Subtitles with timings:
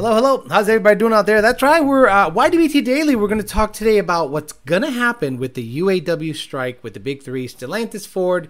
[0.00, 0.46] Hello, hello.
[0.48, 1.42] How's everybody doing out there?
[1.42, 1.84] That's right.
[1.84, 3.14] We're uh, YWT Daily.
[3.14, 6.94] We're going to talk today about what's going to happen with the UAW strike with
[6.94, 8.48] the big three, Stellantis, Ford,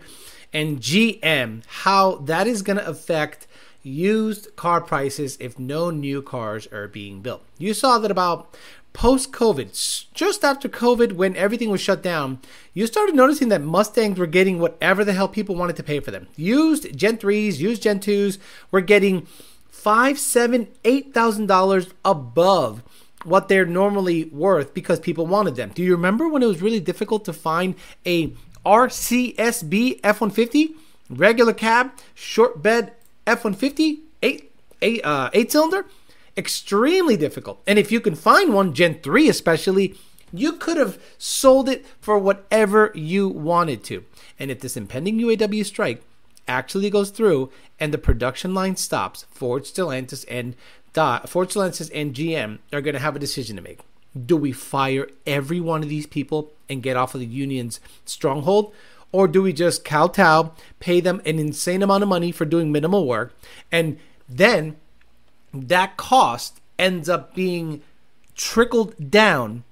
[0.53, 1.65] and GM.
[1.67, 3.49] How that is going to affect
[3.83, 7.43] used car prices if no new cars are being built.
[7.59, 8.57] You saw that about
[8.93, 12.39] post COVID, just after COVID, when everything was shut down,
[12.75, 16.13] you started noticing that Mustangs were getting whatever the hell people wanted to pay for
[16.13, 16.29] them.
[16.37, 18.39] Used Gen 3s, used Gen 2s
[18.71, 19.27] were getting
[19.81, 22.83] five, seven, eight thousand dollars above
[23.25, 25.71] what they're normally worth because people wanted them.
[25.75, 27.75] Do you remember when it was really difficult to find
[28.07, 28.33] a
[28.65, 30.75] RCSB F-150
[31.09, 32.93] regular cab short bed
[33.27, 35.87] F-150 eight eight uh, eight cylinder?
[36.37, 37.63] Extremely difficult.
[37.67, 39.97] And if you can find one Gen 3 especially,
[40.33, 44.05] you could have sold it for whatever you wanted to.
[44.39, 46.03] And if this impending UAW strike
[46.51, 50.57] actually goes through and the production line stops, Ford, Stellantis, and
[50.93, 53.81] Ford, Stellantis, and GM are going to have a decision to make.
[54.27, 58.75] Do we fire every one of these people and get off of the union's stronghold?
[59.13, 63.07] Or do we just kowtow, pay them an insane amount of money for doing minimal
[63.07, 63.33] work,
[63.71, 64.77] and then
[65.53, 67.83] that cost ends up being
[68.37, 69.65] trickled down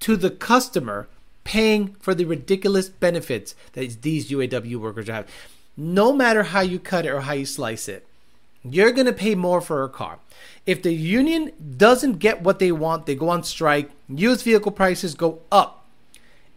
[0.00, 1.08] to the customer
[1.44, 5.26] paying for the ridiculous benefits that these UAW workers have
[5.78, 8.04] no matter how you cut it or how you slice it,
[8.64, 10.18] you're going to pay more for a car.
[10.66, 15.14] If the union doesn't get what they want, they go on strike, used vehicle prices
[15.14, 15.86] go up.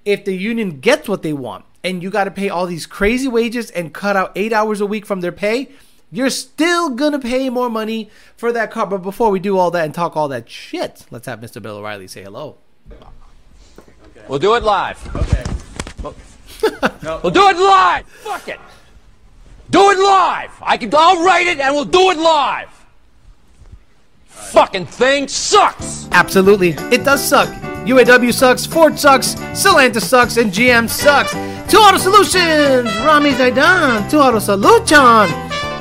[0.04, 3.28] If the union gets what they want and you got to pay all these crazy
[3.28, 5.70] wages and cut out eight hours a week from their pay,
[6.12, 8.88] you're still going to pay more money for that car.
[8.88, 11.62] But before we do all that and talk all that shit, let's have Mr.
[11.62, 12.58] Bill O'Reilly say hello.
[12.92, 14.26] Okay.
[14.28, 15.16] We'll do it live.
[15.16, 15.44] Okay.
[17.22, 18.08] we'll do it live.
[18.08, 18.60] Fuck it.
[19.72, 20.52] Do it live.
[20.62, 20.92] I can.
[20.94, 22.70] I'll write it, and we'll do it live.
[24.28, 26.10] Fucking thing sucks.
[26.12, 27.48] Absolutely, it does suck.
[27.86, 31.32] UAW sucks, Ford sucks, Stellantis sucks, and GM sucks.
[31.72, 35.30] Two Auto Solutions, Rami Zaidan, Two Auto Solution.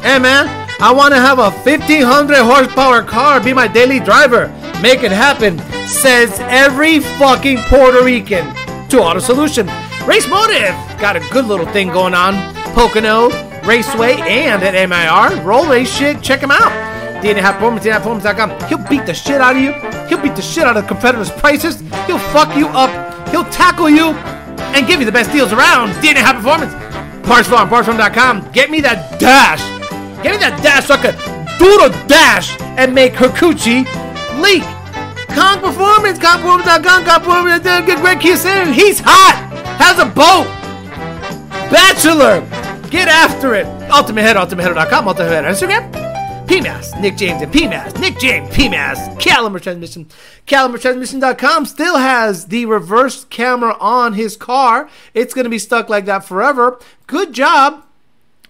[0.03, 0.47] Hey man,
[0.81, 4.47] I want to have a 1500 horsepower car be my daily driver.
[4.81, 5.59] Make it happen,
[5.89, 8.55] says every fucking Puerto Rican.
[8.89, 9.67] Two Auto Solution.
[10.07, 12.55] Race Motive got a good little thing going on.
[12.72, 15.43] Pocono, Raceway, and at MIR.
[15.44, 16.72] Roll race shit, check him out.
[17.22, 18.69] DNA Performance, DNAperformance.com.
[18.69, 19.72] He'll beat the shit out of you.
[20.09, 21.81] He'll beat the shit out of competitors' prices.
[22.06, 23.28] He'll fuck you up.
[23.28, 24.12] He'll tackle you
[24.75, 25.91] and give you the best deals around.
[26.03, 26.72] DNA Performance.
[27.26, 28.50] Parts Farm, PartsFarm.com.
[28.53, 29.60] Get me that dash.
[30.22, 31.15] Get me that dash so I can
[31.59, 33.84] do the dash and make her coochie
[34.41, 34.65] leak.
[35.37, 37.87] Kong Performance, KongPerformance.com, KongPerformance.com.
[37.87, 38.72] Get Greg Kiyosin.
[38.72, 39.37] He's hot.
[39.78, 40.48] Has a boat.
[41.71, 42.41] Bachelor.
[42.91, 43.67] Get after it.
[43.91, 46.11] Ultimate Head, UltimateHeader.com, Ultimate Head on Instagram.
[46.51, 50.09] PMAS, Nick James and PMAS, Nick James, PMAS, Caliber Transmission.
[50.49, 54.91] CaliberTransmission.com still has the reverse camera on his car.
[55.15, 56.81] It's going to be stuck like that forever.
[57.06, 57.84] Good job,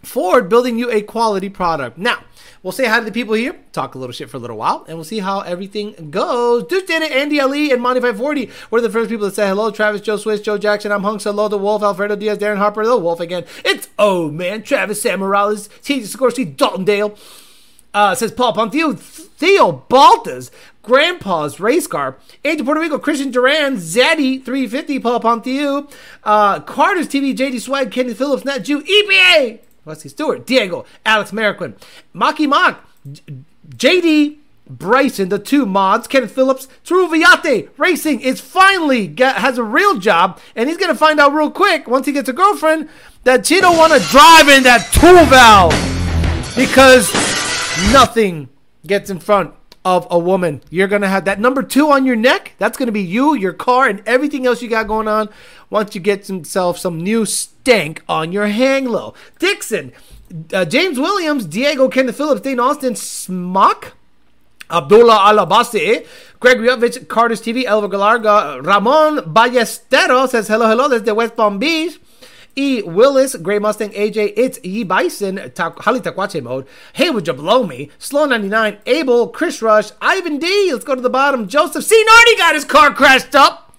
[0.02, 1.98] Ford, building you a quality product.
[1.98, 2.24] Now,
[2.62, 4.84] We'll say hi to the people here, talk a little shit for a little while,
[4.86, 6.64] and we'll see how everything goes.
[6.64, 9.70] Deuce did it, Andy Ali, and Monty540 were the first people to say hello.
[9.70, 12.98] Travis, Joe Swiss, Joe Jackson, I'm Hunks, hello, The Wolf, Alfredo Diaz, Darren Harper, The
[12.98, 13.46] Wolf again.
[13.64, 17.16] It's oh man, Travis Sam Morales, TJ Sikorsky, Dalton Dale.
[17.94, 20.50] Uh, says Paul Ponthio, Theo Baltas,
[20.82, 25.90] Grandpa's Race Car, Angel Puerto Rico, Christian Duran, Zaddy 350, Paul Ponthio,
[26.22, 31.74] uh, Carter's TV, JD Swag, Kenny Phillips, Nat Jew, EPA, Wesley Stewart, Diego, Alex Mariquin,
[32.14, 32.84] Maki Mock,
[33.68, 34.36] JD
[34.68, 39.98] Bryson, the two mods, Kenneth Phillips, True Viate Racing is finally get, has a real
[39.98, 42.88] job, and he's gonna find out real quick once he gets a girlfriend
[43.24, 45.74] that she don't want to drive in that tool valve
[46.56, 47.12] because
[47.92, 48.48] nothing
[48.86, 49.52] gets in front
[49.84, 50.60] of a woman.
[50.70, 52.54] You're gonna have that number two on your neck.
[52.58, 55.30] That's gonna be you, your car, and everything else you got going on.
[55.70, 59.14] Once you get himself some new stank on your hang low.
[59.38, 59.92] Dixon,
[60.52, 63.94] uh, James Williams, Diego, Kenneth Phillips, Dane Austin, Smock.
[64.70, 66.06] Abdullah Alabasi,
[66.38, 70.88] Greg Ryovich, Carter's TV, Elva Galarga, Ramon Ballestero says hello, hello.
[70.88, 71.98] This is the West Palm Beach.
[72.56, 72.82] E.
[72.82, 74.82] Willis, Gray Mustang, AJ, it's E.
[74.84, 76.66] Bison, Ta- Hali Takwache mode.
[76.92, 77.90] Hey, would you blow me?
[77.98, 80.70] Slow 99, Abel, Chris Rush, Ivan D.
[80.72, 81.48] Let's go to the bottom.
[81.48, 82.04] Joseph C.
[82.04, 83.69] Nardi got his car crashed up.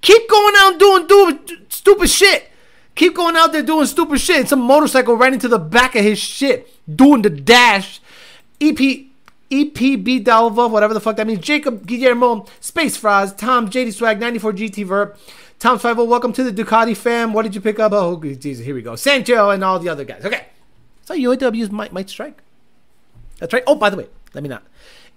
[0.00, 1.38] Keep going out doing, doing
[1.68, 2.50] stupid shit.
[2.94, 4.48] Keep going out there doing stupid shit.
[4.48, 8.00] Some motorcycle ran into the back of his shit, doing the dash.
[8.60, 8.76] EP
[9.50, 11.40] EPB Dalva, whatever the fuck that means.
[11.40, 15.18] Jacob Guillermo, Space Fries, Tom, JD Swag, 94 GT Vert.
[15.58, 17.32] Tom Fivel, welcome to the Ducati fam.
[17.32, 17.92] What did you pick up?
[17.92, 18.96] Oh, Jesus, here we go.
[18.96, 20.24] Sancho and all the other guys.
[20.24, 20.46] Okay.
[21.02, 22.42] So UAWs might might strike.
[23.38, 23.64] That's right.
[23.66, 24.62] Oh, by the way, let me not.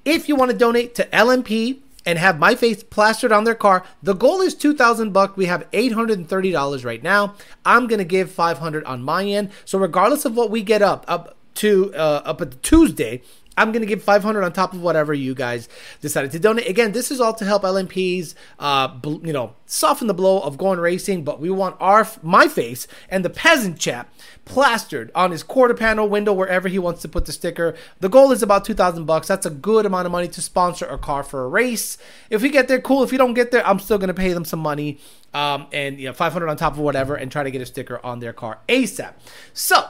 [0.04, 3.84] If you want to donate to LMP and have my face plastered on their car,
[4.02, 5.38] the goal is 2000 bucks.
[5.38, 7.36] We have $830 right now.
[7.66, 9.52] I'm going to give 500 on my end.
[9.66, 13.22] So regardless of what we get up up to uh, up at Tuesday,
[13.56, 15.70] I'm going to give 500 on top of whatever you guys
[16.02, 16.68] decided to donate.
[16.68, 20.58] Again, this is all to help LMPs, uh, bl- you know, soften the blow of
[20.58, 21.24] going racing.
[21.24, 24.12] But we want our my face and the peasant chap
[24.46, 27.76] plastered on his quarter panel window wherever he wants to put the sticker.
[28.00, 29.28] The goal is about 2,000 bucks.
[29.28, 31.98] That's a good amount of money to sponsor a car for a race.
[32.32, 33.04] If we get there, cool.
[33.04, 34.98] If you don't get there, I'm still going to pay them some money.
[35.34, 38.00] Um, and you know, 500 on top of whatever, and try to get a sticker
[38.04, 39.14] on their car ASAP.
[39.52, 39.90] So,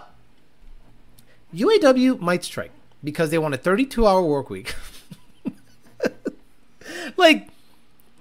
[1.53, 2.71] UAW might strike
[3.03, 4.75] because they want a 32 hour work week.
[7.17, 7.49] like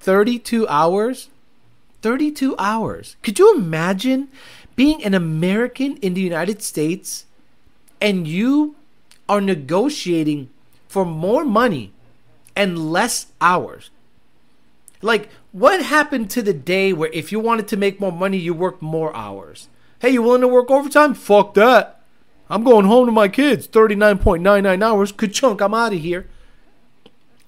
[0.01, 1.29] 32 hours?
[2.03, 3.17] 32 hours.
[3.23, 4.29] Could you imagine
[4.75, 7.27] being an American in the United States
[8.01, 8.75] and you
[9.29, 10.51] are negotiating
[10.89, 11.93] for more money
[12.57, 13.91] and less hours?
[15.01, 18.55] Like, what happened to the day where if you wanted to make more money, you
[18.55, 19.69] worked more hours?
[20.01, 21.15] Hey, you willing to work overtime?
[21.15, 22.02] Fuck that.
[22.53, 23.67] I'm going home to my kids.
[23.67, 25.11] 39.99 hours.
[25.11, 26.29] Ka-chunk, I'm out of here.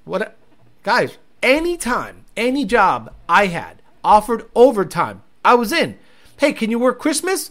[0.07, 0.35] What
[0.83, 5.99] guys, anytime, any job I had offered overtime, I was in.
[6.39, 7.51] Hey, can you work Christmas?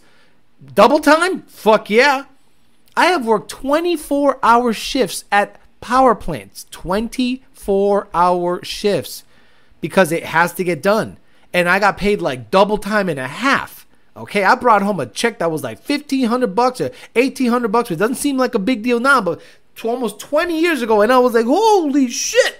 [0.73, 1.43] Double time?
[1.43, 2.25] Fuck yeah.
[2.97, 6.65] I have worked 24 hour shifts at power plants.
[6.71, 9.23] 24 hour shifts
[9.79, 11.17] because it has to get done.
[11.53, 13.72] And I got paid like double time and a half.
[14.15, 17.71] Okay, I brought home a check that was like fifteen hundred bucks or eighteen hundred
[17.71, 17.89] bucks.
[17.89, 19.41] It doesn't seem like a big deal now, but
[19.83, 22.59] almost twenty years ago, and I was like, holy shit!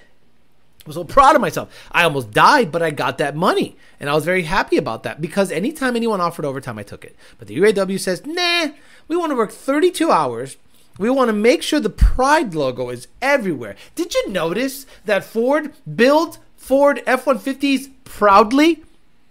[0.84, 1.72] I was so proud of myself.
[1.92, 5.20] I almost died, but I got that money, and I was very happy about that
[5.20, 7.16] because anytime anyone offered overtime, I took it.
[7.38, 8.68] But the UAW says, nah,
[9.06, 10.56] we want to work thirty-two hours.
[10.98, 13.76] We want to make sure the Pride logo is everywhere.
[13.94, 18.82] Did you notice that Ford built Ford F 150s proudly?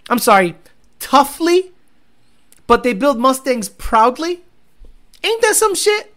[0.09, 0.55] I'm sorry,
[0.99, 1.72] toughly?
[2.67, 4.43] But they build Mustangs proudly.
[5.23, 6.13] Ain't that some shit?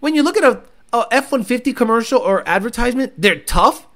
[0.00, 0.62] When you look at a,
[0.92, 3.86] a F 150 commercial or advertisement, they're tough.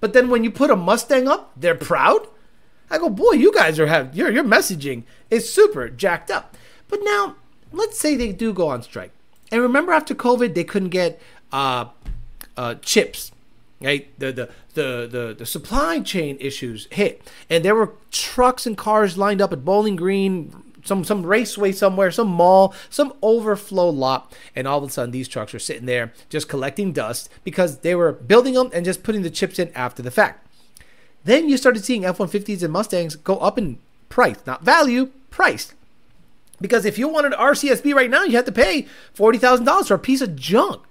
[0.00, 2.26] But then when you put a Mustang up, they're proud.
[2.90, 6.56] I go, boy, you guys are have your your messaging is super jacked up.
[6.88, 7.36] But now,
[7.72, 9.12] let's say they do go on strike,
[9.50, 11.20] and remember after COVID they couldn't get
[11.52, 11.86] uh,
[12.56, 13.32] uh, chips,
[13.80, 14.08] right?
[14.18, 19.16] The, the the the the supply chain issues hit, and there were trucks and cars
[19.16, 24.68] lined up at Bowling Green, some some raceway somewhere, some mall, some overflow lot, and
[24.68, 28.12] all of a sudden these trucks are sitting there just collecting dust because they were
[28.12, 30.46] building them and just putting the chips in after the fact.
[31.24, 33.78] Then you started seeing F-150s and Mustangs go up in
[34.10, 35.72] price, not value, price.
[36.60, 39.88] Because if you wanted an RCSB right now, you had to pay forty thousand dollars
[39.88, 40.82] for a piece of junk.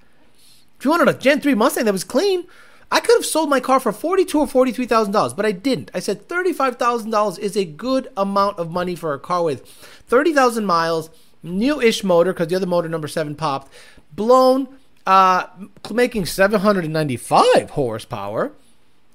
[0.77, 2.45] If you wanted a Gen 3 Mustang that was clean,
[2.93, 5.89] I could have sold my car for forty-two or forty-three thousand dollars, but I didn't.
[5.95, 9.67] I said thirty-five thousand dollars is a good amount of money for a car with
[9.67, 11.09] thirty thousand miles,
[11.41, 13.73] new-ish motor because the other motor number seven popped,
[14.13, 15.47] blown, uh,
[15.91, 18.53] making seven hundred and ninety-five horsepower.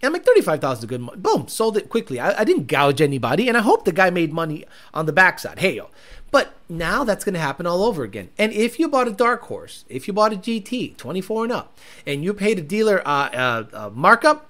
[0.03, 1.19] I'm like, 35,000 is a good money.
[1.19, 2.21] Boom, sold it quickly.
[2.21, 4.65] I, I, didn't gouge anybody, and I hope the guy made money
[4.95, 5.59] on the backside.
[5.59, 5.91] Hey, yo.
[6.31, 8.29] But now that's going to happen all over again.
[8.39, 11.79] And if you bought a dark horse, if you bought a GT 24 and up,
[12.07, 14.49] and you paid a dealer uh, uh, uh, markup,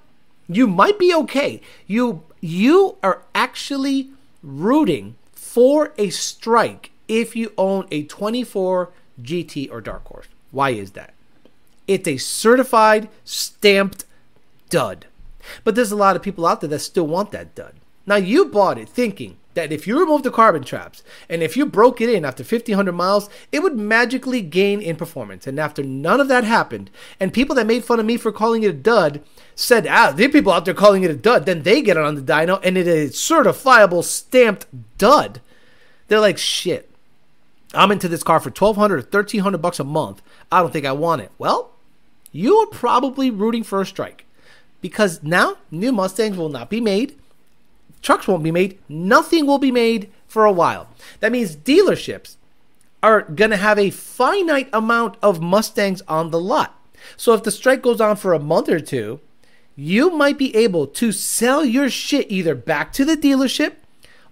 [0.49, 1.61] you might be okay.
[1.87, 4.11] You you are actually
[4.43, 8.91] rooting for a strike if you own a 24
[9.23, 10.27] GT or dark horse.
[10.51, 11.15] Why is that?
[11.87, 14.05] It's a certified stamped
[14.69, 15.07] dud.
[15.65, 17.75] But there's a lot of people out there that still want that dud.
[18.07, 21.67] Now you bought it thinking that if you remove the carbon traps and if you
[21.67, 25.47] broke it in after 1500 miles, it would magically gain in performance.
[25.47, 28.63] And after none of that happened, and people that made fun of me for calling
[28.63, 29.21] it a dud
[29.57, 32.15] said, ah, are people out there calling it a dud, then they get it on
[32.15, 35.41] the dyno and it is certifiable stamped dud.
[36.07, 36.89] They're like, shit.
[37.75, 40.23] I'm into this car for 1200 or 1300 bucks a month.
[40.51, 41.33] I don't think I want it.
[41.37, 41.73] Well,
[42.33, 44.25] you are probably rooting for a strike
[44.81, 47.17] because now new Mustangs will not be made
[48.03, 50.89] trucks won't be made, nothing will be made for a while.
[51.21, 52.37] That means dealerships
[53.03, 56.75] are going to have a finite amount of Mustangs on the lot.
[57.17, 59.21] So if the strike goes on for a month or two,
[59.77, 63.75] you might be able to sell your shit either back to the dealership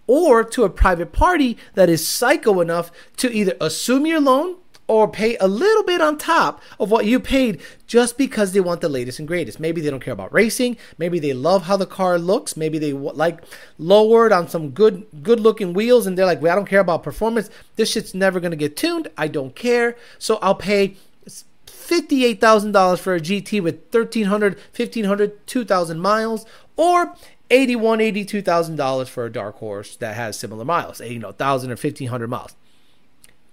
[0.08, 4.56] or to a private party that is psycho enough to either assume your loan
[4.88, 8.81] or pay a little bit on top of what you paid just because they want
[8.81, 9.59] the latest and greatest.
[9.59, 10.76] Maybe they don't care about racing.
[10.97, 12.57] Maybe they love how the car looks.
[12.57, 13.43] Maybe they like
[13.78, 17.02] lowered on some good good looking wheels and they're like, well, I don't care about
[17.02, 17.50] performance.
[17.76, 19.09] This shit's never going to get tuned.
[19.16, 19.97] I don't care.
[20.19, 26.45] So I'll pay $58,000 for a GT with 1,300, 1,500, 2,000 miles,
[26.76, 27.14] or
[27.50, 32.28] $81,000, $82,000 for a dark horse that has similar miles, you know, 1,000 or 1,500
[32.28, 32.57] miles.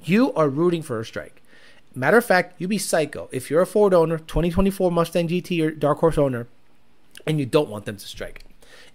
[0.04, 1.42] You are rooting for a strike.
[1.96, 3.30] Matter of fact, you'd be psycho.
[3.32, 6.48] If you're a Ford owner, 2024 Mustang GT or Dark Horse owner,
[7.28, 8.44] and you don't want them to strike.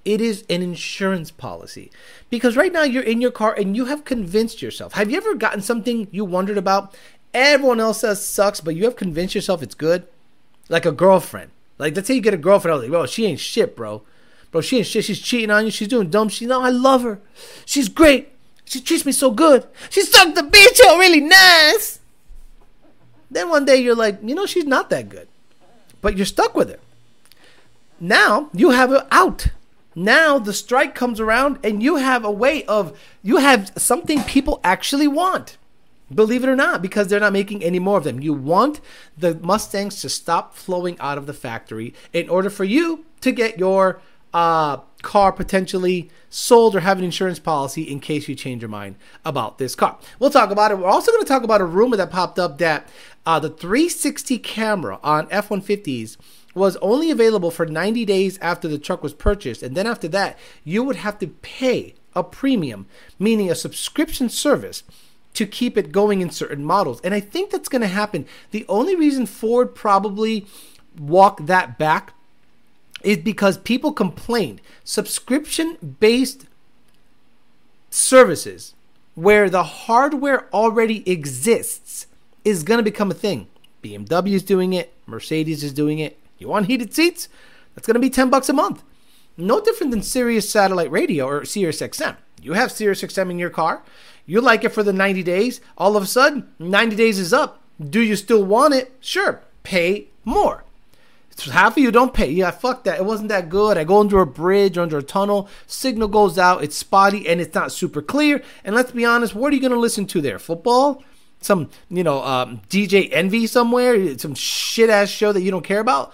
[0.05, 1.91] It is an insurance policy.
[2.31, 4.95] Because right now you're in your car and you have convinced yourself.
[4.95, 6.97] Have you ever gotten something you wondered about?
[7.35, 10.07] Everyone else says sucks, but you have convinced yourself it's good?
[10.69, 11.51] Like a girlfriend.
[11.79, 12.73] Like, let's say you get a girlfriend.
[12.73, 14.03] I was like, bro, she ain't shit, bro.
[14.51, 15.05] Bro, she ain't shit.
[15.05, 15.71] She's cheating on you.
[15.71, 16.49] She's doing dumb shit.
[16.49, 17.21] No, I love her.
[17.65, 18.33] She's great.
[18.69, 19.67] She treats me so good.
[19.89, 22.01] She sucked the bitch out really nice.
[23.31, 25.29] Then one day you're like, you know, she's not that good.
[26.01, 26.79] But you're stuck with her.
[27.99, 29.49] Now you have her out.
[29.95, 34.61] Now the strike comes around and you have a way of, you have something people
[34.63, 35.57] actually want.
[36.15, 38.21] Believe it or not, because they're not making any more of them.
[38.21, 38.81] You want
[39.17, 43.59] the Mustangs to stop flowing out of the factory in order for you to get
[43.59, 44.01] your
[44.33, 48.97] uh, car potentially sold or have an insurance policy in case you change your mind
[49.25, 49.99] about this car.
[50.19, 50.79] We'll talk about it.
[50.79, 52.89] We're also going to talk about a rumor that popped up that
[53.25, 56.17] uh, the 360 camera on F 150s
[56.55, 59.63] was only available for 90 days after the truck was purchased.
[59.63, 62.87] And then after that, you would have to pay a premium,
[63.19, 64.83] meaning a subscription service
[65.35, 67.01] to keep it going in certain models.
[67.03, 68.27] And I think that's going to happen.
[68.51, 70.47] The only reason Ford probably
[70.99, 72.15] walked that back
[73.03, 76.47] is because people complained subscription based
[77.91, 78.75] services
[79.15, 82.07] where the hardware already exists
[82.45, 83.49] is going to become a thing.
[83.83, 86.19] BMW is doing it, Mercedes is doing it.
[86.39, 87.29] You want heated seats?
[87.75, 88.83] That's going to be 10 bucks a month.
[89.37, 92.17] No different than Sirius satellite radio or Sirius XM.
[92.43, 93.83] You have Sirius XM in your car.
[94.27, 95.61] You like it for the 90 days.
[95.77, 97.63] All of a sudden, 90 days is up.
[97.81, 98.93] Do you still want it?
[99.01, 99.43] Sure.
[99.63, 100.65] Pay more
[101.47, 102.31] half of you don't pay.
[102.31, 102.99] Yeah, fuck that.
[102.99, 103.79] It wasn't that good.
[103.79, 107.55] I go under a bridge, under a tunnel, signal goes out, it's spotty, and it's
[107.55, 108.43] not super clear.
[108.65, 110.39] And let's be honest, what are you going to listen to there?
[110.39, 111.03] Football?
[111.41, 114.19] Some, you know, um, DJ Envy somewhere?
[114.19, 116.13] Some shit ass show that you don't care about?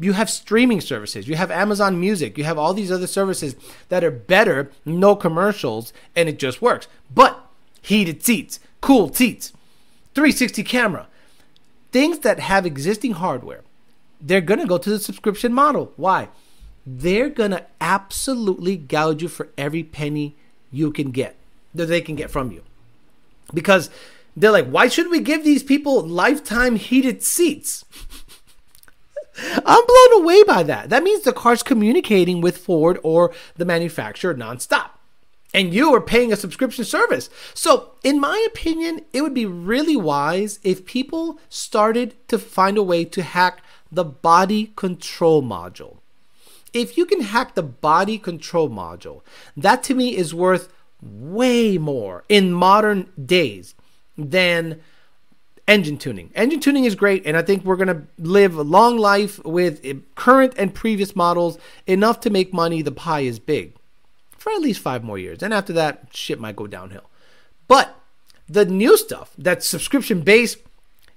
[0.00, 1.28] You have streaming services.
[1.28, 2.36] You have Amazon Music.
[2.36, 3.54] You have all these other services
[3.88, 6.88] that are better, no commercials, and it just works.
[7.14, 7.40] But
[7.80, 9.52] heated seats, cool seats,
[10.14, 11.06] 360 camera,
[11.92, 13.62] things that have existing hardware
[14.20, 15.92] they're going to go to the subscription model.
[15.96, 16.28] Why?
[16.86, 20.36] They're going to absolutely gouge you for every penny
[20.70, 21.36] you can get
[21.74, 22.62] that they can get from you.
[23.52, 23.90] Because
[24.36, 27.84] they're like, why should we give these people lifetime heated seats?
[29.38, 30.90] I'm blown away by that.
[30.90, 34.90] That means the car's communicating with Ford or the manufacturer nonstop.
[35.54, 37.30] And you are paying a subscription service.
[37.54, 42.82] So, in my opinion, it would be really wise if people started to find a
[42.82, 45.96] way to hack the body control module.
[46.72, 49.22] If you can hack the body control module,
[49.56, 53.74] that to me is worth way more in modern days
[54.16, 54.80] than
[55.66, 56.30] engine tuning.
[56.34, 59.80] Engine tuning is great, and I think we're going to live a long life with
[59.84, 62.82] eh, current and previous models enough to make money.
[62.82, 63.74] The pie is big
[64.36, 65.42] for at least five more years.
[65.42, 67.08] And after that, shit might go downhill.
[67.68, 67.94] But
[68.48, 70.58] the new stuff that's subscription based,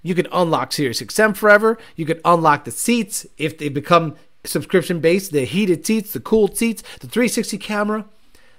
[0.04, 1.78] you can unlock Sirius XM forever.
[1.96, 6.58] You can unlock the seats if they become subscription based, the heated seats, the cooled
[6.58, 8.06] seats, the 360 camera.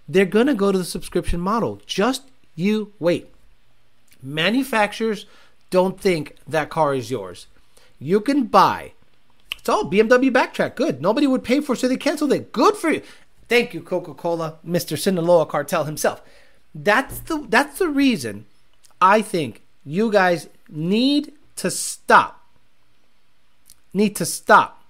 [0.09, 1.81] They're going to go to the subscription model.
[1.87, 2.23] Just
[2.55, 3.33] you wait.
[4.23, 5.27] Manufacturers
[5.71, 7.47] don't think that car is yours.
[7.99, 8.93] You can buy.
[9.57, 10.75] It's all BMW backtrack.
[10.75, 11.01] Good.
[11.01, 12.53] Nobody would pay for it, so they canceled it.
[12.53, 13.03] Good for you.
[13.49, 14.99] Thank you, Coca Cola, Mr.
[14.99, 16.23] Sinaloa cartel himself.
[16.75, 18.47] That's the that's the reason
[19.01, 22.45] I think you guys need to stop.
[23.93, 24.83] Need to stop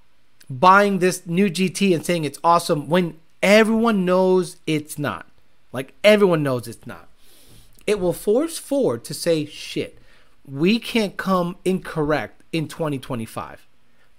[0.49, 5.27] buying this new GT and saying it's awesome when everyone knows it's not.
[5.73, 7.09] Like everyone knows it's not.
[7.87, 9.99] It will force Ford to say, shit,
[10.47, 13.67] we can't come incorrect in 2025.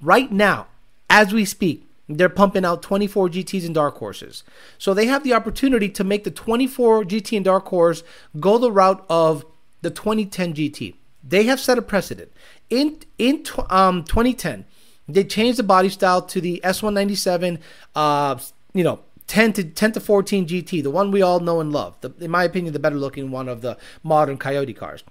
[0.01, 0.67] Right now,
[1.09, 4.43] as we speak, they're pumping out 24 GTs and dark horses.
[4.77, 8.03] So they have the opportunity to make the 24 GT and dark horse
[8.39, 9.45] go the route of
[9.81, 10.95] the 2010 GT.
[11.23, 12.31] They have set a precedent.
[12.69, 14.65] In in um, 2010,
[15.07, 17.59] they changed the body style to the S197,
[17.95, 18.37] uh,
[18.73, 21.99] you know, 10 to 10 to 14 GT, the one we all know and love.
[22.01, 25.03] The, in my opinion, the better looking one of the modern Coyote cars.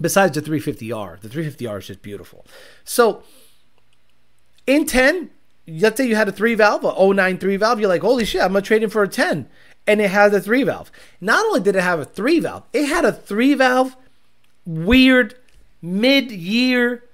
[0.00, 2.44] Besides the 350R, the 350R is just beautiful.
[2.84, 3.22] So
[4.66, 5.30] in 10,
[5.68, 8.42] let's say you had a three valve, a 09 three valve, you're like, holy shit,
[8.42, 9.48] I'm gonna trade in for a 10.
[9.86, 10.90] And it has a three valve.
[11.20, 13.96] Not only did it have a three valve, it had a three valve,
[14.66, 15.34] weird,
[15.82, 17.04] mid year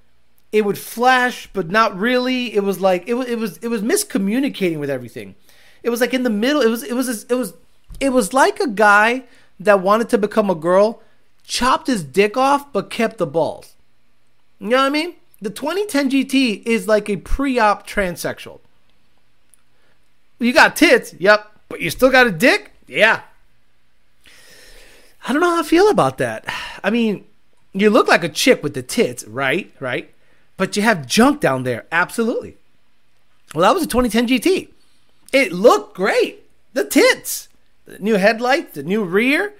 [0.52, 2.54] it would flash, but not really.
[2.54, 5.36] It was like it was it was it was miscommunicating with everything.
[5.82, 6.60] It was like in the middle.
[6.60, 7.54] It was it was it was
[8.00, 9.24] it was like a guy
[9.60, 11.02] that wanted to become a girl,
[11.44, 13.74] chopped his dick off, but kept the balls.
[14.58, 15.14] You know what I mean?
[15.40, 18.60] The 2010 GT is like a pre-op transsexual.
[20.38, 23.22] You got tits, yep, but you still got a dick, yeah.
[25.26, 26.44] I don't know how I feel about that.
[26.84, 27.24] I mean,
[27.72, 29.72] you look like a chick with the tits, right?
[29.80, 30.12] Right?
[30.56, 32.56] But you have junk down there, absolutely.
[33.54, 34.68] Well, that was a 2010 GT.
[35.32, 36.44] It looked great.
[36.72, 37.48] The tits,
[37.84, 39.54] the new headlight, the new rear,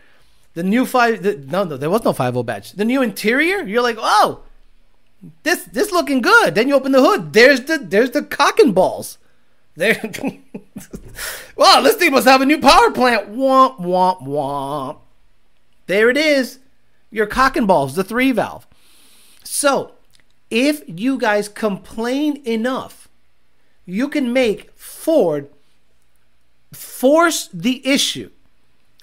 [0.55, 1.23] the new five.
[1.23, 2.73] The, no, no, there was no 50 badge.
[2.73, 3.63] The new interior.
[3.63, 4.43] You're like, oh,
[5.43, 6.55] this this looking good.
[6.55, 7.33] Then you open the hood.
[7.33, 9.19] There's the there's the cock and balls.
[9.77, 10.01] There.
[11.57, 13.33] well, this thing must have a new power plant.
[13.33, 14.99] Womp womp womp.
[15.87, 16.59] There it is.
[17.11, 18.67] Your cock and balls, the three valve.
[19.43, 19.93] So,
[20.51, 23.09] if you guys complain enough,
[23.85, 25.49] you can make Ford
[26.73, 28.31] force the issue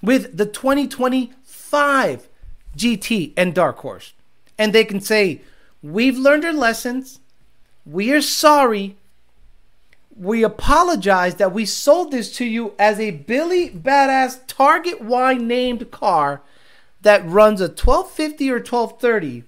[0.02, 2.30] with the 2025
[2.78, 4.14] GT and Dark Horse.
[4.58, 5.42] And they can say,
[5.82, 7.20] We've learned our lessons.
[7.86, 8.98] We are sorry.
[10.16, 15.92] We apologize that we sold this to you as a Billy Badass Target Y named
[15.92, 16.42] car
[17.08, 19.44] that runs a 1250 or 1230.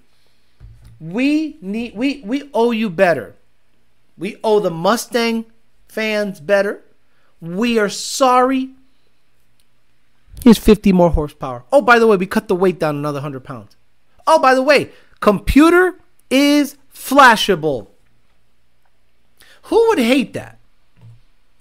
[0.98, 3.34] We need we we owe you better.
[4.16, 5.44] We owe the Mustang
[5.86, 6.80] fans better.
[7.38, 8.70] We are sorry.
[10.42, 11.64] Here's 50 more horsepower.
[11.70, 13.76] Oh, by the way, we cut the weight down another 100 pounds.
[14.26, 14.90] Oh, by the way,
[15.20, 15.96] computer
[16.30, 17.88] is flashable.
[19.64, 20.58] Who would hate that?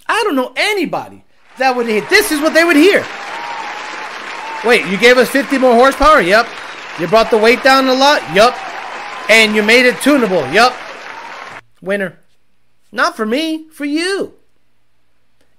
[0.08, 1.26] I don't know anybody
[1.58, 2.10] that would hate.
[2.10, 3.06] This is what they would hear.
[4.66, 6.22] Wait, you gave us 50 more horsepower?
[6.22, 6.48] Yep.
[7.00, 8.22] You brought the weight down a lot?
[8.36, 8.58] Yup.
[9.30, 10.46] And you made it tunable?
[10.52, 10.76] Yup.
[11.82, 12.20] Winner.
[12.92, 14.34] Not for me, for you.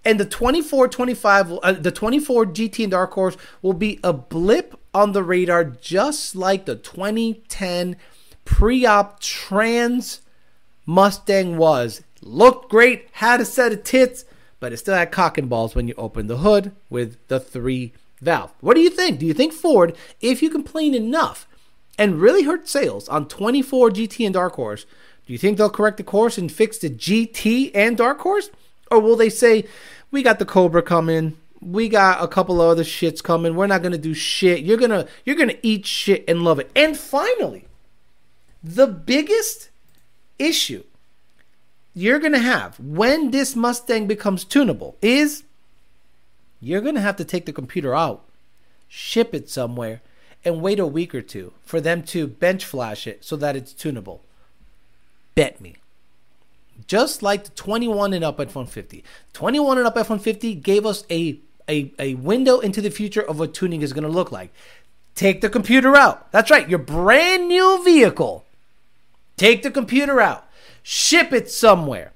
[0.04, 4.78] And the 24 25, uh, the 24 GT and Dark Horse will be a blip
[4.92, 7.96] on the radar, just like the 2010
[8.44, 10.20] pre op trans
[10.84, 12.02] Mustang was.
[12.20, 14.24] Looked great, had a set of tits,
[14.58, 17.92] but it still had cock and balls when you opened the hood with the three
[18.20, 18.52] valve.
[18.60, 19.18] What do you think?
[19.18, 21.46] Do you think Ford, if you complain enough
[21.98, 24.84] and really hurt sales on 24 GT and Dark Horse,
[25.26, 28.50] do you think they'll correct the course and fix the GT and Dark Horse?
[28.90, 29.64] Or will they say,
[30.10, 33.82] we got the Cobra coming, we got a couple of other shits coming, we're not
[33.82, 34.60] gonna do shit.
[34.60, 36.70] You're gonna you're gonna eat shit and love it.
[36.74, 37.66] And finally,
[38.62, 39.70] the biggest
[40.38, 40.82] issue
[41.94, 45.44] you're to have when this Mustang becomes tunable is
[46.60, 48.24] you're going to have to take the computer out,
[48.88, 50.00] ship it somewhere,
[50.44, 53.72] and wait a week or two for them to bench flash it so that it's
[53.72, 54.22] tunable.
[55.34, 55.76] Bet me.
[56.86, 59.04] Just like the 21 and up F 150.
[59.32, 63.38] 21 and up F 150 gave us a, a, a window into the future of
[63.38, 64.52] what tuning is going to look like.
[65.14, 66.32] Take the computer out.
[66.32, 68.44] That's right, your brand new vehicle.
[69.36, 70.46] Take the computer out
[70.82, 72.12] ship it somewhere,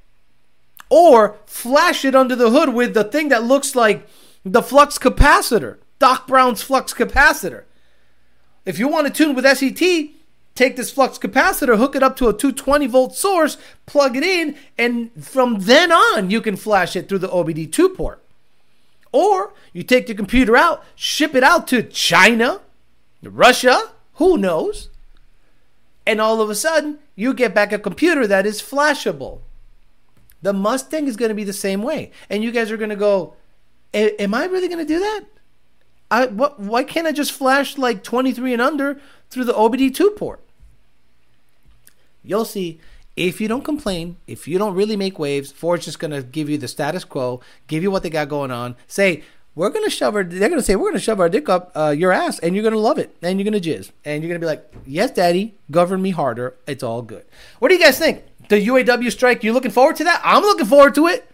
[0.88, 4.06] or flash it under the hood with the thing that looks like
[4.44, 7.64] the flux capacitor, Doc Brown's flux capacitor.
[8.64, 10.10] If you want to tune with SET,
[10.54, 14.56] take this flux capacitor, hook it up to a 220 volt source, plug it in,
[14.78, 18.22] and from then on, you can flash it through the OBD2 port.
[19.12, 22.60] Or you take the computer out, ship it out to China,
[23.22, 24.88] Russia, who knows?
[26.06, 29.40] And all of a sudden, you get back a computer that is flashable.
[30.42, 32.10] The Mustang is going to be the same way.
[32.28, 33.34] And you guys are going to go,
[33.94, 35.24] Am I really going to do that?
[36.10, 40.40] I, what, why can't I just flash like 23 and under through the OBD2 port?
[42.22, 42.80] You'll see.
[43.16, 46.50] If you don't complain, if you don't really make waves, Ford's just going to give
[46.50, 49.22] you the status quo, give you what they got going on, say,
[49.54, 52.10] we're gonna shove our they're gonna say we're gonna shove our dick up uh, your
[52.12, 54.68] ass and you're gonna love it and you're gonna jizz and you're gonna be like
[54.84, 57.24] yes daddy govern me harder it's all good
[57.60, 60.66] what do you guys think the uaw strike you looking forward to that i'm looking
[60.66, 61.30] forward to it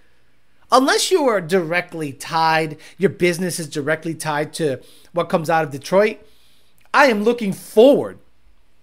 [0.72, 4.80] unless you are directly tied your business is directly tied to
[5.12, 6.18] what comes out of detroit
[6.92, 8.18] i am looking forward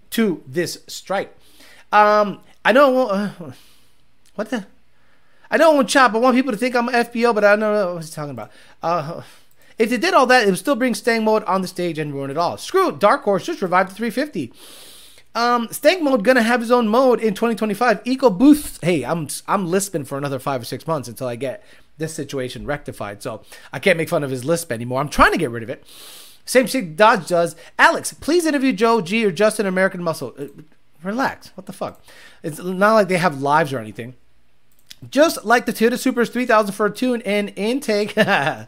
[0.10, 1.36] to this strike
[1.92, 3.32] um i know uh,
[4.36, 4.66] what the
[5.50, 6.14] I don't want chop.
[6.14, 8.52] I want people to think I'm FBO, but I don't know what he's talking about.
[8.84, 9.22] Uh,
[9.78, 12.14] if they did all that, it would still bring Stang mode on the stage and
[12.14, 12.58] ruin it all.
[12.58, 13.00] Screw it.
[13.00, 14.52] Dark Horse just revived the 350.
[15.38, 18.02] Um, Stank mode gonna have his own mode in 2025.
[18.06, 18.84] Eco Boost.
[18.84, 21.64] Hey, I'm I'm lisping for another five or six months until I get
[22.00, 23.22] this situation rectified.
[23.22, 25.00] So I can't make fun of his lisp anymore.
[25.00, 25.86] I'm trying to get rid of it.
[26.44, 27.56] Same shit Dodge does.
[27.78, 30.34] Alex, please interview Joe G or Justin American Muscle.
[30.40, 30.48] Uh,
[31.04, 31.52] Relax.
[31.54, 32.02] What the fuck?
[32.42, 34.16] It's not like they have lives or anything.
[35.12, 38.18] Just like the Toyota Supras 3000 for a tune and intake.
[38.18, 38.66] uh,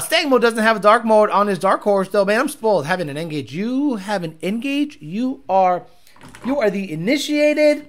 [0.00, 2.24] Stang mode doesn't have a dark mode on his dark horse though.
[2.24, 3.50] Man, I'm spoiled having an nGauge.
[3.50, 4.96] You have an nGauge.
[5.00, 5.84] You are,
[6.44, 7.88] you are the initiated.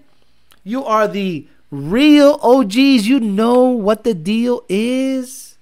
[0.65, 3.07] You are the real OGs.
[3.07, 5.57] You know what the deal is.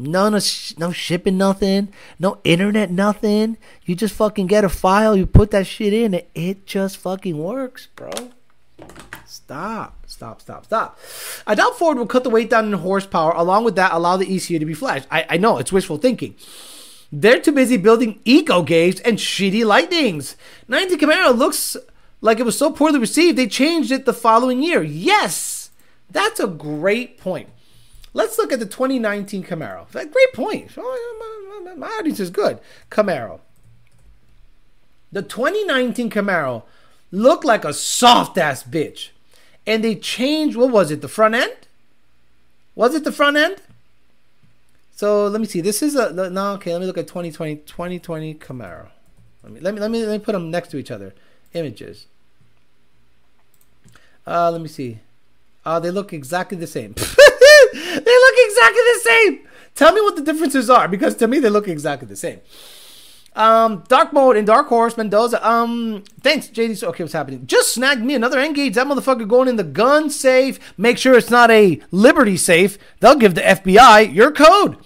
[0.00, 1.92] None of sh- no shipping, nothing.
[2.18, 3.56] No internet, nothing.
[3.84, 5.16] You just fucking get a file.
[5.16, 8.10] You put that shit in, and it just fucking works, bro.
[9.38, 10.98] Stop, stop, stop, stop.
[11.46, 13.30] I doubt Ford will cut the weight down in horsepower.
[13.32, 15.06] Along with that, allow the ECU to be flashed.
[15.12, 16.34] I, I know it's wishful thinking.
[17.12, 20.36] They're too busy building eco games and shitty lightnings.
[20.66, 21.76] 90 Camaro looks
[22.20, 24.82] like it was so poorly received, they changed it the following year.
[24.82, 25.70] Yes,
[26.10, 27.48] that's a great point.
[28.12, 29.90] Let's look at the 2019 Camaro.
[29.92, 30.72] Great point.
[30.76, 32.58] Oh, my audience is good.
[32.90, 33.38] Camaro.
[35.12, 36.64] The 2019 Camaro
[37.12, 39.10] looked like a soft ass bitch
[39.68, 41.52] and they changed what was it the front end?
[42.74, 43.56] Was it the front end?
[44.96, 48.34] So let me see this is a no okay let me look at 2020 2020
[48.34, 48.88] camaro.
[49.44, 51.14] Let me let me let me, let me put them next to each other.
[51.52, 52.06] Images.
[54.26, 55.00] Uh let me see.
[55.64, 56.94] Uh they look exactly the same.
[57.70, 59.40] They look exactly the same!
[59.74, 62.40] Tell me what the differences are because to me they look exactly the same
[63.38, 65.46] um, Dark Mode and Dark Horse Mendoza.
[65.48, 66.82] Um, thanks, JD.
[66.82, 67.46] Okay, what's happening?
[67.46, 68.74] Just snagged me another nGauge.
[68.74, 70.58] That motherfucker going in the gun safe.
[70.76, 72.76] Make sure it's not a Liberty safe.
[73.00, 74.76] They'll give the FBI your code.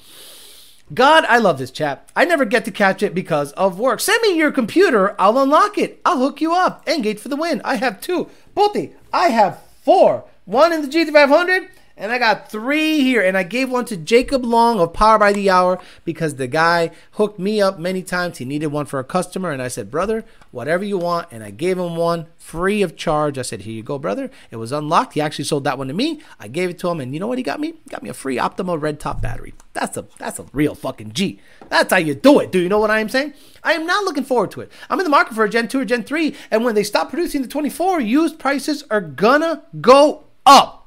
[0.92, 2.10] God, I love this chat.
[2.14, 4.00] I never get to catch it because of work.
[4.00, 5.18] Send me your computer.
[5.18, 6.00] I'll unlock it.
[6.04, 6.84] I'll hook you up.
[6.84, 7.62] nGauge for the win.
[7.64, 8.28] I have two.
[8.54, 10.24] Bothi, I have four.
[10.44, 14.44] One in the GT500 and I got three here, and I gave one to Jacob
[14.44, 18.38] Long of Power by the Hour because the guy hooked me up many times.
[18.38, 21.28] He needed one for a customer, and I said, Brother, whatever you want.
[21.30, 23.38] And I gave him one free of charge.
[23.38, 24.30] I said, Here you go, brother.
[24.50, 25.14] It was unlocked.
[25.14, 26.20] He actually sold that one to me.
[26.40, 27.74] I gave it to him, and you know what he got me?
[27.84, 29.54] He got me a free Optima red top battery.
[29.74, 31.40] That's a that's a real fucking G.
[31.68, 32.52] That's how you do it.
[32.52, 33.34] Do you know what I am saying?
[33.62, 34.72] I am not looking forward to it.
[34.90, 37.10] I'm in the market for a Gen 2 or Gen 3, and when they stop
[37.10, 40.81] producing the 24, used prices are gonna go up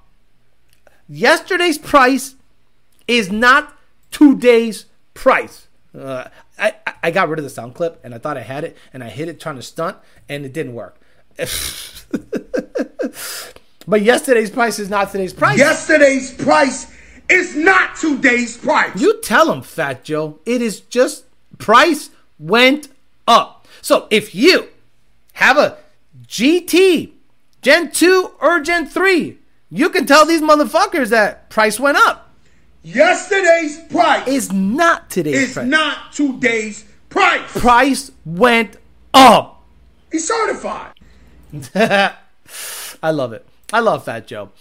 [1.07, 2.35] yesterday's price
[3.07, 3.77] is not
[4.11, 5.67] today's price.
[5.97, 8.75] Uh, I, I got rid of the sound clip and I thought I had it
[8.93, 10.99] and I hit it trying to stunt and it didn't work.
[13.87, 15.57] but yesterday's price is not today's price.
[15.57, 16.91] Yesterday's price
[17.29, 18.99] is not today's price.
[18.99, 20.39] You tell him, Fat Joe.
[20.45, 21.25] It is just
[21.57, 22.89] price went
[23.27, 23.67] up.
[23.81, 24.69] So if you
[25.33, 25.77] have a
[26.27, 27.11] GT
[27.61, 32.33] Gen 2 or Gen 3 you can tell these motherfuckers that price went up.
[32.83, 35.67] Yesterday's price is not today's is price.
[35.67, 37.51] not today's price.
[37.51, 38.77] Price went
[39.13, 39.63] up.
[40.11, 40.93] He's certified.
[41.75, 43.45] I love it.
[43.73, 44.51] I love Fat Joe.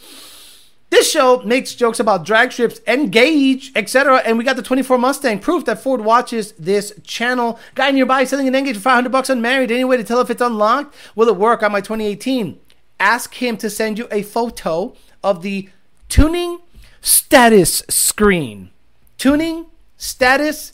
[0.90, 4.18] This show makes jokes about drag strips, nGauge, etc.
[4.24, 7.58] And we got the 24 Mustang proof that Ford watches this channel.
[7.74, 9.72] Guy nearby selling an nGauge for 500 bucks unmarried.
[9.72, 10.94] Any way to tell if it's unlocked?
[11.16, 12.60] Will it work on my 2018?
[12.98, 15.68] Ask him to send you a photo of the
[16.09, 16.61] tuning
[17.00, 18.70] status screen.
[19.18, 20.72] Tuning status.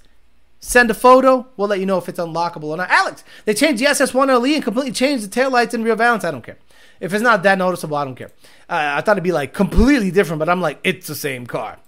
[0.61, 1.46] Send a photo.
[1.56, 2.90] We'll let you know if it's unlockable or not.
[2.90, 6.24] Alex, they changed the SS1LE and completely changed the taillights and rear valance.
[6.24, 6.59] I don't care.
[7.00, 8.30] If it's not that noticeable, I don't care.
[8.68, 11.78] Uh, I thought it'd be like completely different, but I'm like, it's the same car.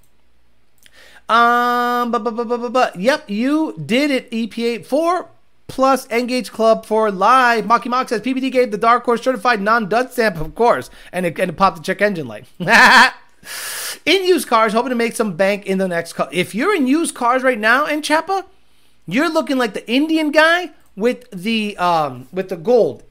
[1.29, 5.27] Um, but, but, but, but, but, but, yep, you did it, EP8.
[5.73, 7.65] Plus nGauge Club for live.
[7.65, 11.41] Maki Mock says PBD gave the Dark Horse certified non-dud stamp, of course, and it,
[11.41, 12.45] and it popped the check engine light.
[14.05, 16.29] in used cars, hoping to make some bank in the next car.
[16.31, 18.45] If you're in used cars right now in Chapa,
[19.07, 23.03] you're looking like the Indian guy with the um with the gold.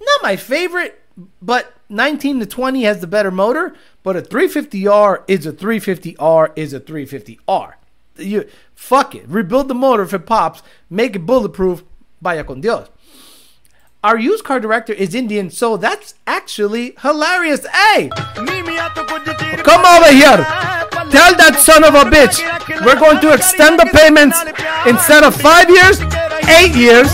[0.01, 1.03] Not my favorite,
[1.43, 6.73] but 19 to 20 has the better motor, but a 350R is a 350R is
[6.73, 7.75] a 350R.
[8.17, 9.29] You fuck it.
[9.29, 11.85] Rebuild the motor if it pops, make it bulletproof,
[12.23, 12.89] vaya con Dios.
[14.03, 17.67] Our used car director is Indian, so that's actually hilarious.
[17.67, 18.09] Hey!
[19.65, 20.76] Come over here.
[21.11, 22.43] Tell that son of a bitch
[22.85, 24.39] we're going to extend the payments
[24.87, 26.01] instead of five years,
[26.51, 27.09] eight years.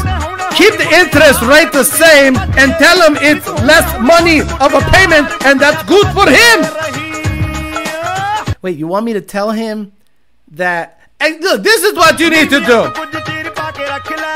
[0.56, 5.28] Keep the interest rate the same and tell him it's less money of a payment
[5.44, 6.58] and that's good for him.
[8.60, 9.92] Wait, you want me to tell him
[10.52, 11.00] that?
[11.20, 13.31] Hey, look, this is what you need to do.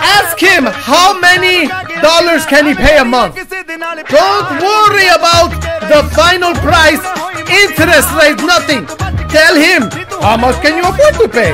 [0.07, 1.67] Ask him how many
[2.01, 3.35] dollars can he pay a month.
[3.35, 5.51] Don't worry about
[5.91, 7.03] the final price,
[7.51, 8.87] interest rate, nothing.
[9.29, 9.91] Tell him
[10.23, 11.53] how much can you afford to pay.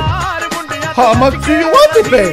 [0.95, 2.33] How much do you want to pay?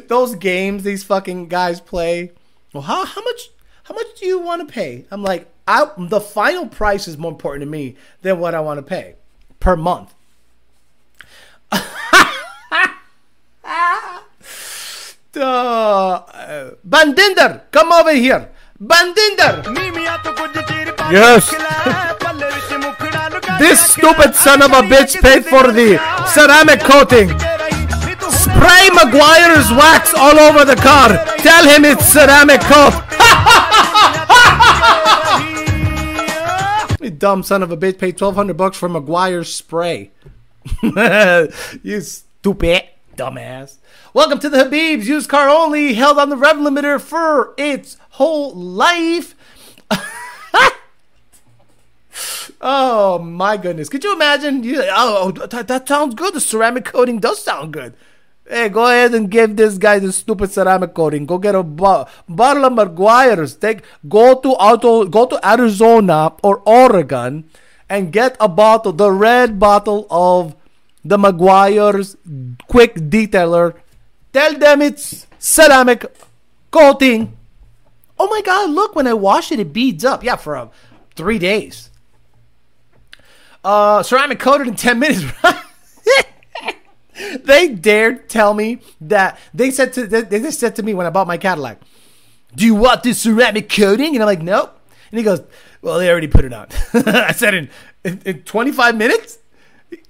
[0.08, 2.32] Those games these fucking guys play.
[2.72, 3.50] Well, how how much
[3.84, 5.04] how much do you want to pay?
[5.10, 8.78] I'm like, I, the final price is more important to me than what I want
[8.78, 9.14] to pay
[9.60, 10.14] per month.
[15.36, 18.50] uh, Bandinder, come over here.
[18.80, 19.62] Bandinder.
[21.12, 21.50] Yes.
[23.58, 25.98] this stupid son of a bitch paid for the
[26.32, 27.28] ceramic coating.
[28.30, 31.08] Spray Meguiar's wax all over the car.
[31.38, 32.94] Tell him it's ceramic coat.
[37.02, 40.10] you dumb son of a bitch paid 1200 bucks for Meguiar's spray.
[41.82, 42.84] you stupid
[43.16, 43.76] dumbass.
[44.12, 45.04] Welcome to the Habibs.
[45.04, 49.34] Used car only, held on the rev limiter for its whole life.
[52.60, 53.88] oh my goodness!
[53.88, 54.62] Could you imagine?
[54.62, 56.34] You, oh, oh that, that sounds good.
[56.34, 57.94] The ceramic coating does sound good.
[58.46, 61.24] Hey, go ahead and give this guy the stupid ceramic coating.
[61.24, 63.54] Go get a bo- bottle of Meguiar's.
[63.54, 67.48] Take go to auto, go to AutoZone or Oregon,
[67.90, 70.54] and get a bottle, the red bottle of
[71.04, 72.16] the Meguiar's
[72.68, 73.74] quick detailer.
[74.32, 76.06] Tell them it's ceramic
[76.70, 77.36] coating.
[78.18, 78.70] Oh my God!
[78.70, 80.22] Look, when I wash it, it beads up.
[80.22, 80.68] Yeah, for uh,
[81.16, 81.90] three days.
[83.64, 85.24] Uh, ceramic coated in ten minutes.
[87.44, 91.10] they dared tell me that they said to they, they said to me when I
[91.10, 91.80] bought my Cadillac,
[92.54, 94.76] "Do you want this ceramic coating?" And I'm like, "Nope."
[95.10, 95.42] And he goes,
[95.82, 97.70] "Well, they already put it on." I said, "In
[98.04, 99.38] in, in 25 minutes."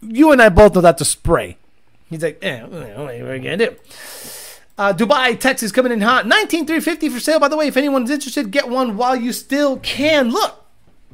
[0.02, 1.56] You and I both know that's a spray.
[2.08, 3.76] He's like, "Eh, what are we gonna do?"
[4.80, 6.26] Uh, Dubai, Texas, coming in hot.
[6.26, 7.66] 19350 for sale, by the way.
[7.66, 10.30] If anyone's interested, get one while you still can.
[10.30, 10.64] Look,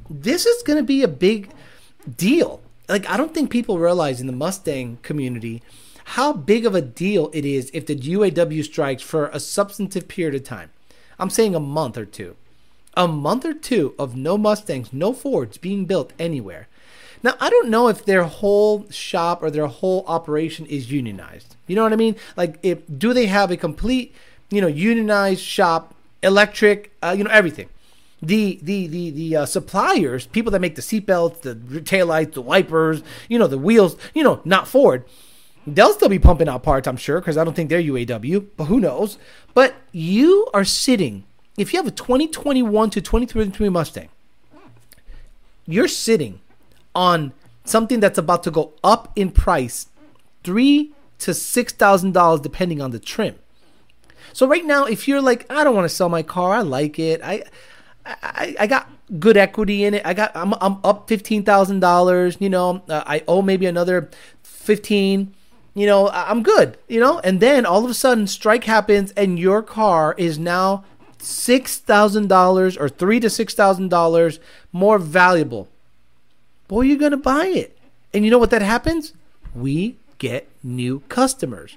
[0.08, 1.50] this is going to be a big
[2.16, 2.60] deal.
[2.88, 5.64] Like, I don't think people realize in the Mustang community
[6.04, 10.36] how big of a deal it is if the UAW strikes for a substantive period
[10.36, 10.70] of time.
[11.18, 12.36] I'm saying a month or two.
[12.96, 16.68] A month or two of no Mustangs, no Fords being built anywhere.
[17.22, 21.56] Now, I don't know if their whole shop or their whole operation is unionized.
[21.66, 22.16] You know what I mean?
[22.36, 24.14] Like, if do they have a complete,
[24.50, 27.68] you know, unionized shop, electric, uh, you know, everything.
[28.22, 33.02] The the the the uh, suppliers, people that make the seatbelts, the taillights, the wipers,
[33.28, 35.04] you know, the wheels, you know, not Ford.
[35.66, 38.66] They'll still be pumping out parts, I'm sure, because I don't think they're UAW, but
[38.66, 39.18] who knows?
[39.52, 41.24] But you are sitting,
[41.56, 44.08] if you have a 2021 to 2023 Mustang,
[45.66, 46.40] you're sitting
[46.94, 47.32] on
[47.64, 49.88] something that's about to go up in price,
[50.44, 53.36] three to six thousand dollars depending on the trim.
[54.32, 56.98] So right now, if you're like, I don't want to sell my car, I like
[56.98, 57.42] it, I,
[58.04, 60.02] I, I got good equity in it.
[60.04, 62.36] I got, I'm, I'm up fifteen thousand dollars.
[62.38, 64.10] You know, uh, I owe maybe another
[64.42, 65.34] fifteen.
[65.74, 66.78] You know, I'm good.
[66.88, 70.84] You know, and then all of a sudden, strike happens, and your car is now
[71.26, 74.38] six thousand dollars or three to six thousand dollars
[74.72, 75.68] more valuable
[76.68, 77.76] boy, you're going to buy it.
[78.12, 79.12] And you know what that happens?
[79.54, 81.76] We get new customers.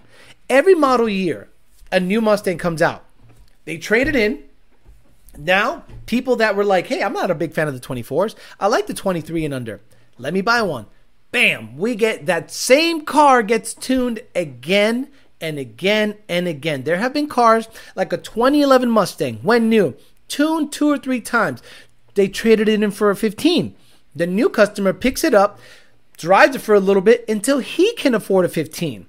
[0.50, 1.50] Every model year,
[1.92, 3.04] a new Mustang comes out.
[3.66, 4.44] They trade it in.
[5.38, 8.36] Now, people that were like, hey, I'm not a big fan of the 24s.
[8.60, 9.80] I like the 23 and under.
[10.18, 10.88] Let me buy one.
[11.32, 15.10] Bam, we get that same car gets tuned again
[15.42, 16.84] and again and again.
[16.84, 19.96] There have been cars like a 2011 Mustang, when new,
[20.28, 21.62] tuned two or three times.
[22.16, 23.76] They traded it in for a 15.
[24.16, 25.60] The new customer picks it up,
[26.18, 29.06] drives it for a little bit until he can afford a 15,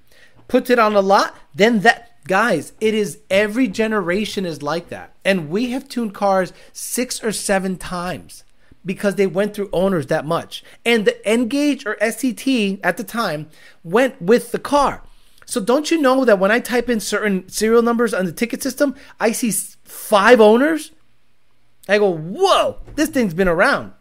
[0.48, 5.12] puts it on a lot, then that guys, it is every generation is like that.
[5.24, 8.44] And we have tuned cars six or seven times
[8.84, 10.62] because they went through owners that much.
[10.84, 13.50] And the nGauge or SCT at the time
[13.82, 15.02] went with the car.
[15.50, 18.62] So don't you know that when I type in certain serial numbers on the ticket
[18.62, 20.92] system, I see five owners?
[21.88, 23.92] I go, whoa, this thing's been around.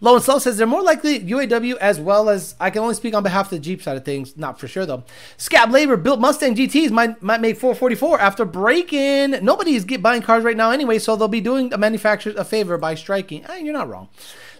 [0.00, 3.14] Low and Slow says they're more likely UAW as well as I can only speak
[3.14, 5.04] on behalf of the Jeep side of things, not for sure though.
[5.36, 9.32] Scab Labor built Mustang GTs might might make 444 after breaking.
[9.44, 12.44] Nobody is get, buying cars right now anyway, so they'll be doing the manufacturers a
[12.44, 13.44] favor by striking.
[13.46, 14.08] Eh, you're not wrong.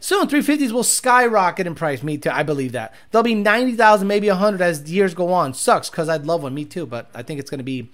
[0.01, 2.03] Soon 350s will skyrocket in price.
[2.03, 2.31] Me too.
[2.31, 2.94] I believe that.
[3.11, 5.55] They'll be 90,000, maybe 100 as years go on.
[5.55, 6.55] Sucks because I'd love one.
[6.55, 7.90] Me too, but I think it's going to be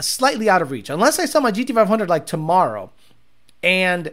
[0.00, 2.90] slightly out of reach unless I sell my GT500 like tomorrow
[3.62, 4.12] and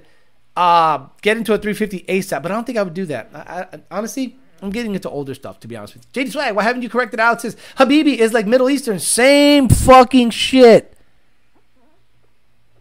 [0.58, 3.30] uh, get into a 350 ASAP, but I don't think I would do that.
[3.32, 6.26] I, I, honestly, I'm getting into older stuff, to be honest with you.
[6.26, 8.98] JD Swag, why haven't you corrected Alex's Habibi is like Middle Eastern.
[8.98, 10.98] Same fucking shit.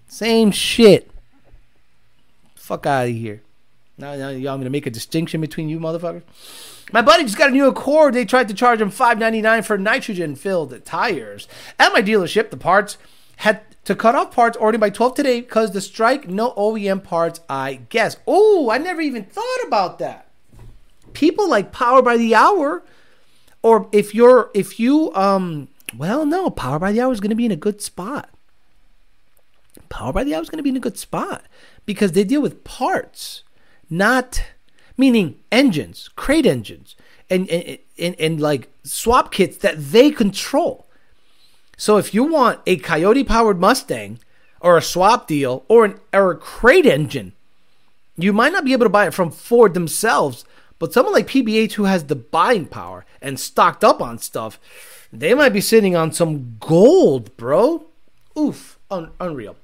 [0.09, 1.11] Same shit.
[2.55, 3.43] Fuck out of here.
[3.99, 6.23] Now, now y'all to make a distinction between you motherfuckers?
[6.93, 8.15] My buddy just got a new Accord.
[8.15, 11.47] They tried to charge him $5.99 for nitrogen-filled tires.
[11.79, 12.97] At my dealership, the parts
[13.37, 17.40] had to cut off parts ordered by 12 today because the strike, no OEM parts,
[17.49, 18.16] I guess.
[18.27, 20.27] Oh, I never even thought about that.
[21.12, 22.83] People like Power by the Hour,
[23.62, 27.37] or if you're, if you, um, well, no, Power by the Hour is going to
[27.37, 28.29] be in a good spot.
[29.88, 31.44] Power by the Hour is going to be in a good spot
[31.87, 33.44] because they deal with parts,
[33.88, 34.42] not
[34.96, 36.96] meaning engines, crate engines,
[37.31, 40.86] and, and, and, and like swap kits that they control.
[41.77, 44.19] So if you want a Coyote powered Mustang
[44.61, 47.33] or a swap deal or an or a crate engine,
[48.17, 50.45] you might not be able to buy it from Ford themselves,
[50.79, 54.59] but someone like PBH who has the buying power and stocked up on stuff,
[55.12, 57.87] they might be sitting on some gold, bro.
[58.39, 59.57] Oof, un- unreal.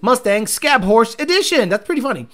[0.00, 1.68] Mustang Scab Horse Edition.
[1.68, 2.26] That's pretty funny.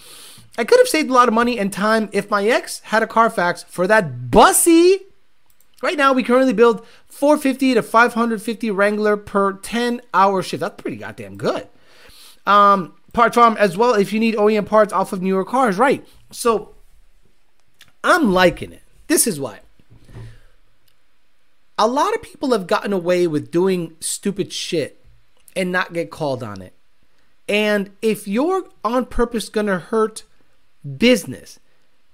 [0.59, 3.07] I could have saved a lot of money and time if my ex had a
[3.07, 5.01] Carfax for that bussy
[5.83, 10.61] Right now, we currently build 450 to 550 Wrangler per 10 hour shift.
[10.61, 11.69] That's pretty goddamn good.
[12.47, 16.07] Um, part farm as well if you need OEM parts off of newer cars, right?
[16.31, 16.75] So
[18.03, 18.83] I'm liking it.
[19.07, 19.61] This is why.
[21.79, 25.05] A lot of people have gotten away with doing stupid shit
[25.55, 26.73] and not get called on it.
[27.49, 30.23] And if you're on purpose gonna hurt
[30.97, 31.59] business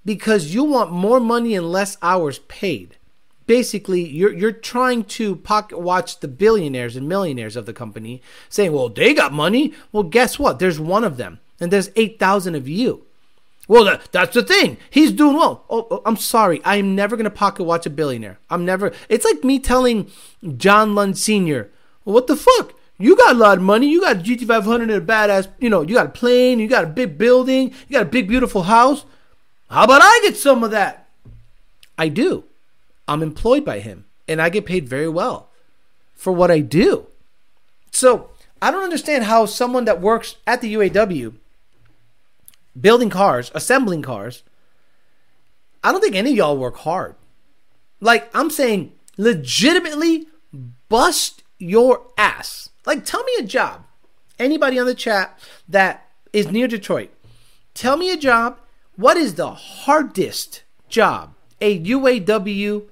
[0.05, 2.96] because you want more money and less hours paid,
[3.46, 8.72] basically you're you're trying to pocket watch the billionaires and millionaires of the company saying
[8.72, 12.68] well they got money well guess what there's one of them and there's 8000 of
[12.68, 13.05] you
[13.68, 17.24] well that, that's the thing he's doing well oh, oh i'm sorry i'm never going
[17.24, 20.11] to pocket watch a billionaire i'm never it's like me telling
[20.57, 21.70] john lund senior
[22.05, 23.88] well, what the fuck you got a lot of money.
[23.88, 26.85] You got a GT500 and a badass, you know, you got a plane, you got
[26.85, 29.05] a big building, you got a big, beautiful house.
[29.68, 31.09] How about I get some of that?
[31.98, 32.44] I do.
[33.08, 35.50] I'm employed by him and I get paid very well
[36.14, 37.06] for what I do.
[37.90, 41.34] So I don't understand how someone that works at the UAW
[42.80, 44.42] building cars, assembling cars,
[45.84, 47.16] I don't think any of y'all work hard.
[48.00, 50.26] Like I'm saying, legitimately
[50.88, 52.70] bust your ass.
[52.86, 53.84] Like tell me a job.
[54.38, 55.38] Anybody on the chat
[55.68, 57.10] that is near Detroit,
[57.74, 58.58] tell me a job.
[58.96, 62.82] What is the hardest job a UAW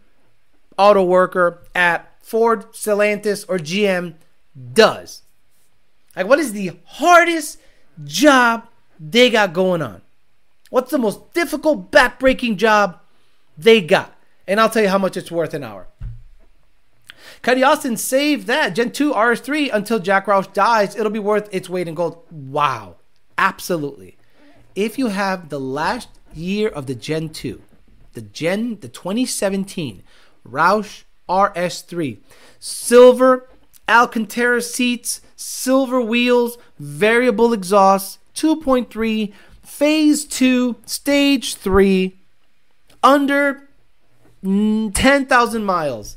[0.80, 4.14] auto worker at Ford, Stellantis, or GM
[4.72, 5.22] does.
[6.16, 7.58] Like, what is the hardest
[8.02, 8.66] job
[8.98, 10.00] they got going on?
[10.70, 12.98] What's the most difficult, backbreaking job
[13.58, 14.16] they got?
[14.46, 15.86] And I'll tell you how much it's worth an hour.
[17.42, 20.96] Cuddy Austin saved that Gen 2 RS3 until Jack Roush dies.
[20.96, 22.24] It'll be worth its weight in gold.
[22.30, 22.96] Wow.
[23.36, 24.16] Absolutely.
[24.74, 27.60] If you have the last year of the Gen 2,
[28.12, 30.02] the Gen, the 2017
[30.46, 32.18] Roush RS3.
[32.58, 33.48] Silver
[33.90, 39.32] Alcantara seats, silver wheels, variable exhaust, 2.3,
[39.64, 42.16] phase 2, stage 3,
[43.02, 43.68] under
[44.42, 46.16] 10,000 miles.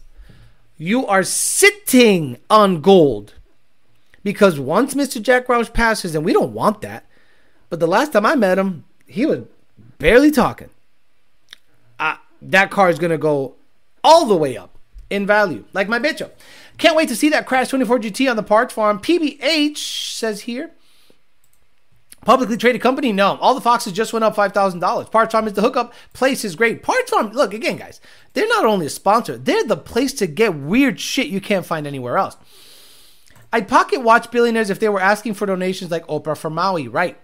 [0.77, 3.33] You are sitting on gold.
[4.23, 5.21] Because once Mr.
[5.21, 7.05] Jack Roush passes, and we don't want that,
[7.69, 9.41] but the last time I met him, he was
[9.97, 10.69] barely talking.
[11.99, 13.55] Uh, that car is going to go
[14.03, 14.77] all the way up
[15.09, 16.27] in value, like my bitch.
[16.77, 18.99] Can't wait to see that Crash 24 GT on the parts farm.
[18.99, 20.71] PBH says here.
[22.25, 23.11] Publicly traded company?
[23.11, 23.37] No.
[23.37, 25.11] All the Foxes just went up $5,000.
[25.11, 25.93] Parts Farm is the hookup.
[26.13, 26.81] Place is great.
[26.81, 27.99] Parts Farm, look, again, guys,
[28.33, 31.85] they're not only a sponsor, they're the place to get weird shit you can't find
[31.85, 32.37] anywhere else.
[33.51, 37.17] I'd pocket watch billionaires if they were asking for donations like Oprah for Maui, right?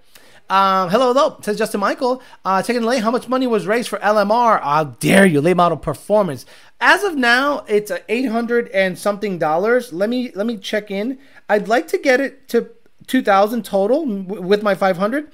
[0.49, 2.23] Um, hello, hello, says Justin Michael.
[2.43, 4.59] Uh, taking late, how much money was raised for LMR?
[4.59, 6.43] How dare you, late model performance?
[6.81, 9.93] As of now, it's eight hundred and something dollars.
[9.93, 11.19] Let me let me check in.
[11.47, 12.71] I'd like to get it to
[13.05, 15.31] 2000 total with my 500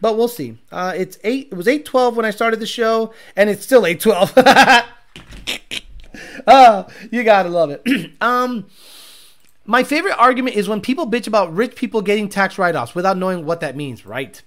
[0.00, 3.50] but we'll see uh, it's 8 it was 812 when i started the show and
[3.50, 4.32] it's still 812
[6.46, 8.66] oh you gotta love it um
[9.64, 13.44] my favorite argument is when people bitch about rich people getting tax write-offs without knowing
[13.44, 14.42] what that means right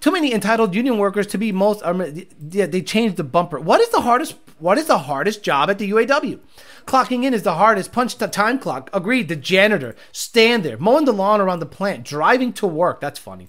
[0.00, 2.02] too many entitled union workers to be most um,
[2.50, 5.78] yeah, they changed the bumper what is the hardest what is the hardest job at
[5.78, 6.38] the uaw
[6.86, 7.92] Clocking in is the hardest.
[7.92, 8.88] Punch the time clock.
[8.92, 9.28] Agreed.
[9.28, 9.96] The janitor.
[10.12, 10.78] Stand there.
[10.78, 12.04] Mowing the lawn around the plant.
[12.04, 13.00] Driving to work.
[13.00, 13.48] That's funny.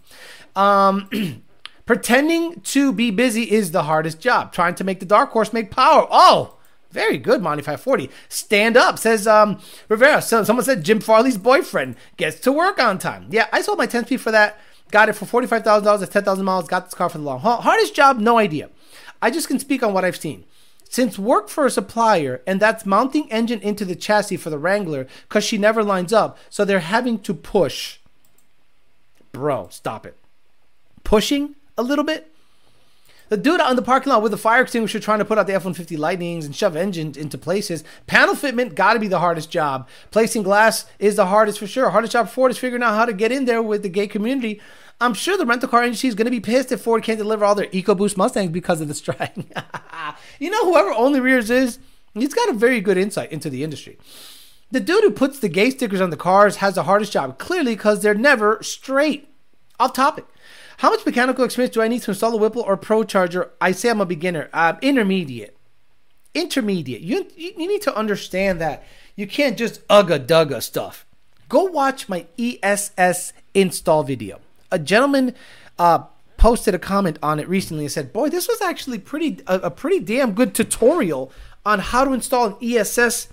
[0.56, 1.44] Um,
[1.86, 4.52] pretending to be busy is the hardest job.
[4.52, 6.08] Trying to make the dark horse make power.
[6.10, 6.58] Oh,
[6.90, 8.10] very good, Monty 540.
[8.28, 10.22] Stand up, says um, Rivera.
[10.22, 13.28] So, someone said Jim Farley's boyfriend gets to work on time.
[13.30, 14.60] Yeah, I sold my 10 speed for that.
[14.92, 16.02] Got it for $45,000.
[16.02, 16.68] It's 10,000 miles.
[16.68, 17.62] Got this car for the long haul.
[17.62, 18.70] Hardest job, no idea.
[19.22, 20.46] I just can speak on what I've seen.
[20.90, 25.08] Since work for a supplier, and that's mounting engine into the chassis for the Wrangler
[25.28, 28.00] because she never lines up, so they're having to push.
[29.34, 30.16] Bro, stop it.
[31.04, 32.32] Pushing a little bit?
[33.30, 35.48] The dude out in the parking lot with the fire extinguisher trying to put out
[35.48, 37.84] the F 150 Lightnings and shove engines into places.
[38.08, 39.88] Panel fitment got to be the hardest job.
[40.12, 41.90] Placing glass is the hardest for sure.
[41.90, 44.08] Hardest job for Ford is figuring out how to get in there with the gay
[44.08, 44.62] community
[45.00, 47.46] I'm sure the rental car industry is going to be pissed if Ford can't deliver
[47.46, 49.36] all their EcoBoost Mustangs because of the strike.
[50.40, 51.78] you know, whoever Only Rears is,
[52.16, 53.98] he's got a very good insight into the industry.
[54.72, 57.76] The dude who puts the gay stickers on the cars has the hardest job, clearly
[57.76, 59.30] because they're never straight.
[59.80, 60.26] Off topic.
[60.78, 63.50] How much mechanical experience do I need to install a Whipple or ProCharger?
[63.60, 64.50] I say I'm a beginner.
[64.54, 65.56] Uh, intermediate.
[66.34, 67.02] Intermediate.
[67.02, 68.84] You, you need to understand that
[69.16, 71.06] you can't just ugga dugga stuff.
[71.50, 74.40] Go watch my ESS install video
[74.72, 75.34] a gentleman
[75.80, 76.00] uh,
[76.38, 79.72] posted a comment on it recently and said, "Boy, this was actually pretty a, a,
[79.72, 81.32] pretty damn good tutorial
[81.66, 83.28] on how to install an ESS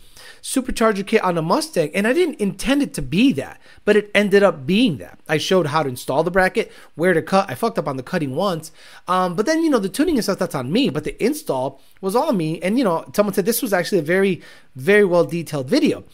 [0.45, 4.11] supercharger kit on a Mustang." And I didn't intend it to be that, but it
[4.15, 5.19] ended up being that.
[5.29, 7.51] I showed how to install the bracket, where to cut.
[7.51, 8.71] I fucked up on the cutting once,
[9.09, 11.81] um, but then you know the tuning and stuff that's on me, but the install
[12.01, 12.61] was all me.
[12.61, 14.43] And you know, someone said this was actually a very
[14.77, 16.05] very well detailed video.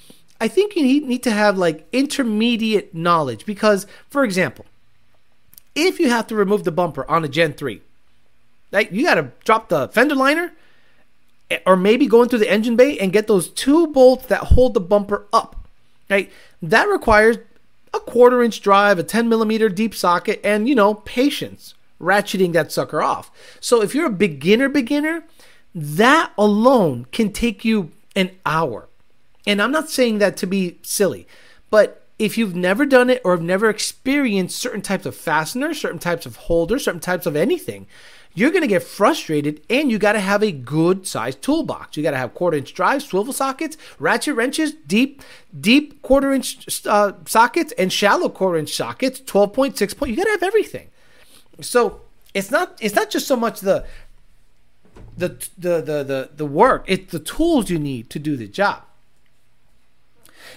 [0.40, 4.64] I think you need, to have like intermediate knowledge because, for example,
[5.74, 7.82] if you have to remove the bumper on a Gen 3,
[8.72, 10.52] like you got to drop the fender liner
[11.66, 14.80] or maybe go into the engine bay and get those two bolts that hold the
[14.80, 15.56] bumper up.
[16.08, 16.30] Right?
[16.62, 17.38] That requires
[17.92, 22.72] a quarter inch drive, a 10 millimeter deep socket, and you know, patience ratcheting that
[22.72, 23.30] sucker off.
[23.60, 25.24] So if you're a beginner beginner,
[25.74, 28.88] that alone can take you an hour.
[29.46, 31.26] And I'm not saying that to be silly,
[31.70, 35.98] but if you've never done it or have never experienced certain types of fasteners, certain
[35.98, 37.86] types of holders, certain types of anything,
[38.34, 41.96] you're going to get frustrated and you got to have a good sized toolbox.
[41.96, 45.22] You got to have quarter inch drives, swivel sockets, ratchet wrenches, deep,
[45.58, 50.10] deep quarter inch uh, sockets, and shallow quarter inch sockets, 12.6 point.
[50.10, 50.88] You got to have everything.
[51.60, 52.02] So
[52.32, 53.84] it's not, it's not just so much the,
[55.16, 55.28] the,
[55.58, 58.84] the, the, the, the work, it's the tools you need to do the job.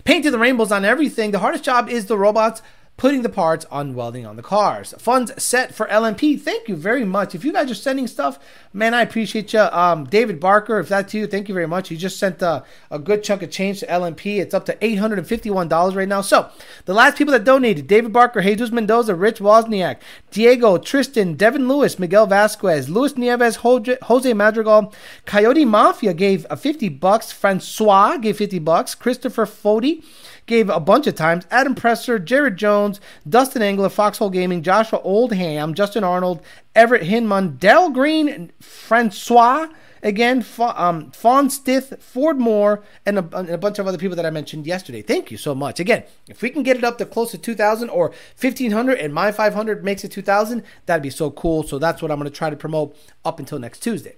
[0.03, 1.32] Painting the rainbows on everything.
[1.32, 2.61] The hardest job is the robots
[2.96, 4.94] putting the parts on welding on the cars.
[5.00, 6.39] Funds set for LMP.
[6.39, 7.34] Thank you very much.
[7.34, 8.38] If you guys are sending stuff,
[8.72, 9.60] man, I appreciate you.
[9.60, 11.89] Um, David Barker, if that's you, thank you very much.
[11.89, 14.39] You just sent uh, a good chunk of change to LMP.
[14.39, 16.22] It's up to $851 right now.
[16.22, 16.50] So
[16.86, 19.98] the last people that donated David Barker, Jesus Mendoza, Rich Wozniak,
[20.32, 24.94] Diego, Tristan, Devin Lewis, Miguel Vasquez, Luis Nieves, Jose Madrigal,
[25.26, 30.04] Coyote Mafia gave a 50 bucks, Francois gave 50 bucks, Christopher Fody,
[30.46, 31.46] gave a bunch of times.
[31.52, 36.41] Adam Presser, Jared Jones, Dustin Engler, Foxhole Gaming, Joshua Oldham, Justin Arnold,
[36.76, 39.68] Everett Hinman, Dell Green, Francois,
[40.04, 44.26] again, um, Fawn Stith, Ford Moore, and a, and a, bunch of other people that
[44.26, 45.02] I mentioned yesterday.
[45.02, 45.80] Thank you so much.
[45.80, 49.32] Again, if we can get it up to close to 2,000 or 1,500 and my
[49.32, 51.64] 500 makes it 2,000, that'd be so cool.
[51.64, 54.16] So that's what I'm going to try to promote up until next Tuesday.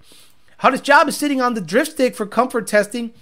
[0.59, 3.13] Hardest job is sitting on the drift stick for comfort testing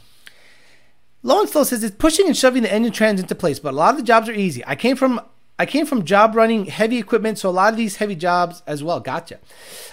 [1.25, 3.77] Low and Slow says it's pushing and shoving the engine trans into place, but a
[3.77, 4.63] lot of the jobs are easy.
[4.67, 5.21] I came from
[5.57, 8.83] I came from job running heavy equipment, so a lot of these heavy jobs as
[8.83, 8.99] well.
[8.99, 9.39] Gotcha.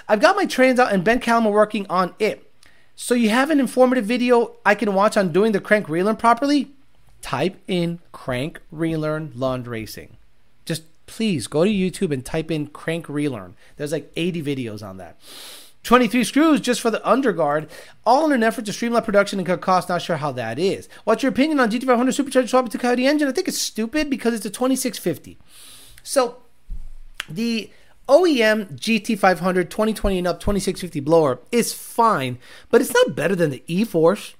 [0.08, 2.50] I've got my trans out and Ben Callum are working on it.
[2.96, 6.72] So you have an informative video I can watch on doing the crank relearn properly?
[7.22, 10.16] Type in crank relearn Lund racing.
[10.64, 13.54] Just please go to YouTube and type in crank relearn.
[13.76, 15.18] There's like 80 videos on that.
[15.82, 17.68] 23 screws just for the underguard,
[18.04, 19.88] all in an effort to streamline production and cut costs.
[19.88, 20.88] Not sure how that is.
[21.04, 23.28] What's your opinion on GT500 supercharged swap to Coyote engine?
[23.28, 25.38] I think it's stupid because it's a 2650.
[26.02, 26.36] So
[27.28, 27.70] the
[28.08, 33.62] OEM GT500 2020 and up 2650 blower is fine, but it's not better than the
[33.66, 34.34] E-Force.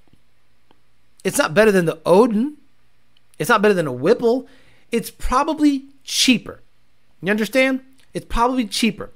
[1.23, 2.57] It's not better than the Odin.
[3.39, 4.47] It's not better than a Whipple.
[4.91, 6.61] It's probably cheaper.
[7.21, 7.81] You understand?
[8.13, 9.11] It's probably cheaper.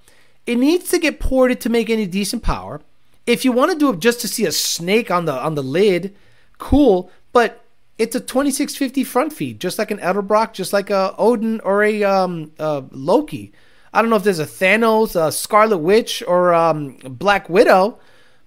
[0.45, 2.81] It needs to get ported to make any decent power.
[3.25, 5.63] If you want to do it just to see a snake on the on the
[5.63, 6.15] lid,
[6.57, 7.09] cool.
[7.33, 7.65] But
[7.97, 12.03] it's a 2650 front feed, just like an Edelbrock, just like a Odin or a
[12.03, 13.51] um, Loki.
[13.93, 17.97] I don't know if there's a Thanos, a Scarlet Witch, or um, Black Widow,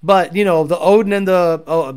[0.03, 1.95] but you know the Odin and the uh,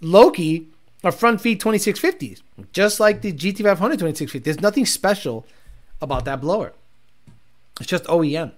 [0.00, 0.68] Loki
[1.04, 2.40] are front feed 2650s,
[2.72, 4.38] just like the GT500 2650.
[4.40, 5.46] There's nothing special
[6.00, 6.72] about that blower.
[7.78, 8.52] It's just OEM.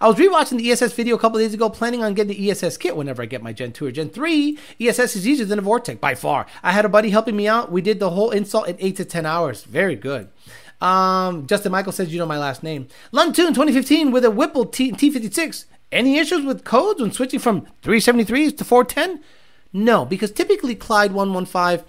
[0.00, 2.76] I was rewatching the ESS video a couple days ago, planning on getting the ESS
[2.76, 4.56] kit whenever I get my Gen 2 or Gen 3.
[4.80, 6.46] ESS is easier than a Vortech by far.
[6.62, 7.72] I had a buddy helping me out.
[7.72, 9.64] We did the whole install in 8 to 10 hours.
[9.64, 10.28] Very good.
[10.80, 12.86] Um, Justin Michael says, You know my last name.
[13.12, 15.64] Luntoon 2015 with a Whipple T- T56.
[15.90, 19.20] Any issues with codes when switching from 373s to 410?
[19.72, 21.84] No, because typically Clyde 115,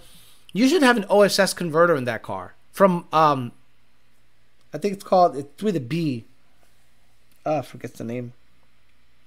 [0.52, 2.56] you should have an OSS converter in that car.
[2.72, 3.52] From, um,
[4.74, 6.26] I think it's called, it's with a B
[7.46, 8.34] uh, forgets the name.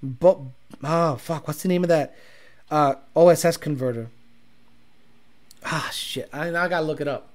[0.02, 0.38] But
[0.82, 2.14] oh fuck, what's the name of that
[2.70, 4.08] uh, OSS converter?
[5.64, 7.28] Ah shit, I, I gotta look it up.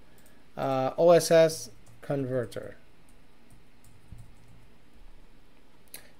[0.58, 1.70] Uh, OSS
[2.02, 2.76] converter.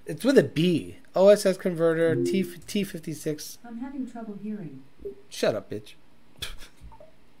[0.06, 0.96] It's with a B.
[1.14, 3.58] OSS converter T T fifty six.
[3.66, 4.82] I'm having trouble hearing.
[5.28, 5.94] Shut up, bitch.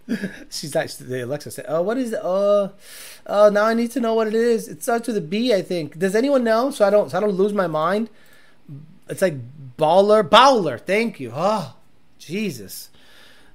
[0.50, 2.20] She's like the Alexa said, "Oh, what is it?
[2.22, 2.72] Oh,
[3.26, 4.68] oh, now I need to know what it is.
[4.68, 5.98] It starts with a B, I think.
[5.98, 6.70] Does anyone know?
[6.70, 8.08] So I don't, so I don't lose my mind.
[9.08, 9.34] It's like
[9.76, 10.78] baller, bowler.
[10.78, 11.32] Thank you.
[11.34, 11.76] Oh,
[12.18, 12.90] Jesus.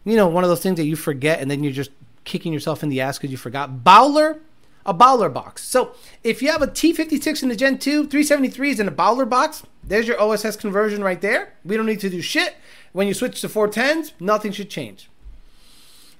[0.05, 1.91] You know, one of those things that you forget, and then you're just
[2.23, 3.83] kicking yourself in the ass because you forgot.
[3.83, 4.39] Bowler,
[4.85, 5.63] a bowler box.
[5.63, 9.63] So if you have a T56 in the Gen 2, 373s in a bowler box,
[9.83, 11.53] there's your OSS conversion right there.
[11.65, 12.55] We don't need to do shit.
[12.91, 15.09] When you switch to 410s, nothing should change.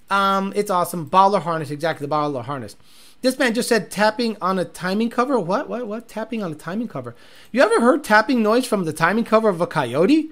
[0.10, 1.10] Um, it's awesome.
[1.10, 2.76] Baller harness, exactly the baller harness.
[3.22, 5.39] This man just said tapping on a timing cover.
[5.39, 5.70] What?
[5.70, 5.88] What?
[5.88, 6.10] What?
[6.10, 7.16] Tapping on a timing cover.
[7.51, 10.32] You ever heard tapping noise from the timing cover of a coyote?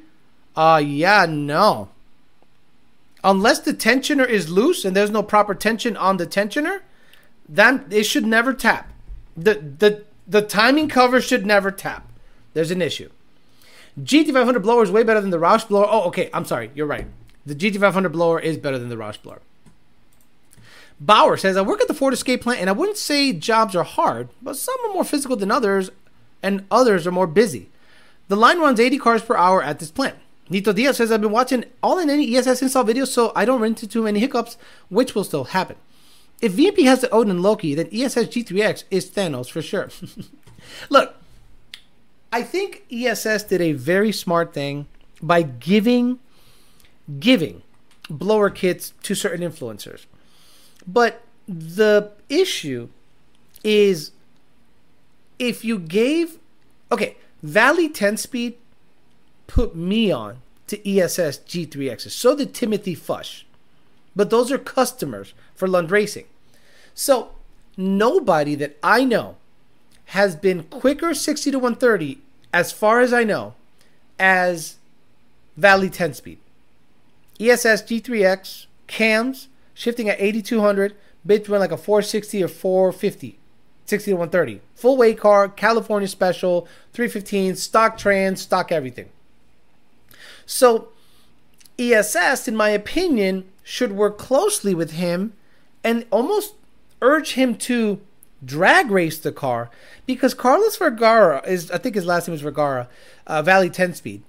[0.55, 1.89] Uh, yeah, no.
[3.23, 6.81] Unless the tensioner is loose and there's no proper tension on the tensioner,
[7.47, 8.91] then it should never tap.
[9.37, 12.11] The the the timing cover should never tap.
[12.53, 13.09] There's an issue.
[13.99, 15.87] GT500 blower is way better than the Roush blower.
[15.89, 16.29] Oh, okay.
[16.33, 16.71] I'm sorry.
[16.75, 17.07] You're right.
[17.45, 19.41] The GT500 blower is better than the Roush blower.
[21.01, 23.83] Bauer says, I work at the Ford Escape plant and I wouldn't say jobs are
[23.83, 25.89] hard, but some are more physical than others
[26.43, 27.69] and others are more busy.
[28.27, 30.17] The line runs 80 cars per hour at this plant.
[30.47, 33.59] Nito Diaz says, I've been watching all in any ESS install videos so I don't
[33.59, 34.57] run into too many hiccups,
[34.89, 35.75] which will still happen.
[36.39, 39.89] If VMP has the Odin and Loki, then ESS G3X is Thanos for sure.
[40.89, 41.15] Look,
[42.31, 44.85] I think ESS did a very smart thing
[45.21, 46.19] by giving
[47.19, 47.63] giving
[48.07, 50.05] blower kits to certain influencers.
[50.87, 52.89] But the issue
[53.63, 54.11] is
[55.39, 56.39] if you gave
[56.91, 58.57] okay, Valley 10 speed
[59.47, 62.11] put me on to ESS G3Xs.
[62.11, 63.45] So did Timothy Fush.
[64.15, 66.25] But those are customers for Lund Racing.
[66.93, 67.31] So
[67.77, 69.37] nobody that I know
[70.05, 72.19] has been quicker 60 to 130,
[72.53, 73.53] as far as I know,
[74.19, 74.75] as
[75.55, 76.37] Valley 10 speed.
[77.39, 79.47] ESS G3X cams
[79.81, 83.39] shifting at 8200, between like a 460 or 450,
[83.85, 84.61] 60 to 130.
[84.75, 89.09] Full weight car, California special, 315, stock trans, stock everything.
[90.45, 90.89] So
[91.79, 95.33] ESS, in my opinion, should work closely with him
[95.83, 96.53] and almost
[97.01, 97.99] urge him to
[98.45, 99.71] drag race the car
[100.05, 102.87] because Carlos Vergara is, I think his last name is Vergara,
[103.25, 104.21] uh, Valley 10 speed.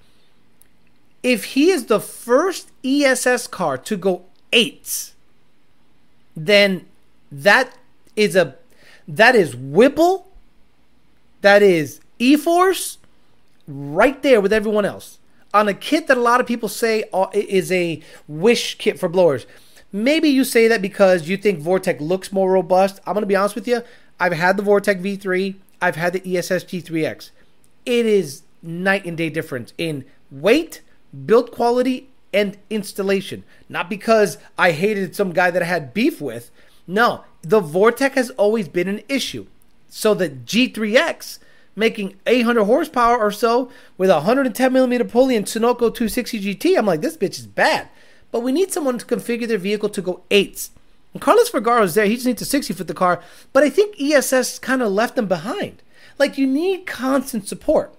[1.23, 5.13] If he is the first ESS car to go eights,
[6.37, 6.87] then
[7.31, 7.77] that
[8.17, 8.57] is a
[9.09, 10.29] that is Whipple,
[11.41, 12.99] that is E-Force,
[13.67, 15.19] right there with everyone else
[15.55, 19.09] on a kit that a lot of people say uh, is a wish kit for
[19.09, 19.47] blowers.
[19.93, 23.01] Maybe you say that because you think Vortech looks more robust.
[23.07, 23.83] I'm going to be honest with you.
[24.19, 27.31] I've had the Vortech V3, I've had the ESS G3X.
[27.85, 30.81] It is night and day difference in weight,
[31.27, 33.45] build quality, and installation.
[33.69, 36.51] Not because I hated some guy that I had beef with.
[36.87, 39.47] No, the Vortech has always been an issue.
[39.89, 41.39] So the G3X
[41.75, 46.87] making 800 horsepower or so with a 110 millimeter pulley and Sunoco 260 GT, I'm
[46.87, 47.89] like, this bitch is bad.
[48.31, 50.71] But we need someone to configure their vehicle to go eights.
[51.13, 52.07] And Carlos Vergara is there.
[52.07, 53.23] He just needs to 60 foot the car.
[53.53, 55.83] But I think ESS kind of left them behind.
[56.19, 57.95] Like, you need constant support.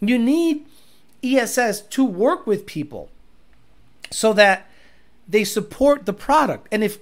[0.00, 0.66] You need
[1.22, 3.10] ESS to work with people
[4.10, 4.66] so that
[5.28, 6.68] they support the product.
[6.72, 6.98] And if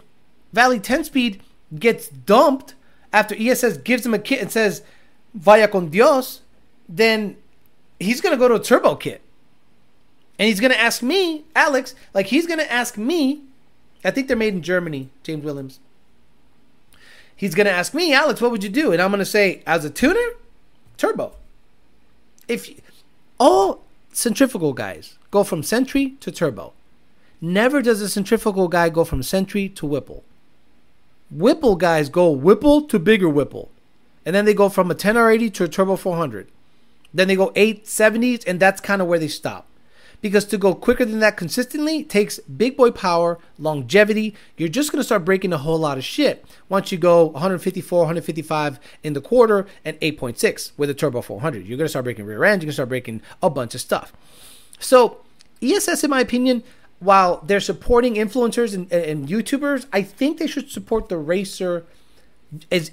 [0.52, 1.42] Valley 10 speed
[1.78, 2.74] gets dumped
[3.12, 4.82] after ESS gives him a kit and says,
[5.34, 6.42] Vaya con Dios,
[6.88, 7.36] then
[8.00, 9.22] he's going to go to a turbo kit.
[10.38, 13.42] And he's going to ask me, Alex, like he's going to ask me,
[14.04, 15.80] I think they're made in Germany, James Williams.
[17.34, 18.92] He's going to ask me, Alex, what would you do?
[18.92, 20.26] And I'm going to say, as a tuner,
[20.96, 21.34] turbo.
[22.48, 22.70] If
[23.38, 26.72] all centrifugal guys go from Sentry to turbo,
[27.40, 30.24] never does a centrifugal guy go from Sentry to Whipple.
[31.30, 33.70] Whipple guys go Whipple to bigger Whipple.
[34.24, 36.48] And then they go from a 10R80 to a Turbo 400.
[37.14, 39.66] Then they go 870s, and that's kind of where they stop.
[40.20, 44.34] Because to go quicker than that consistently takes big boy power, longevity.
[44.56, 48.00] You're just going to start breaking a whole lot of shit once you go 154,
[48.00, 51.66] 155 in the quarter and 8.6 with a Turbo 400.
[51.66, 52.62] You're going to start breaking rear ends.
[52.62, 54.12] You're going to start breaking a bunch of stuff.
[54.80, 55.18] So,
[55.62, 56.64] ESS, in my opinion,
[56.98, 61.84] while they're supporting influencers and, and YouTubers, I think they should support the racer
[62.70, 62.90] as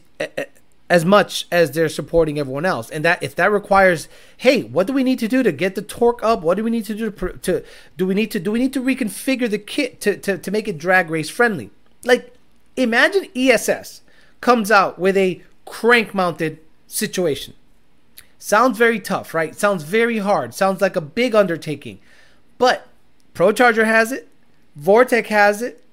[0.89, 2.89] as much as they're supporting everyone else.
[2.89, 5.81] And that if that requires, hey, what do we need to do to get the
[5.81, 6.41] torque up?
[6.41, 7.63] What do we need to do to, to
[7.97, 10.67] do we need to do we need to reconfigure the kit to, to to make
[10.67, 11.71] it drag race friendly?
[12.03, 12.35] Like
[12.75, 14.01] imagine ESS
[14.41, 17.53] comes out with a crank mounted situation.
[18.37, 19.55] Sounds very tough, right?
[19.55, 20.53] Sounds very hard.
[20.53, 21.99] Sounds like a big undertaking.
[22.57, 22.87] But
[23.33, 24.27] ProCharger has it,
[24.79, 25.83] Vortech has it,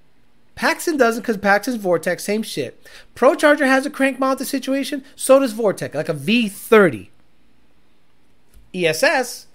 [0.54, 2.86] Paxton doesn't because Paxton's Vortech, same shit.
[3.14, 7.08] ProCharger has a crank mounted situation, so does Vortech, like a V30.
[8.74, 9.46] ESS,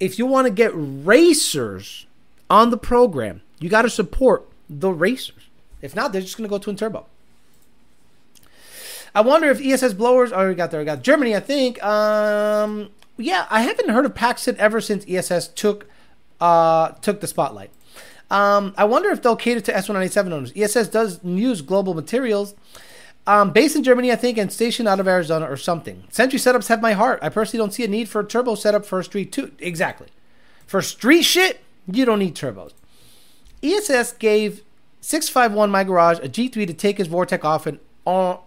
[0.00, 2.06] if you want to get racers
[2.48, 5.48] on the program, you got to support the racers.
[5.82, 7.06] If not, they're just going to go twin turbo.
[9.14, 10.32] I wonder if ESS blowers.
[10.32, 10.80] Oh, we got there.
[10.80, 11.82] We got Germany, I think.
[11.84, 15.86] Um, yeah, I haven't heard of Paxton ever since ESS took
[16.40, 17.70] uh, took the spotlight.
[18.30, 20.52] Um, I wonder if they'll cater to S197 owners.
[20.56, 22.54] ESS does use global materials.
[23.26, 26.04] Um, based in Germany, I think, and stationed out of Arizona or something.
[26.10, 27.20] Sentry setups have my heart.
[27.22, 29.52] I personally don't see a need for a turbo setup for a street too.
[29.60, 30.08] Exactly.
[30.66, 31.60] For street shit,
[31.90, 32.72] you don't need turbos.
[33.62, 34.62] ESS gave
[35.00, 38.40] 651 My Garage a G3 to take his Vortech off and on,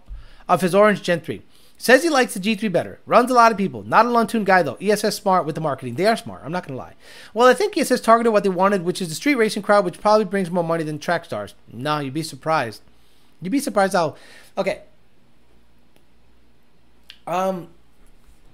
[0.48, 1.42] of his Orange Gen 3.
[1.80, 2.98] Says he likes the G3 better.
[3.06, 3.84] Runs a lot of people.
[3.84, 4.76] Not a Lun guy though.
[4.80, 5.94] ESS smart with the marketing.
[5.94, 6.42] They are smart.
[6.44, 6.94] I'm not gonna lie.
[7.32, 10.00] Well, I think ESS targeted what they wanted, which is the street racing crowd, which
[10.00, 11.54] probably brings more money than track stars.
[11.72, 12.82] No, you'd be surprised.
[13.40, 14.16] You'd be surprised how.
[14.56, 14.82] Okay.
[17.28, 17.68] Um.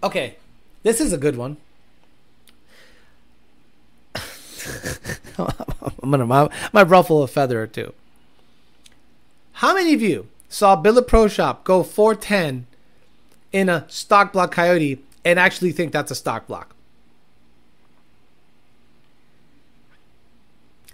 [0.03, 0.37] Okay,
[0.83, 1.57] this is a good one.
[5.39, 7.95] I'm gonna my, my ruffle a feather or two.
[9.55, 12.67] How many of you saw Billet Pro Shop go 410
[13.55, 16.75] in a stock block coyote and actually think that's a stock block.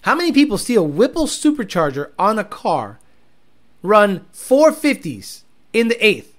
[0.03, 3.01] How many people see a Whipple supercharger on a car,
[3.83, 5.41] run 450s
[5.73, 6.37] in the eighth,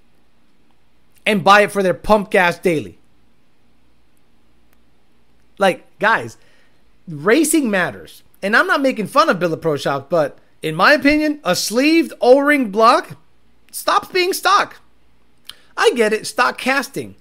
[1.26, 2.98] and buy it for their pump gas daily?
[5.58, 6.36] Like, guys,
[7.08, 8.22] racing matters.
[8.40, 12.12] And I'm not making fun of Billet Pro Shop, but in my opinion, a sleeved
[12.20, 13.16] O ring block
[13.72, 14.81] stops being stock.
[15.76, 17.16] I get it, stock casting.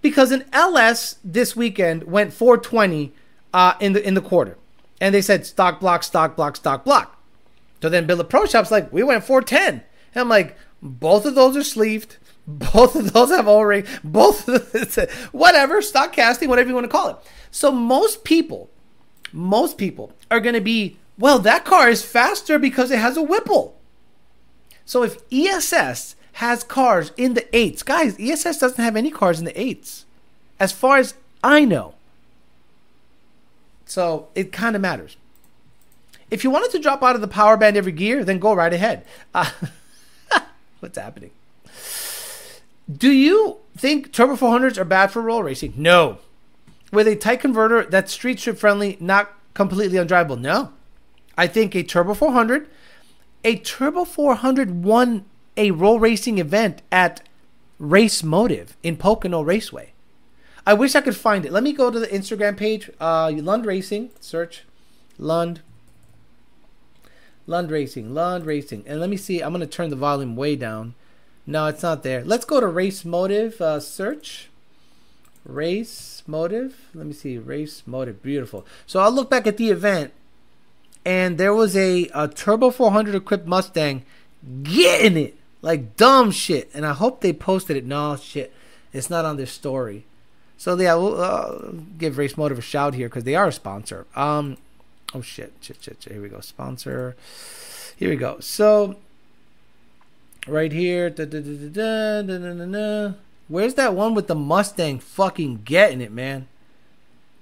[0.00, 3.12] Because an LS this weekend went 420
[3.54, 4.58] uh, in the in the quarter.
[5.00, 7.20] And they said stock block, stock block, stock block.
[7.80, 9.82] So then Billet Pro Shop's like, we went 410.
[10.14, 12.16] And I'm like, both of those are sleeved.
[12.46, 13.84] Both of those have O-ring.
[14.02, 17.16] Both of whatever, stock casting, whatever you want to call it.
[17.52, 18.68] So most people,
[19.32, 23.22] most people are going to be, well, that car is faster because it has a
[23.22, 23.78] Whipple.
[24.84, 27.82] So if ESS has cars in the eights.
[27.82, 30.04] Guys, ESS doesn't have any cars in the eights,
[30.58, 31.94] as far as I know.
[33.84, 35.16] So it kind of matters.
[36.30, 38.72] If you wanted to drop out of the power band every gear, then go right
[38.72, 39.04] ahead.
[39.34, 39.50] Uh,
[40.80, 41.30] what's happening?
[42.90, 45.74] Do you think Turbo 400s are bad for roll racing?
[45.76, 46.18] No.
[46.90, 50.40] With a tight converter that's street strip friendly, not completely undrivable?
[50.40, 50.72] No.
[51.36, 52.68] I think a Turbo 400
[53.44, 55.24] a Turbo 400 won
[55.56, 57.22] a roll racing event at
[57.78, 59.92] Race Motive in Pocono Raceway.
[60.66, 61.52] I wish I could find it.
[61.52, 62.90] Let me go to the Instagram page.
[63.00, 64.10] Uh, Lund Racing.
[64.20, 64.64] Search
[65.18, 65.60] Lund.
[67.46, 68.14] Lund Racing.
[68.14, 68.84] Lund Racing.
[68.86, 69.40] And let me see.
[69.40, 70.94] I'm going to turn the volume way down.
[71.46, 72.22] No, it's not there.
[72.24, 73.60] Let's go to Race Motive.
[73.60, 74.48] Uh, search.
[75.44, 76.88] Race Motive.
[76.94, 77.38] Let me see.
[77.38, 78.22] Race Motive.
[78.22, 78.64] Beautiful.
[78.86, 80.12] So I'll look back at the event.
[81.04, 84.04] And there was a, a Turbo 400 equipped Mustang
[84.62, 85.36] getting it.
[85.62, 86.70] Like dumb shit.
[86.74, 87.86] And I hope they posted it.
[87.86, 88.52] No, shit.
[88.92, 90.04] It's not on their story.
[90.58, 94.06] So yeah, we'll uh, give Race Motive a shout here because they are a sponsor.
[94.14, 94.58] Um,
[95.12, 96.12] oh shit, shit, shit, shit.
[96.12, 97.16] Here we go, sponsor.
[97.96, 98.38] Here we go.
[98.38, 98.96] So
[100.46, 103.14] right here, da, da, da,
[103.48, 106.46] where's that one with the Mustang fucking getting it, man?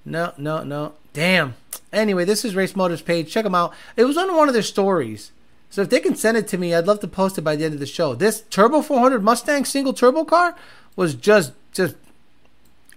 [0.05, 0.95] No, no, no.
[1.13, 1.57] Damn.
[1.93, 3.31] Anyway, this is Race Motive's page.
[3.31, 3.75] Check them out.
[3.97, 5.31] It was on one of their stories.
[5.71, 7.65] So if they can send it to me, I'd love to post it by the
[7.65, 8.15] end of the show.
[8.15, 10.57] This Turbo 400 Mustang single turbo car
[10.97, 11.95] was just just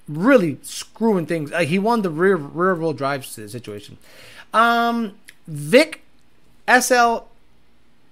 [0.08, 1.52] really screwing things.
[1.52, 3.98] Uh, he won the rear rear wheel drive situation.
[4.54, 5.14] Um,
[5.48, 6.04] Vic
[6.68, 7.28] SL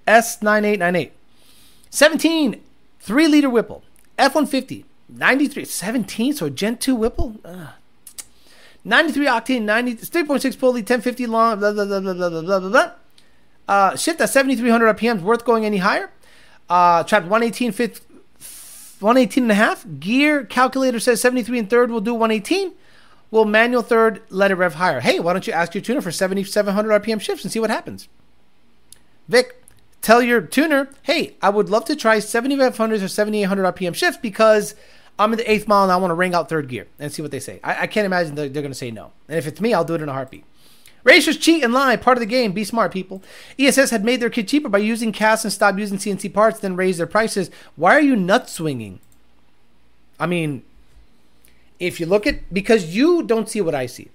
[0.07, 1.12] S9898.
[1.89, 2.62] 17,
[2.99, 3.84] 3 liter Whipple.
[4.18, 7.36] F 150, 93, 17, so Gen 2 Whipple?
[7.43, 7.70] Ugh.
[8.84, 12.91] 93 octane, 90, 3.6 pulley, 1050 long, blah, blah, blah, blah, blah, blah, blah, blah.
[13.68, 16.12] Uh, shift at 7,300 RPMs, worth going any higher.
[16.70, 19.86] Uh, trapped 118, 118 and a half.
[19.99, 22.74] Gear calculator says 73 and third will do 118.
[23.30, 24.99] Will manual third let it rev higher?
[24.99, 28.09] Hey, why don't you ask your tuner for 7,700 RPM shifts and see what happens?
[29.30, 29.64] Vic,
[30.01, 34.76] tell your tuner, hey, I would love to try 7,500 or 7,800 RPM shifts because
[35.18, 37.22] I'm in the eighth mile and I want to ring out third gear and see
[37.22, 37.59] what they say.
[37.64, 39.14] I, I can't imagine they're, they're going to say no.
[39.30, 40.43] And if it's me, I'll do it in a heartbeat.
[41.04, 42.52] Racers cheat and lie, part of the game.
[42.52, 43.24] Be smart, people.
[43.58, 46.76] ESS had made their kit cheaper by using cast and stopped using CNC parts, then
[46.76, 47.49] raised their prices.
[47.76, 48.99] Why are you nut swinging?
[50.20, 50.64] I mean,
[51.80, 54.10] if you look at because you don't see what I see,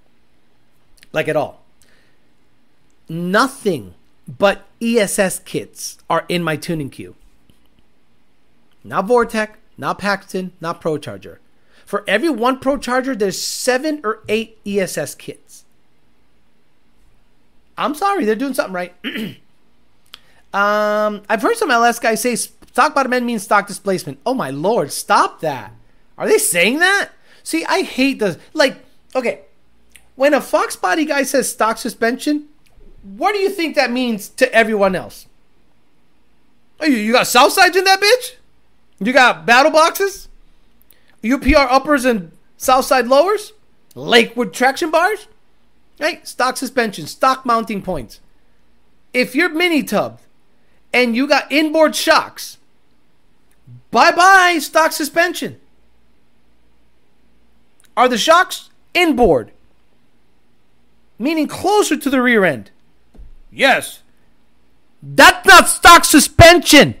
[1.11, 1.63] like at all.
[3.09, 3.93] Nothing
[4.27, 7.15] but ESS kits are in my tuning queue.
[8.83, 11.37] Not Vortech, not Paxton, not ProCharger.
[11.85, 15.46] For every one ProCharger, there's seven or eight ESS kits.
[17.77, 18.93] I'm sorry, they're doing something right.
[20.53, 24.19] um, I've heard some LS guys say stock bottom end means stock displacement.
[24.25, 25.73] Oh my lord, stop that.
[26.17, 27.09] Are they saying that?
[27.43, 28.83] See, I hate the like.
[29.15, 29.41] Okay,
[30.15, 32.47] when a Fox body guy says stock suspension,
[33.03, 35.27] what do you think that means to everyone else?
[36.79, 38.35] Oh, you, you got south sides in that bitch?
[38.99, 40.27] You got battle boxes?
[41.23, 43.53] UPR uppers and south side lowers?
[43.95, 45.27] Lakewood traction bars?
[45.97, 48.19] Hey, stock suspension, stock mounting points.
[49.13, 50.21] If you're mini tubbed
[50.93, 52.57] and you got inboard shocks,
[53.89, 55.59] bye bye stock suspension.
[57.95, 59.51] Are the shocks inboard?
[61.17, 62.69] Meaning closer to the rear end?
[63.51, 64.03] Yes.
[65.01, 66.95] That's not stock suspension.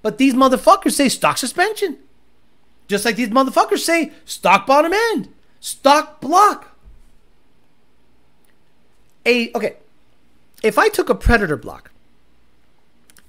[0.00, 1.98] But these motherfuckers say stock suspension.
[2.88, 5.28] Just like these motherfuckers say stock bottom end
[5.62, 6.76] stock block.
[9.24, 9.76] A okay,
[10.62, 11.92] if I took a predator block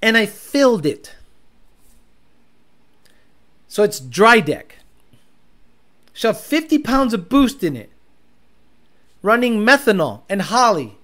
[0.02, 1.14] and I filled it,
[3.68, 4.80] so it's dry deck,
[6.12, 7.90] shove 50 pounds of boost in it,
[9.22, 10.98] running methanol and Holley,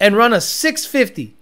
[0.00, 1.36] and run a 650.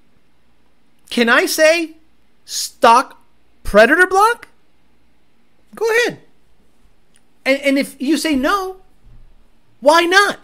[1.09, 1.97] Can I say
[2.45, 3.23] stock
[3.63, 4.49] predator block?
[5.77, 6.21] Go ahead.
[7.51, 8.77] And, and if you say no,
[9.81, 10.39] why not?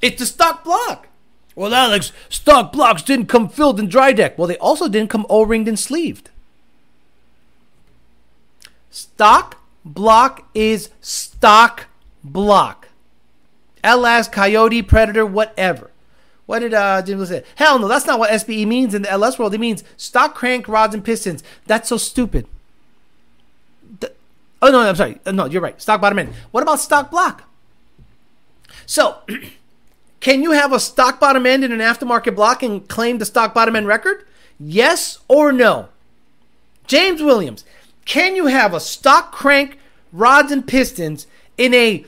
[0.00, 1.08] It's a stock block.
[1.56, 4.38] Well, Alex, stock blocks didn't come filled in dry deck.
[4.38, 6.30] Well, they also didn't come O-ringed and sleeved.
[8.90, 11.86] Stock block is stock
[12.22, 12.88] block.
[13.82, 15.90] LS, Coyote, Predator, whatever.
[16.46, 17.42] What did uh, Jim say?
[17.56, 19.54] Hell no, that's not what SBE means in the LS world.
[19.54, 21.42] It means stock crank rods and pistons.
[21.66, 22.46] That's so stupid.
[24.64, 25.20] Oh no, I'm sorry.
[25.26, 25.78] Uh, no, you're right.
[25.80, 26.32] Stock bottom end.
[26.50, 27.44] What about stock block?
[28.86, 29.18] So,
[30.20, 33.52] can you have a stock bottom end in an aftermarket block and claim the stock
[33.52, 34.24] bottom end record?
[34.58, 35.90] Yes or no?
[36.86, 37.66] James Williams,
[38.06, 39.78] can you have a stock crank
[40.14, 41.26] rods and pistons
[41.58, 42.06] in a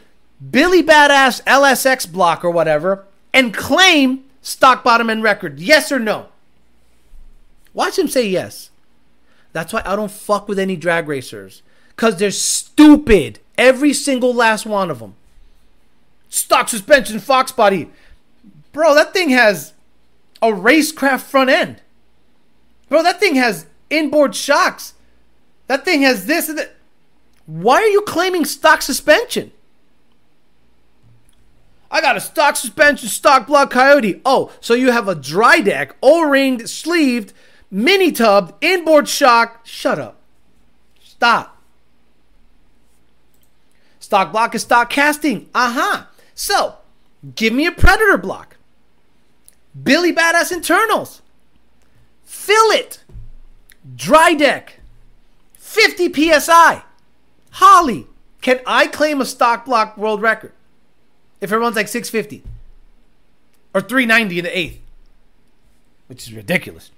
[0.50, 3.04] Billy Badass LSX block or whatever
[3.34, 5.60] and claim stock bottom end record?
[5.60, 6.28] Yes or no?
[7.74, 8.70] Watch him say yes.
[9.52, 11.60] That's why I don't fuck with any drag racers
[11.96, 13.40] because they're stupid.
[13.56, 15.14] Every single last one of them.
[16.28, 17.90] Stock suspension, Fox body.
[18.72, 19.72] Bro, that thing has
[20.42, 21.80] a racecraft front end.
[22.90, 24.92] Bro, that thing has inboard shocks.
[25.66, 26.76] That thing has this and that.
[27.46, 29.52] Why are you claiming stock suspension?
[31.90, 34.20] I got a stock suspension, stock block coyote.
[34.24, 37.32] Oh, so you have a dry deck, O-ringed, sleeved,
[37.70, 39.60] mini tub, inboard shock.
[39.64, 40.20] Shut up.
[41.00, 41.55] Stop.
[44.06, 45.48] Stock block is stock casting.
[45.52, 46.04] Uh-huh.
[46.32, 46.76] So,
[47.34, 48.56] give me a predator block.
[49.82, 51.22] Billy Badass internals.
[52.22, 53.02] Fill it.
[53.96, 54.78] Dry deck.
[55.54, 56.84] 50 PSI.
[57.50, 58.06] Holley.
[58.42, 60.52] Can I claim a stock block world record?
[61.40, 62.48] If it runs like 650
[63.74, 64.80] or 390 in the eighth,
[66.06, 66.92] which is ridiculous.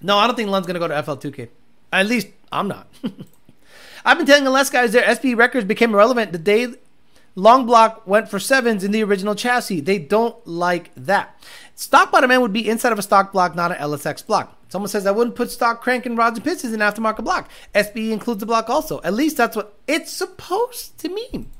[0.00, 1.50] No, I don't think Lund's going to go to FL2K.
[1.92, 2.88] At least I'm not.
[4.06, 6.68] I've been telling the less guys their SB records became irrelevant the day
[7.34, 9.80] Long Block went for sevens in the original chassis.
[9.80, 11.38] They don't like that.
[11.74, 14.56] Stock bottom end would be inside of a stock block, not an LSX block.
[14.68, 17.50] Someone says I wouldn't put stock crank and rods and pistons in aftermarket block.
[17.74, 19.02] SBE includes the block also.
[19.02, 21.50] At least that's what it's supposed to mean.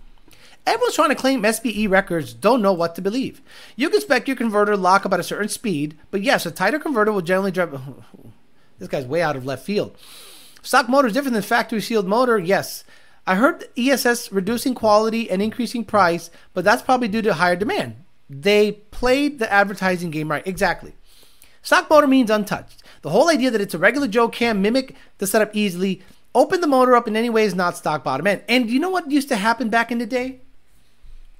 [0.67, 3.43] Everyone's trying to claim SBE records don't know what to believe.
[3.75, 7.13] You can spec your converter lock about a certain speed, but yes, a tighter converter
[7.13, 7.79] will generally drive.
[8.79, 9.97] This guy's way out of left field.
[10.67, 12.39] Stock motor is different than factory sealed motor.
[12.39, 12.83] Yes,
[13.25, 17.95] I heard ESS reducing quality and increasing price, but that's probably due to higher demand.
[18.29, 20.45] They played the advertising game right.
[20.45, 20.95] Exactly.
[21.63, 22.83] Stock motor means untouched.
[23.03, 26.03] The whole idea that it's a regular Joe can mimic the setup easily,
[26.35, 28.43] open the motor up in any way is not stock bottom end.
[28.49, 30.41] And you know what used to happen back in the day?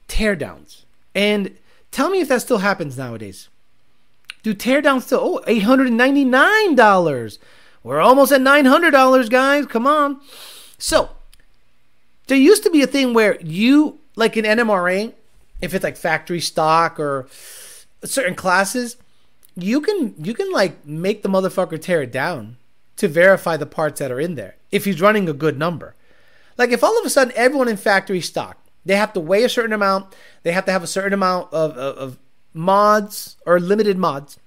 [0.07, 0.85] teardowns.
[1.17, 1.59] And
[1.91, 3.49] tell me if that still happens nowadays.
[4.45, 5.19] Do teardowns still?
[5.21, 7.39] Oh, $899.
[7.87, 9.67] We're almost at $900, guys.
[9.67, 10.21] Come on.
[10.77, 11.11] So,
[12.27, 15.13] there used to be a thing where you, like an NMRA,
[15.61, 17.29] if it's like factory stock or
[18.03, 18.97] certain classes,
[19.55, 22.57] you can you can like make the motherfucker tear it down
[22.97, 25.95] to verify the parts that are in there if he's running a good number.
[26.59, 29.49] Like if all of a sudden everyone in factory stock they have to weigh a
[29.49, 30.15] certain amount.
[30.43, 32.19] They have to have a certain amount of, of, of
[32.55, 34.39] mods or limited mods.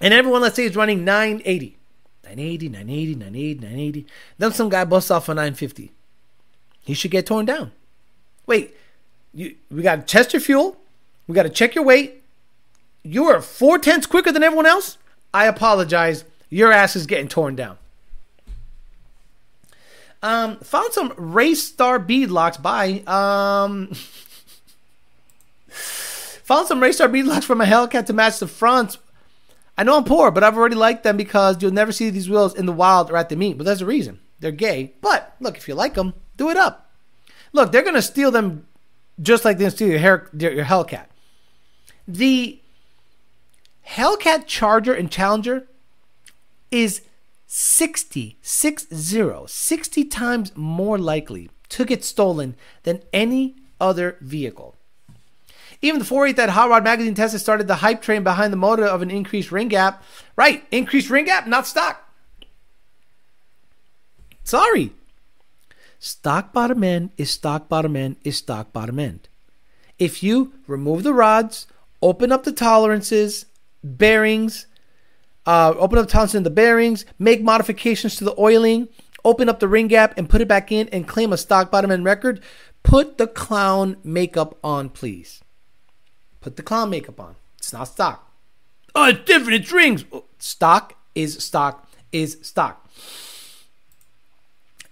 [0.00, 1.76] And everyone, let's say, is running 980.
[2.24, 4.06] 980, 980, 980, 980.
[4.38, 5.92] Then some guy busts off a 950.
[6.84, 7.72] He should get torn down.
[8.46, 8.76] Wait,
[9.34, 10.76] you, we got to test your fuel.
[11.26, 12.22] We got to check your weight.
[13.02, 14.98] You are four tenths quicker than everyone else.
[15.34, 16.24] I apologize.
[16.50, 17.78] Your ass is getting torn down.
[20.22, 23.88] Um, found some race star bead locks by um.
[25.68, 28.98] found some race star bead locks for my Hellcat to match the fronts.
[29.76, 32.54] I know I'm poor, but I've already liked them because you'll never see these wheels
[32.54, 33.56] in the wild or at the meet.
[33.56, 34.20] But there's a reason.
[34.40, 34.92] They're gay.
[35.00, 36.90] But look, if you like them, do it up.
[37.52, 38.66] Look, they're gonna steal them
[39.20, 41.06] just like they steal your hair, your Hellcat.
[42.06, 42.60] The
[43.86, 45.66] Hellcat Charger and Challenger
[46.70, 47.02] is
[47.46, 54.76] 60, 60, 60 times more likely to get stolen than any other vehicle.
[55.82, 58.84] Even the 4.8 that Hot Rod Magazine tested started the hype train behind the motor
[58.84, 60.02] of an increased ring gap.
[60.36, 62.08] Right, increased ring gap, not stock.
[64.44, 64.92] Sorry.
[65.98, 69.28] Stock bottom end is stock bottom end is stock bottom end.
[69.98, 71.66] If you remove the rods,
[72.00, 73.46] open up the tolerances,
[73.84, 74.66] bearings,
[75.46, 78.88] uh, open up tolerances in the bearings, make modifications to the oiling,
[79.24, 81.90] open up the ring gap and put it back in and claim a stock bottom
[81.90, 82.40] end record.
[82.82, 85.41] Put the clown makeup on, please.
[86.42, 87.36] Put the clown makeup on.
[87.58, 88.30] It's not stock.
[88.94, 89.62] Oh, it's different.
[89.62, 90.04] It's rings.
[90.12, 92.86] Oh, stock is stock is stock.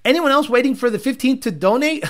[0.05, 2.05] Anyone else waiting for the 15th to donate?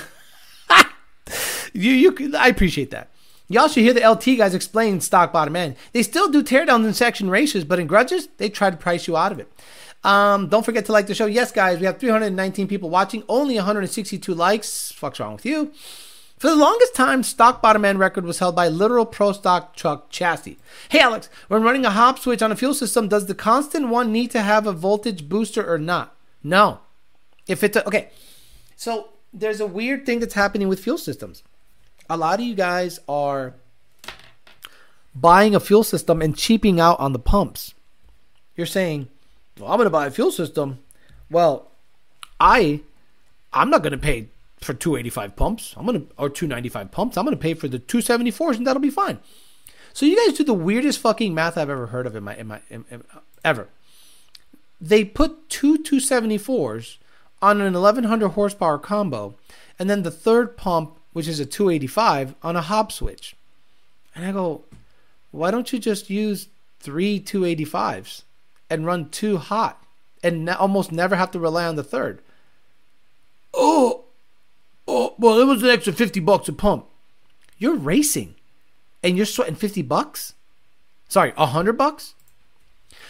[1.73, 3.09] you, you, I appreciate that.
[3.49, 5.75] Y'all should hear the LT guys explain stock bottom end.
[5.91, 9.17] They still do teardowns in section races, but in grudges, they try to price you
[9.17, 9.51] out of it.
[10.05, 11.25] Um, don't forget to like the show.
[11.25, 14.93] Yes, guys, we have 319 people watching, only 162 likes.
[14.93, 15.73] Fuck's wrong with you?
[16.41, 20.09] For the longest time, stock bottom end record was held by literal pro stock truck
[20.09, 20.57] chassis.
[20.89, 24.11] Hey, Alex, when running a Hobbs switch on a fuel system, does the constant one
[24.11, 26.15] need to have a voltage booster or not?
[26.43, 26.79] No.
[27.47, 28.09] If it's a, okay,
[28.75, 31.43] so there's a weird thing that's happening with fuel systems
[32.09, 33.53] a lot of you guys are
[35.15, 37.73] buying a fuel system and cheaping out on the pumps.
[38.57, 39.07] You're saying,
[39.57, 40.79] well, I'm going to buy a fuel system.
[41.29, 41.71] Well,
[42.39, 42.81] I
[43.53, 44.27] I'm not going to pay
[44.61, 45.73] for 285 pumps.
[45.75, 47.17] I'm to or 295 pumps.
[47.17, 49.19] I'm to pay for the 274s and that'll be fine.
[49.93, 52.47] So you guys do the weirdest fucking math I've ever heard of in my in
[52.47, 53.03] my in, in,
[53.43, 53.67] ever.
[54.79, 56.97] They put two 274s
[57.41, 59.35] on an 1100 horsepower combo
[59.77, 63.35] and then the third pump which is a 285, on a Hobbs switch.
[64.15, 64.63] And I go,
[65.31, 66.47] why don't you just use
[66.79, 68.23] three 285s
[68.69, 69.83] and run two hot
[70.23, 72.21] and ne- almost never have to rely on the third.
[73.53, 74.05] Oh,
[74.87, 76.85] oh, well, it was an extra 50 bucks a pump.
[77.57, 78.35] You're racing
[79.03, 80.33] and you're sweating 50 bucks?
[81.07, 82.15] Sorry, 100 bucks?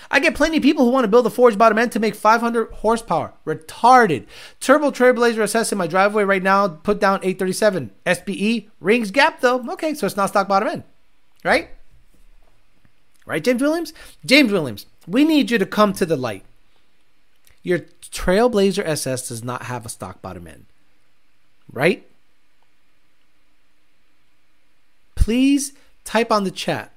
[0.10, 2.16] I get plenty of people who want to build a forged bottom end to make
[2.16, 3.34] 500 horsepower.
[3.46, 4.26] Retarded.
[4.60, 6.68] Turbo Trailblazer SS in my driveway right now.
[6.68, 7.92] Put down 837.
[8.06, 8.70] SBE.
[8.82, 9.64] Rings gap though.
[9.72, 10.84] Okay, so it's not stock bottom end.
[11.46, 11.70] Right?
[13.26, 13.94] Right, James Williams?
[14.26, 16.44] James Williams, we need you to come to the light.
[17.64, 20.66] Your Trailblazer SS does not have a stock bottom end.
[21.72, 22.08] Right?
[25.16, 26.92] Please type on the chat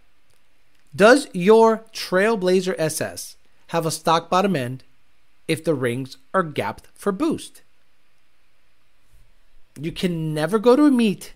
[0.97, 3.37] does your Trailblazer SS
[3.69, 4.85] have a stock bottom end
[5.49, 7.63] if the rings are gapped for boost?
[9.81, 11.35] You can never go to a meet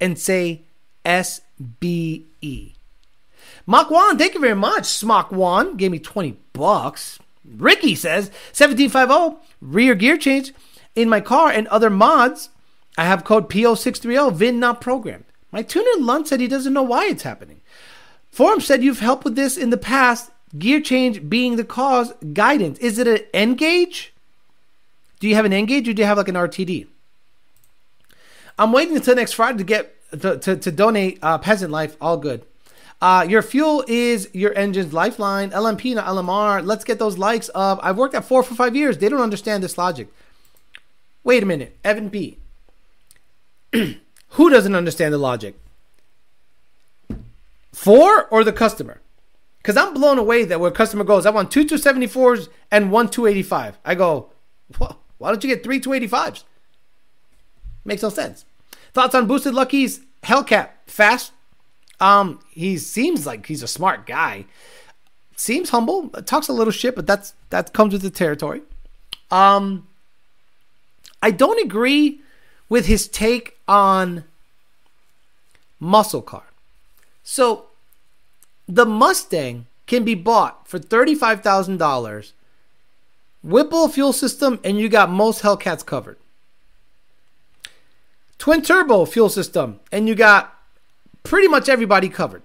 [0.00, 0.62] and say
[1.04, 2.74] SBE.
[3.66, 4.84] Mach Wan, thank you very much.
[4.86, 7.18] Smock Wan gave me 20 bucks.
[7.44, 10.52] Ricky says 1750 rear gear change
[10.94, 12.50] in my car and other mods.
[12.96, 15.24] I have code PO630 VIN not programmed.
[15.52, 17.60] My tuner Lund said he doesn't know why it's happening.
[18.30, 22.78] Forum said you've helped with this in the past, gear change being the cause, guidance.
[22.78, 24.10] Is it an nGauge?
[25.18, 26.86] Do you have an nGauge or do you have like an RTD?
[28.58, 31.96] I'm waiting until next Friday to get to, to, to donate uh, Peasant Life.
[32.00, 32.44] All good.
[33.00, 35.50] Uh, your fuel is your engine's lifeline.
[35.50, 36.64] LMP, not LMR.
[36.64, 37.80] Let's get those likes up.
[37.82, 38.98] I've worked at four for five years.
[38.98, 40.08] They don't understand this logic.
[41.24, 41.78] Wait a minute.
[41.82, 42.39] Evan P.
[44.30, 45.56] Who doesn't understand the logic?
[47.72, 49.00] Ford or the customer?
[49.58, 53.78] Because I'm blown away that where customer goes, I want two 274s and one 285.
[53.84, 54.30] I go,
[55.18, 56.44] why don't you get three 285s?
[57.84, 58.44] Makes no sense.
[58.92, 60.70] Thoughts on Boosted Lucky's Hellcat?
[60.86, 61.32] Fast.
[62.00, 64.46] Um, he seems like he's a smart guy.
[65.36, 66.08] Seems humble.
[66.08, 68.62] Talks a little shit, but that's that comes with the territory.
[69.30, 69.86] Um,
[71.22, 72.20] I don't agree
[72.70, 74.24] with his take on
[75.78, 76.44] muscle car.
[77.22, 77.66] So
[78.66, 82.32] the Mustang can be bought for $35,000.
[83.42, 86.18] Whipple fuel system, and you got most Hellcats covered.
[88.38, 90.58] Twin turbo fuel system, and you got
[91.24, 92.42] pretty much everybody covered.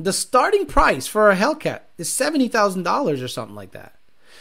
[0.00, 3.94] The starting price for a Hellcat is $70,000 or something like that.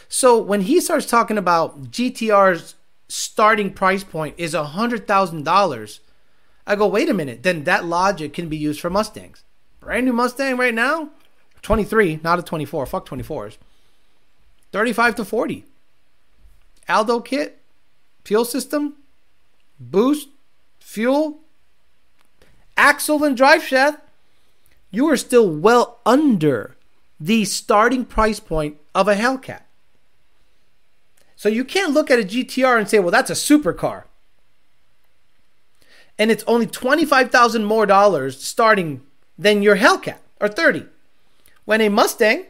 [0.07, 2.75] So when he starts talking about GTR's
[3.07, 5.99] starting price point is $100,000,
[6.65, 9.43] I go, wait a minute, then that logic can be used for Mustangs.
[9.79, 11.11] Brand new Mustang right now,
[11.61, 12.85] 23, not a 24.
[12.85, 13.57] Fuck 24s.
[14.71, 15.65] 35 to 40.
[16.89, 17.61] Aldo kit,
[18.23, 18.95] fuel system,
[19.79, 20.29] boost,
[20.79, 21.39] fuel,
[22.75, 23.99] axle and drive shaft.
[24.91, 26.75] You are still well under
[27.19, 29.61] the starting price point of a Hellcat.
[31.37, 34.03] So you can't look at a GTR and say, well, that's a supercar
[36.17, 39.01] and it's only 25,000 more dollars starting
[39.37, 40.85] than your Hellcat or 30.
[41.65, 42.45] When a Mustang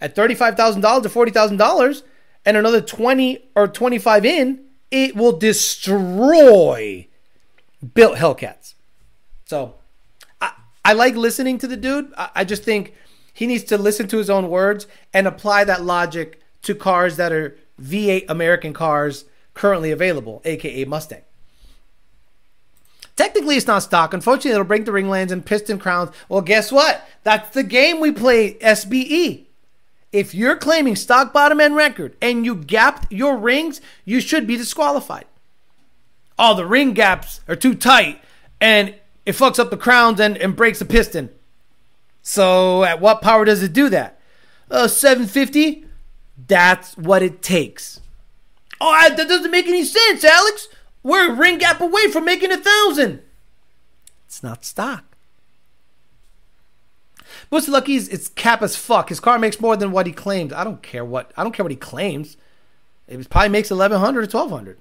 [0.00, 2.02] at $35,000 to $40,000
[2.44, 7.06] and another 20 or 25 in, it will destroy
[7.94, 8.74] built Hellcats.
[9.44, 9.76] So
[10.40, 10.52] I,
[10.84, 12.12] I like listening to the dude.
[12.16, 12.94] I, I just think
[13.32, 17.32] he needs to listen to his own words and apply that logic to cars that
[17.32, 21.22] are V8 American cars currently available, aka Mustang.
[23.16, 24.14] Technically, it's not stock.
[24.14, 26.10] Unfortunately, it'll break the ringlands and piston crowns.
[26.28, 27.06] Well, guess what?
[27.24, 29.44] That's the game we play, SBE.
[30.12, 34.56] If you're claiming stock bottom end record and you gapped your rings, you should be
[34.56, 35.26] disqualified.
[36.38, 38.20] All oh, the ring gaps are too tight
[38.60, 38.94] and
[39.24, 41.30] it fucks up the crowns and, and breaks the piston.
[42.22, 44.20] So, at what power does it do that?
[44.70, 45.86] Uh, 750?
[46.46, 48.00] That's what it takes.
[48.80, 50.68] Oh, that doesn't make any sense, Alex.
[51.02, 53.22] We're a ring gap away from making a thousand.
[54.26, 55.04] It's not stock.
[57.50, 59.08] Most Lucky's it's cap as fuck.
[59.08, 60.52] His car makes more than what he claims.
[60.52, 62.36] I don't care what I don't care what he claims.
[63.08, 64.78] It probably makes eleven hundred or twelve hundred.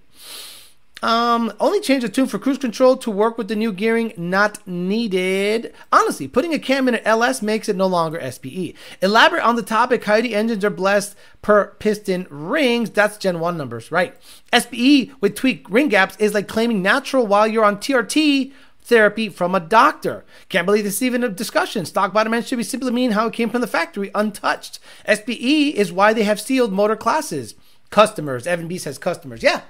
[1.01, 4.13] Um, only change the tune for cruise control to work with the new gearing.
[4.17, 5.73] Not needed.
[5.91, 8.75] Honestly, putting a cam in an LS makes it no longer SBE.
[9.01, 10.01] Elaborate on the topic.
[10.01, 12.91] Coyote engines are blessed per piston rings.
[12.91, 14.15] That's Gen 1 numbers, right?
[14.53, 18.51] SBE with tweaked ring gaps is like claiming natural while you're on TRT
[18.83, 20.25] therapy from a doctor.
[20.49, 21.85] Can't believe this is even a discussion.
[21.85, 24.79] Stock bottom end should be simply mean how it came from the factory, untouched.
[25.07, 27.55] SBE is why they have sealed motor classes.
[27.89, 28.45] Customers.
[28.45, 29.43] Evan B says customers.
[29.43, 29.61] Yeah.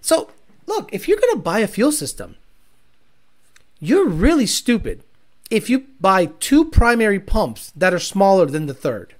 [0.00, 0.30] So
[0.68, 2.36] look, if you're going to buy a fuel system,
[3.80, 5.02] you're really stupid
[5.50, 9.14] if you buy two primary pumps that are smaller than the third.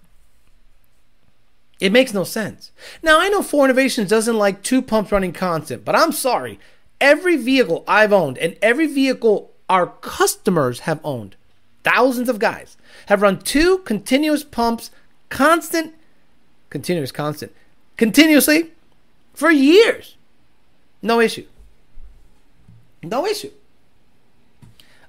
[1.80, 2.72] It makes no sense.
[3.03, 6.59] Now, I know Fore Innovations doesn't like two pumps running constant, but I'm sorry.
[7.01, 11.36] Every vehicle I've owned and every vehicle our customers have owned,
[11.84, 12.76] thousands of guys,
[13.07, 14.90] have run two continuous pumps,
[15.28, 15.94] constant,
[16.68, 17.53] continuous, constant,
[17.96, 18.72] continuously
[19.34, 20.16] for years.
[21.03, 21.46] No issue.
[23.03, 23.51] No issue.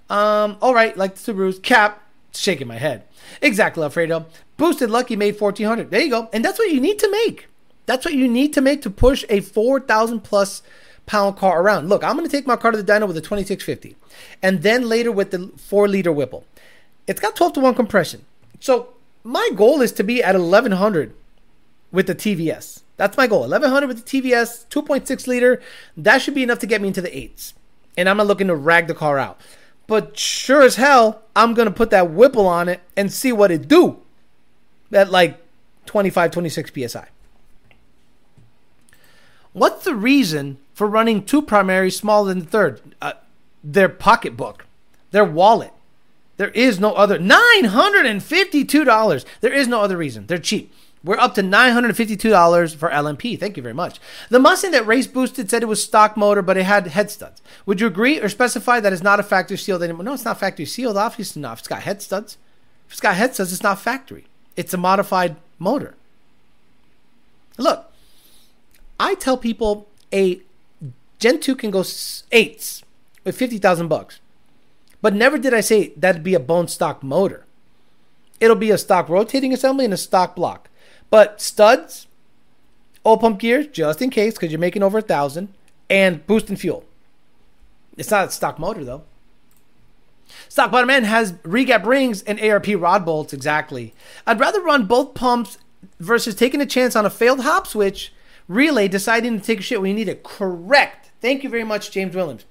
[0.10, 3.04] Um, all right, like the Subarus, cap, shaking my head.
[3.42, 4.26] Exactly, Alfredo.
[4.58, 5.92] Boosted Lucky made 1400.
[5.92, 6.30] There you go.
[6.34, 7.48] And that's what you need to make.
[7.86, 10.62] That's what you need to make to push a 4,000 plus
[11.06, 11.90] pound car around.
[11.90, 13.96] Look, I'm going to take my car to the dyno with a 2650
[14.44, 16.46] and then later with the 4 liter Whipple.
[17.08, 18.26] It's got 12 to 1 compression.
[18.60, 18.90] So
[19.24, 21.14] my goal is to be at 1100
[21.92, 22.84] with the TVS.
[23.00, 23.42] That's my goal.
[23.42, 25.62] 1100 with the TVS, 2.6 liter.
[25.96, 27.54] That should be enough to get me into the eights.
[27.96, 29.40] And I'm not looking to rag the car out.
[29.88, 33.52] But sure as hell, I'm going to put that Whipple on it and see what
[33.52, 34.00] it do
[34.92, 35.42] at like
[35.86, 37.08] 25, 26 PSI.
[39.54, 42.82] What's the reason for running two primaries smaller than the third?
[43.02, 43.14] Uh,
[43.64, 44.66] their pocketbook,
[45.12, 45.72] their wallet.
[46.36, 47.18] There is no other.
[47.18, 49.26] $952.
[49.40, 50.28] There is no other reason.
[50.28, 50.74] They're cheap.
[51.04, 53.40] We're up to $952 for LMP.
[53.40, 54.00] Thank you very much.
[54.30, 57.42] The Mustang that race boosted said it was stock motor, but it had head studs.
[57.66, 60.04] Would you agree or specify that it's not a factory sealed anymore?
[60.04, 60.98] No, it's not factory sealed.
[60.98, 61.54] Obviously not.
[61.54, 62.38] If it's got head studs,
[62.88, 64.26] if it's got head studs, it's not factory.
[64.58, 65.96] It's a modified motor.
[67.58, 67.90] Look,
[69.00, 70.42] I tell people a
[71.20, 71.84] Gen 2 can go
[72.32, 72.84] eights
[73.24, 74.20] with 50,000 bucks.
[75.02, 77.46] But never did I say that'd be a bone stock motor.
[78.40, 80.69] It'll be a stock rotating assembly and a stock block.
[81.10, 82.08] But studs,
[83.06, 85.54] oil pump gears, just in case, because you're making over a thousand,
[85.90, 86.86] and boost and fuel.
[87.98, 89.04] It's not a stock motor though.
[90.48, 93.94] Stock bottom end has regap rings and ARP rod bolts exactly.
[94.28, 95.58] I'd rather run both pumps
[96.00, 98.14] versus taking a chance on a failed Hobbs switch
[98.48, 100.24] relay, deciding to take a shit when you need it.
[100.24, 101.12] Correct.
[101.22, 102.46] Thank you very much, James Williams.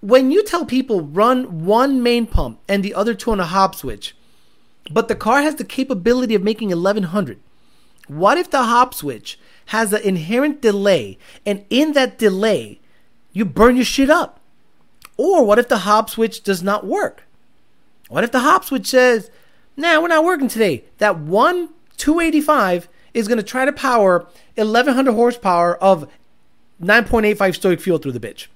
[0.00, 3.78] When you tell people run one main pump and the other two on a Hobbs
[3.78, 4.14] switch,
[4.90, 7.38] but the car has the capability of making 1100,
[8.08, 12.80] what if the Hobbs switch has an inherent delay and in that delay,
[13.32, 14.40] you burn your shit up?
[15.16, 17.24] Or what if the Hobbs switch does not work?
[18.08, 19.30] What if the Hobbs switch says,
[19.76, 20.84] nah, we're not working today?
[20.98, 26.08] That one 285 is going to try to power 1100 horsepower of
[26.82, 28.46] 9.85 stoic fuel through the bitch.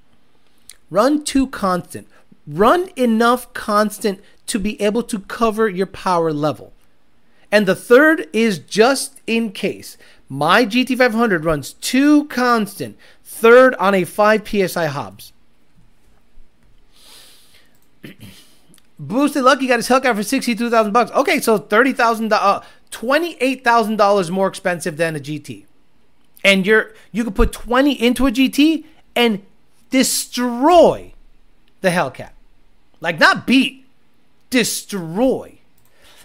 [0.91, 2.09] Run two constant.
[2.47, 6.73] Run enough constant to be able to cover your power level.
[7.53, 9.97] And the third is just in case.
[10.29, 15.33] My GT500 runs two constant, third on a 5 psi Hobbs.
[19.01, 21.11] Boosted Lucky got his Hellcat for sixty-two thousand bucks.
[21.13, 25.65] Okay, so thirty thousand, uh, twenty-eight thousand dollars more expensive than a GT,
[26.45, 28.85] and you're you could put twenty into a GT
[29.17, 29.43] and
[29.89, 31.15] destroy
[31.81, 32.33] the Hellcat,
[33.01, 33.87] like not beat,
[34.51, 35.60] destroy.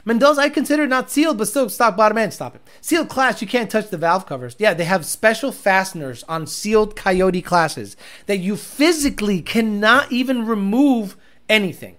[0.08, 2.32] Mendoza, I consider not sealed, but still stock bottom end.
[2.32, 2.62] Stop it.
[2.80, 4.56] Sealed class, you can't touch the valve covers.
[4.60, 7.97] Yeah, they have special fasteners on sealed Coyote classes
[8.28, 11.18] that you physically cannot even remove
[11.49, 11.97] anything.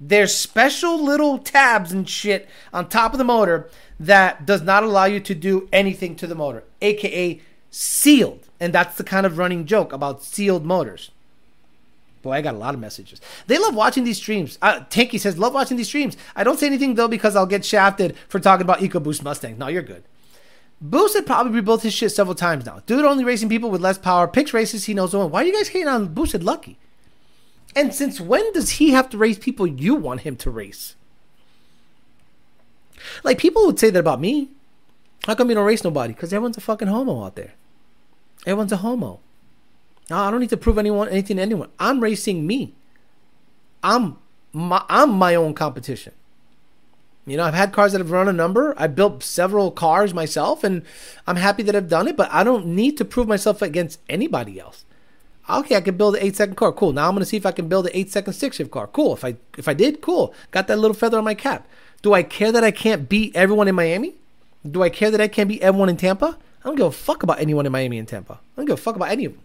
[0.00, 3.70] There's special little tabs and shit on top of the motor
[4.00, 8.48] that does not allow you to do anything to the motor, aka sealed.
[8.58, 11.12] And that's the kind of running joke about sealed motors.
[12.24, 13.20] Boy, I got a lot of messages.
[13.48, 14.58] They love watching these streams.
[14.62, 16.16] Uh, Tanky says, love watching these streams.
[16.34, 19.58] I don't say anything though because I'll get shafted for talking about EcoBoost Mustang.
[19.58, 20.04] No, you're good.
[20.80, 22.80] Boost had probably rebuilt his shit several times now.
[22.86, 24.26] Dude only racing people with less power.
[24.26, 25.26] Picks races he knows the.
[25.26, 26.78] Why are you guys hating on Boosted Lucky?
[27.76, 30.96] And since when does he have to race people you want him to race?
[33.22, 34.48] Like people would say that about me.
[35.26, 36.14] How come you don't race nobody?
[36.14, 37.52] Because everyone's a fucking homo out there.
[38.46, 39.20] Everyone's a homo.
[40.10, 41.70] I don't need to prove anyone anything to anyone.
[41.78, 42.74] I'm racing me.
[43.82, 44.18] I'm
[44.52, 46.12] my I'm my own competition.
[47.26, 48.74] You know, I've had cars that have run a number.
[48.76, 50.82] I built several cars myself, and
[51.26, 52.16] I'm happy that I've done it.
[52.16, 54.84] But I don't need to prove myself against anybody else.
[55.48, 56.72] Okay, I can build an eight second car.
[56.72, 56.92] Cool.
[56.92, 58.86] Now I'm gonna see if I can build an eight second six shift car.
[58.86, 59.14] Cool.
[59.14, 60.34] If I if I did, cool.
[60.50, 61.66] Got that little feather on my cap.
[62.02, 64.14] Do I care that I can't beat everyone in Miami?
[64.70, 66.38] Do I care that I can't beat everyone in Tampa?
[66.62, 68.34] I don't give a fuck about anyone in Miami and Tampa.
[68.34, 69.42] I don't give a fuck about any of them.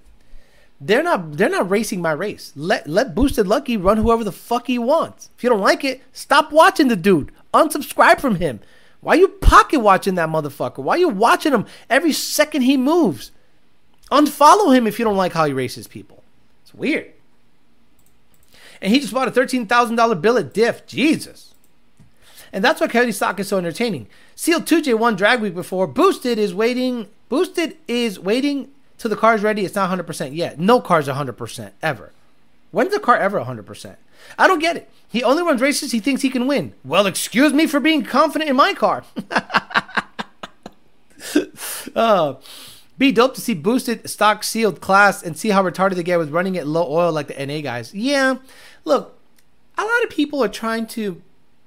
[0.81, 2.53] They're not they're not racing my race.
[2.55, 5.29] Let let Boosted Lucky run whoever the fuck he wants.
[5.37, 7.31] If you don't like it, stop watching the dude.
[7.53, 8.61] Unsubscribe from him.
[9.01, 10.79] Why you pocket watching that motherfucker?
[10.83, 13.31] Why you watching him every second he moves?
[14.11, 16.23] Unfollow him if you don't like how he races people.
[16.63, 17.11] It's weird.
[18.81, 20.85] And he just bought a $13,000 billet diff.
[20.85, 21.53] Jesus.
[22.51, 24.07] And that's why Coyote stock is so entertaining.
[24.35, 25.85] Sealed 2J1 drag week before.
[25.85, 27.07] Boosted is waiting.
[27.27, 28.69] Boosted is waiting
[28.99, 29.65] till the car's ready.
[29.65, 30.59] It's not 100% yet.
[30.59, 32.11] No car's 100% ever.
[32.69, 33.95] When's a car ever 100%?
[34.37, 34.89] I don't get it.
[35.07, 36.73] He only runs races he thinks he can win.
[36.85, 39.03] Well, excuse me for being confident in my car.
[41.95, 42.35] uh,
[42.97, 46.29] be dope to see boosted stock sealed class and see how retarded they get with
[46.29, 47.93] running it low oil like the NA guys.
[47.93, 48.35] Yeah,
[48.85, 49.17] look,
[49.77, 51.21] a lot of people are trying to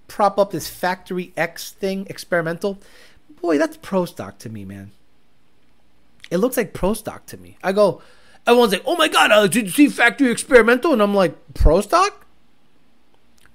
[0.07, 2.79] prop up this factory X thing, experimental.
[3.41, 4.93] Boy, that's pro stock to me, man.
[6.31, 7.59] It looks like pro stock to me.
[7.63, 8.01] I go,
[8.47, 11.81] everyone's like, "Oh my god, uh, did you see factory experimental?" And I'm like, "Pro
[11.81, 12.27] stock?"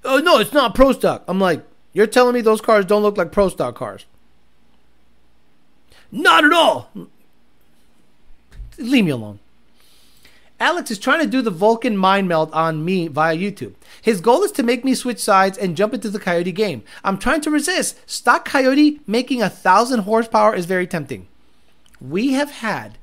[0.03, 1.23] Oh no, it's not pro stock.
[1.27, 4.05] I'm like, "You're telling me those cars don't look like pro stock cars?"
[6.11, 6.89] Not at all.
[8.77, 9.39] Leave me alone.
[10.59, 13.75] Alex is trying to do the Vulcan mind melt on me via YouTube.
[14.01, 16.83] His goal is to make me switch sides and jump into the Coyote game.
[17.03, 17.97] I'm trying to resist.
[18.09, 21.27] Stock Coyote making a thousand horsepower is very tempting.
[21.99, 22.97] We have had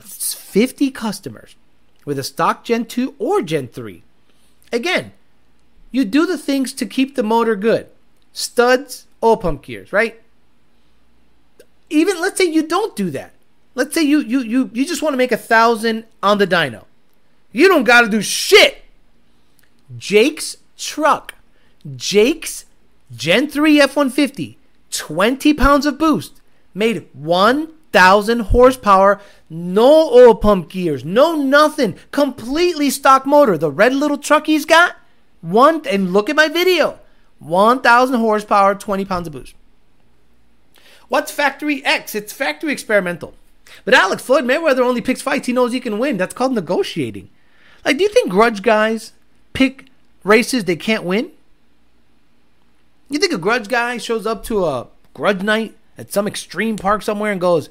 [0.00, 1.56] 50 customers
[2.04, 4.02] with a stock Gen 2 or Gen 3.
[4.72, 5.12] Again,
[5.90, 7.88] you do the things to keep the motor good
[8.32, 10.20] studs, oil pump gears, right?
[11.90, 13.32] Even let's say you don't do that.
[13.74, 16.84] Let's say you you you you just want to make a thousand on the dyno.
[17.52, 18.82] You don't got to do shit.
[19.96, 21.34] Jake's truck,
[21.96, 22.66] Jake's
[23.14, 24.58] Gen 3 F 150,
[24.90, 26.37] 20 pounds of boost,
[26.78, 33.58] made 1,000 horsepower, no oil pump gears, no nothing, completely stock motor.
[33.58, 34.96] The red little truck he's got,
[35.40, 36.98] one, and look at my video
[37.40, 39.54] 1,000 horsepower, 20 pounds of boost.
[41.08, 42.14] What's Factory X?
[42.14, 43.34] It's factory experimental.
[43.84, 46.16] But Alex Floyd Mayweather only picks fights he knows he can win.
[46.16, 47.30] That's called negotiating.
[47.84, 49.12] Like, do you think grudge guys
[49.52, 49.86] pick
[50.24, 51.30] races they can't win?
[53.08, 57.02] You think a grudge guy shows up to a grudge night at some extreme park
[57.02, 57.68] somewhere and goes,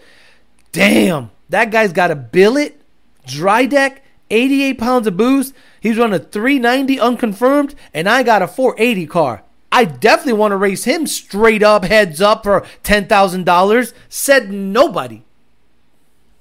[0.71, 2.79] Damn, that guy's got a billet,
[3.25, 5.53] dry deck, 88 pounds of boost.
[5.79, 9.43] He's running a 390 unconfirmed, and I got a 480 car.
[9.71, 13.93] I definitely want to race him straight up, heads up for $10,000.
[14.09, 15.23] Said nobody.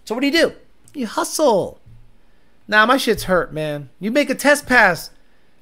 [0.04, 0.52] So what do you do?
[0.94, 1.80] You hustle.
[2.68, 3.90] Now nah, my shit's hurt, man.
[4.00, 5.10] You make a test pass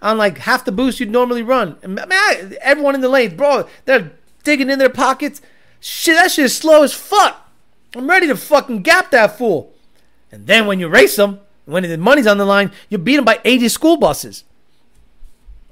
[0.01, 1.77] on like half the boost you'd normally run.
[1.87, 5.41] Man, everyone in the lane, bro, they're digging in their pockets.
[5.87, 7.47] Shit, that shit is slow as fuck.
[7.95, 9.75] I'm ready to fucking gap that fool.
[10.33, 13.27] And then when you race them, when the money's on the line, you beat them
[13.27, 14.45] by 80 school buses.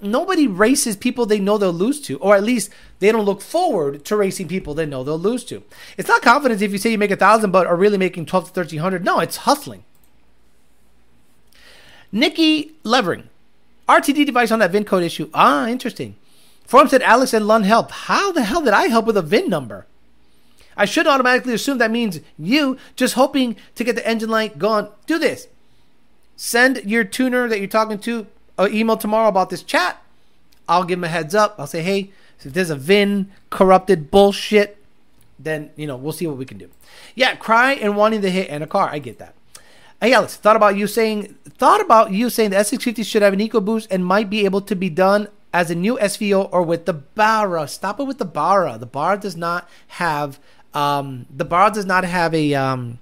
[0.02, 2.68] Nobody races people they know they'll lose to, or at least
[2.98, 5.62] they don't look forward to racing people they know they'll lose to.
[5.96, 8.52] It's not confidence if you say you make a thousand but are really making 12
[8.52, 9.02] to 1300.
[9.02, 9.82] No, it's hustling.
[12.12, 13.30] Nikki Levering,
[13.88, 15.30] RTD device on that VIN code issue.
[15.32, 16.16] Ah, interesting.
[16.66, 17.92] Forum said Alex and Lund helped.
[17.92, 19.86] How the hell did I help with a VIN number?
[20.76, 24.88] I should automatically assume that means you just hoping to get the engine light going.
[25.06, 25.48] Do this.
[26.36, 28.26] Send your tuner that you're talking to
[28.58, 30.02] an email tomorrow about this chat.
[30.68, 31.56] I'll give him a heads up.
[31.58, 34.78] I'll say, hey, if there's a VIN corrupted bullshit,
[35.38, 36.68] then you know we'll see what we can do.
[37.14, 38.88] Yeah, cry and wanting to hit and a car.
[38.90, 39.34] I get that.
[40.00, 43.38] Hey Alex, thought about you saying thought about you saying the S650 should have an
[43.38, 46.92] EcoBoost and might be able to be done as a new SVO or with the
[46.92, 47.68] Barra.
[47.68, 48.78] Stop it with the Barra.
[48.78, 50.40] The Barra does not have
[50.74, 52.98] um, the Barra does not have a um,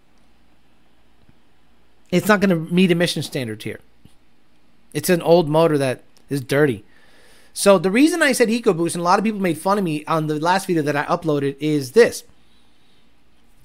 [2.11, 3.81] it's not going to meet emission standards here.
[4.93, 6.85] It's an old motor that is dirty.
[7.53, 10.05] So the reason I said EcoBoost, and a lot of people made fun of me
[10.07, 12.25] on the last video that I uploaded, is this: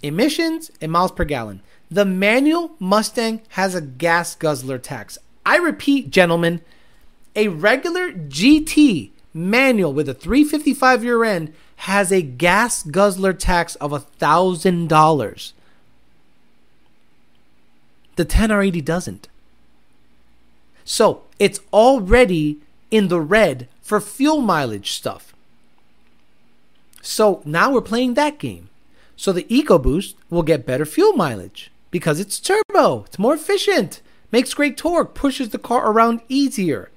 [0.02, 1.62] emissions and miles per gallon.
[1.90, 5.18] The manual Mustang has a gas guzzler tax.
[5.46, 6.62] I repeat, gentlemen,
[7.36, 13.92] a regular GT manual with a 355 year end has a gas guzzler tax of
[13.92, 15.54] a thousand dollars.
[18.16, 19.28] The 10R80 doesn't.
[20.86, 22.60] So it's already
[22.92, 25.34] in the red for fuel mileage stuff.
[27.02, 28.70] So now we're playing that game.
[29.18, 34.54] So the EcoBoost will get better fuel mileage because it's turbo, it's more efficient, makes
[34.54, 36.92] great torque, pushes the car around easier,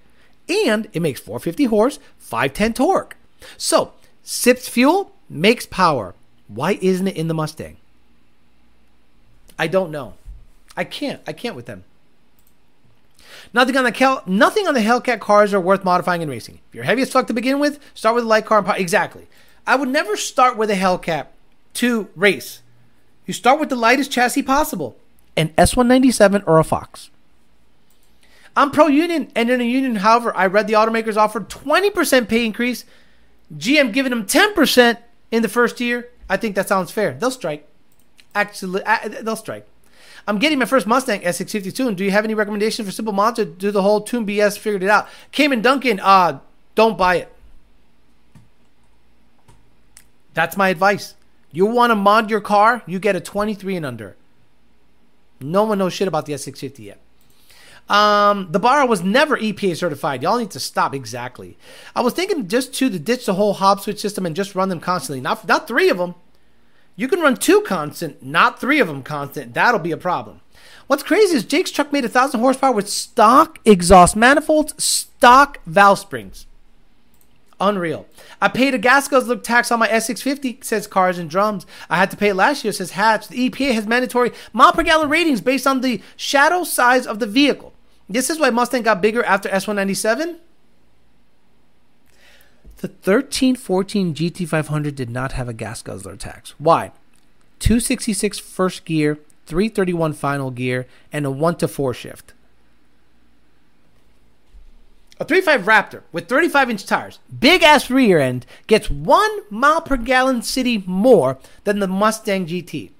[0.48, 3.16] and it makes 450 horse, 510 torque.
[3.56, 3.92] So
[4.28, 6.14] sips fuel, makes power.
[6.48, 7.78] Why isn't it in the Mustang?
[9.58, 10.14] I don't know.
[10.76, 11.22] I can't.
[11.26, 11.84] I can't with them.
[13.54, 16.60] Nothing on the Kel- nothing on the Hellcat cars are worth modifying and racing.
[16.68, 18.62] If you're heavy as fuck to begin with, start with a light car.
[18.76, 19.26] exactly.
[19.66, 21.28] I would never start with a Hellcat
[21.74, 22.60] to race.
[23.26, 24.96] You start with the lightest chassis possible,
[25.36, 27.10] an S197 or a Fox.
[28.54, 32.44] I'm pro union, and in a union, however, I read the automakers offered 20% pay
[32.44, 32.84] increase.
[33.56, 34.98] GM giving them 10%
[35.30, 36.08] in the first year.
[36.28, 37.14] I think that sounds fair.
[37.14, 37.66] They'll strike.
[38.34, 39.66] Actually, uh, they'll strike.
[40.26, 43.36] I'm getting my first Mustang S652, And Do you have any recommendations for simple mods
[43.36, 44.58] to do the whole tune BS?
[44.58, 45.08] Figured it out.
[45.32, 46.40] Cayman Duncan, uh,
[46.74, 47.32] don't buy it.
[50.34, 51.14] That's my advice.
[51.50, 54.16] You want to mod your car, you get a 23 and under.
[55.40, 57.00] No one knows shit about the S650 yet.
[57.88, 60.22] Um, the Barra was never EPA certified.
[60.22, 60.94] Y'all need to stop.
[60.94, 61.56] Exactly.
[61.96, 64.68] I was thinking just to the ditch the whole Hobbs switch system and just run
[64.68, 65.20] them constantly.
[65.20, 66.14] Not not three of them.
[66.96, 69.54] You can run two constant, not three of them constant.
[69.54, 70.40] That'll be a problem.
[70.88, 75.98] What's crazy is Jake's truck made a thousand horsepower with stock exhaust manifolds, stock valve
[75.98, 76.46] springs.
[77.60, 78.06] Unreal.
[78.40, 81.66] I paid a gas guzzler tax on my S650, says Cars and Drums.
[81.90, 83.28] I had to pay it last year, says Hatch.
[83.28, 87.26] The EPA has mandatory mile per gallon ratings based on the shadow size of the
[87.26, 87.72] vehicle.
[88.08, 90.38] This is why Mustang got bigger after S197.
[92.78, 96.54] The 1314 GT500 did not have a gas guzzler tax.
[96.58, 96.92] Why?
[97.58, 102.34] 266 first gear, 331 final gear, and a 1 to 4 shift.
[105.20, 109.96] A 35 Raptor with 35 inch tires, big ass rear end, gets 1 mile per
[109.96, 112.90] gallon city more than the Mustang GT.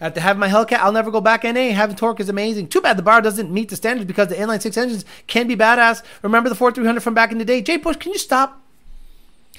[0.00, 1.70] After having my Hellcat, I'll never go back NA.
[1.70, 2.68] Having torque is amazing.
[2.68, 5.56] Too bad the Barra doesn't meet the standards because the inline six engines can be
[5.56, 6.02] badass.
[6.22, 7.62] Remember the 4300 from back in the day?
[7.62, 8.60] Jay Bush, can you stop?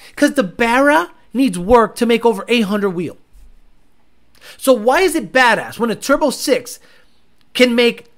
[0.10, 3.18] Because the Barra needs work to make over 800 wheel.
[4.58, 6.80] So why is it badass when a Turbo 6
[7.54, 8.12] can make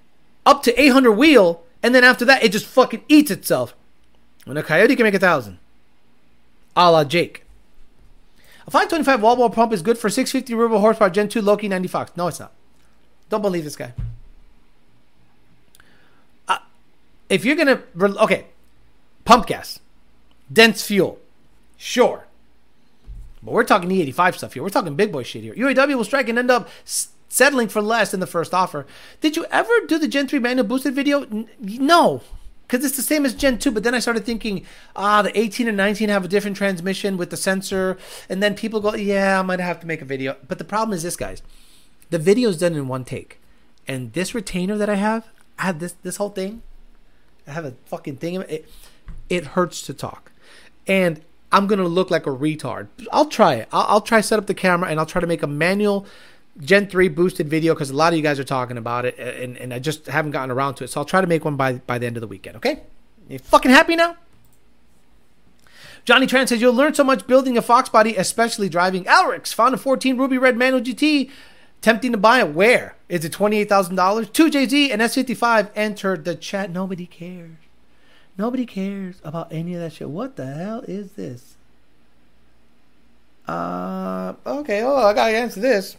[0.45, 3.73] up to 800 wheel and then after that it just fucking eats itself?
[4.45, 5.57] When a Coyote can make a thousand.
[6.75, 7.43] A la Jake.
[8.67, 12.11] A 525 Walbro pump is good for 650 ruble horsepower Gen 2 Loki 90 Fox.
[12.17, 12.51] No, it's not.
[13.29, 13.93] Don't believe this guy.
[16.49, 16.57] Uh,
[17.29, 18.47] if you're gonna okay,
[19.23, 19.79] pump gas,
[20.51, 21.19] dense fuel,
[21.77, 22.25] sure.
[23.41, 24.63] But we're talking E85 stuff here.
[24.63, 25.53] We're talking big boy shit here.
[25.53, 26.67] UAW will strike and end up
[27.29, 28.85] settling for less than the first offer.
[29.21, 31.21] Did you ever do the Gen 3 manual boosted video?
[31.23, 32.21] N- no
[32.67, 33.71] because it's the same as Gen 2.
[33.71, 34.65] But then I started thinking,
[34.95, 37.97] ah, the 18 and 19 have a different transmission with the sensor.
[38.27, 40.35] And then people go, yeah, I might have to make a video.
[40.47, 41.41] But the problem is this, guys.
[42.09, 43.39] The video is done in one take.
[43.87, 45.27] And this retainer that I have,
[45.57, 46.61] I have this this whole thing.
[47.47, 48.35] I have a fucking thing.
[48.35, 48.69] It,
[49.29, 50.33] it hurts to talk.
[50.85, 51.21] And
[51.51, 52.87] I'm going to look like a retard.
[53.11, 53.69] I'll try it.
[53.71, 56.05] I'll, I'll try set up the camera and I'll try to make a manual
[56.59, 59.57] Gen 3 boosted video because a lot of you guys are talking about it and,
[59.57, 60.89] and I just haven't gotten around to it.
[60.89, 62.81] So I'll try to make one by, by the end of the weekend, okay?
[63.29, 64.17] You fucking happy now?
[66.05, 69.53] Johnny Tran says you'll learn so much building a Fox body, especially driving Alrix.
[69.53, 71.29] Found a 14 Ruby Red Manual GT.
[71.81, 72.53] Tempting to buy it.
[72.53, 72.95] Where?
[73.09, 73.95] Is it $28,000?
[73.95, 76.71] 2JZ and S55 entered the chat.
[76.71, 77.57] Nobody cares.
[78.37, 80.09] Nobody cares about any of that shit.
[80.09, 81.55] What the hell is this?
[83.47, 84.81] Uh, okay.
[84.83, 85.97] Oh, I gotta answer this.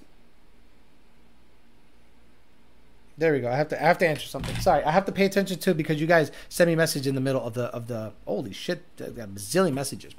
[3.18, 3.50] There we go.
[3.50, 4.54] I have to I have to answer something.
[4.60, 7.16] Sorry, I have to pay attention to because you guys send me a message in
[7.16, 10.14] the middle of the of the holy shit, a bazillion messages.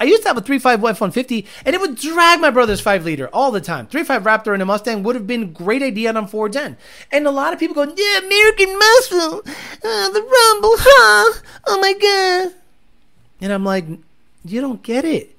[0.00, 3.28] I used to have a 3.5 F-150, and it would drag my brother's 5 liter
[3.28, 3.86] all the time.
[3.86, 6.76] 3.5 Raptor and a Mustang would have been a great idea on Ford's end.
[7.12, 11.40] And a lot of people go, yeah, American muscle, uh, the rumble, huh?
[11.68, 12.60] Oh my god.
[13.40, 13.86] And I'm like,
[14.44, 15.36] you don't get it.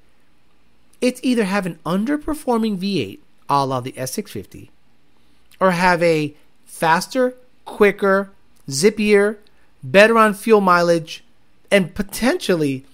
[1.02, 3.18] It's either have an underperforming V8,
[3.50, 4.70] a la the S650,
[5.60, 6.34] or have a
[6.76, 7.34] faster,
[7.64, 8.30] quicker,
[8.68, 9.38] zippier,
[9.82, 11.24] better on fuel mileage,
[11.70, 12.84] and potentially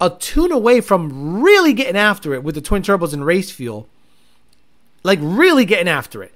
[0.00, 3.88] a tune away from really getting after it with the twin turbos and race fuel.
[5.02, 6.32] Like really getting after it.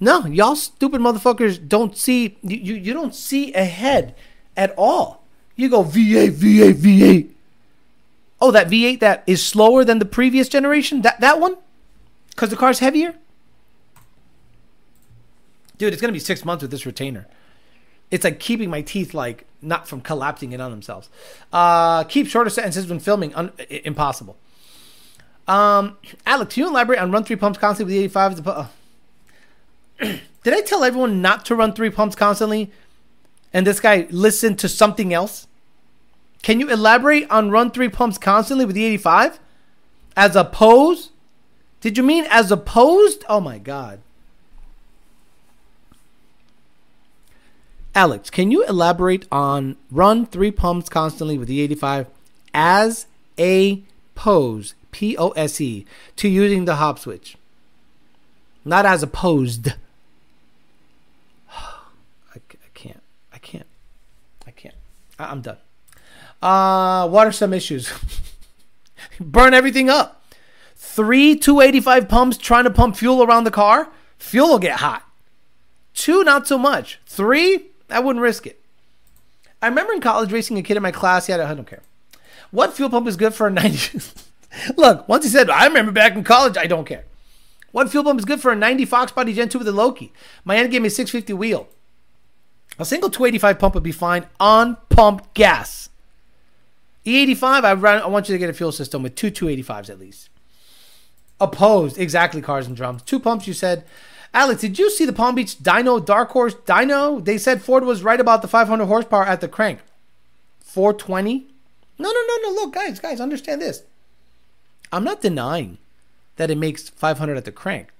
[0.00, 4.14] No, y'all stupid motherfuckers don't see you, you, don't see ahead
[4.56, 5.22] at all.
[5.56, 7.30] You go V8, V8, V8.
[8.40, 11.02] Oh, that V8 that is slower than the previous generation?
[11.02, 11.56] That that one?
[12.30, 13.14] Because the car's heavier?
[15.78, 17.26] Dude, it's gonna be six months with this retainer.
[18.10, 21.08] It's like keeping my teeth like not from collapsing in on themselves.
[21.52, 23.34] Uh, keep shorter sentences when filming.
[23.34, 24.36] Un- impossible.
[25.46, 28.46] Um, Alex, you elaborate on run three pumps constantly with the 85?
[28.46, 28.66] Uh,
[30.42, 32.70] did I tell everyone not to run three pumps constantly?
[33.52, 35.46] And this guy listened to something else?
[36.42, 39.38] Can you elaborate on run three pumps constantly with the 85?
[40.16, 41.10] As opposed?
[41.80, 43.24] Did you mean as opposed?
[43.28, 44.00] Oh my god.
[47.94, 52.08] Alex, can you elaborate on run three pumps constantly with the 85
[52.52, 53.06] as
[53.38, 53.82] a
[54.14, 57.36] pose, P O S E, to using the Hobbs switch?
[58.64, 59.68] Not as opposed.
[61.50, 63.02] I, I can't.
[63.32, 63.66] I can't.
[64.46, 64.74] I- can't.
[65.18, 65.58] I'm done.
[66.42, 67.92] Uh, what are some issues?
[69.20, 70.22] Burn everything up.
[70.76, 73.88] Three 285 pumps trying to pump fuel around the car,
[74.18, 75.08] fuel will get hot.
[75.94, 77.00] Two, not so much.
[77.06, 78.60] Three, I wouldn't risk it.
[79.62, 81.26] I remember in college racing a kid in my class.
[81.26, 81.82] He had a, I don't care.
[82.50, 84.00] What fuel pump is good for a 90?
[84.76, 87.04] Look, once he said, I remember back in college, I don't care.
[87.72, 90.12] What fuel pump is good for a 90 Fox body Gen 2 with a Loki?
[90.44, 91.68] My end gave me a 650 wheel.
[92.78, 95.88] A single 285 pump would be fine on pumped gas.
[97.06, 99.98] E85, I, run, I want you to get a fuel system with two 285s at
[99.98, 100.30] least.
[101.40, 103.02] Opposed, exactly, cars and drums.
[103.02, 103.84] Two pumps, you said.
[104.34, 107.24] Alex, did you see the Palm Beach Dyno Dark Horse Dyno?
[107.24, 109.78] They said Ford was right about the 500 horsepower at the crank.
[110.60, 111.46] 420?
[112.00, 112.50] No, no, no, no.
[112.50, 113.84] Look, guys, guys, understand this.
[114.92, 115.78] I'm not denying
[116.34, 117.92] that it makes 500 at the crank.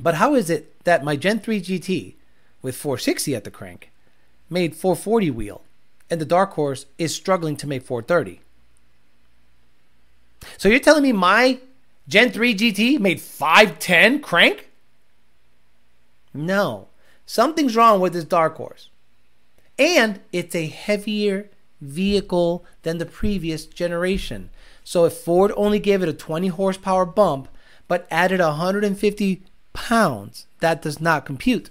[0.00, 2.14] But how is it that my Gen 3 GT
[2.62, 3.90] with 460 at the crank
[4.48, 5.60] made 440 wheel
[6.10, 8.40] and the Dark Horse is struggling to make 430?
[10.56, 11.60] So you're telling me my
[12.08, 14.68] Gen 3 GT made 510 crank?
[16.34, 16.88] No.
[17.26, 18.90] Something's wrong with this Dark Horse.
[19.78, 21.50] And it's a heavier
[21.80, 24.50] vehicle than the previous generation.
[24.84, 27.48] So if Ford only gave it a 20 horsepower bump
[27.88, 29.42] but added 150
[29.72, 31.70] pounds, that does not compute.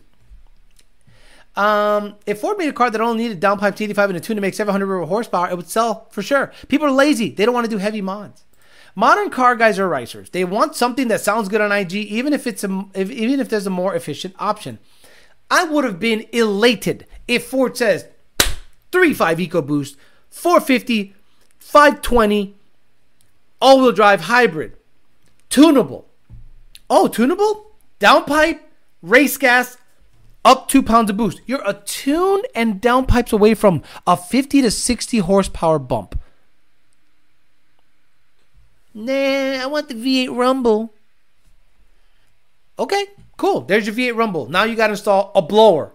[1.56, 4.42] Um, if Ford made a car that only needed downpipe T85 and a tune to
[4.42, 6.52] make 700 horsepower, it would sell for sure.
[6.70, 8.46] People are lazy; they don't want to do heavy mods.
[8.96, 10.30] Modern car guys are racers.
[10.30, 13.50] They want something that sounds good on IG, even if it's a, if, even if
[13.50, 14.80] there's a more efficient option.
[15.50, 18.08] I would have been elated if Ford says
[18.92, 19.96] 3.5 EcoBoost,
[20.30, 21.14] 450,
[21.60, 22.56] 520,
[23.62, 24.78] all-wheel drive hybrid,
[25.50, 26.08] tunable.
[26.90, 27.72] Oh, tunable?
[28.00, 28.60] Downpipe,
[29.02, 29.78] race gas,
[30.44, 31.42] up two pounds of boost.
[31.46, 36.21] You're a tune and downpipes away from a 50 to 60 horsepower bump.
[38.94, 40.94] Nah, I want the V8 Rumble.
[42.78, 43.06] Okay,
[43.38, 43.62] cool.
[43.62, 44.50] There's your V8 Rumble.
[44.50, 45.94] Now you got to install a blower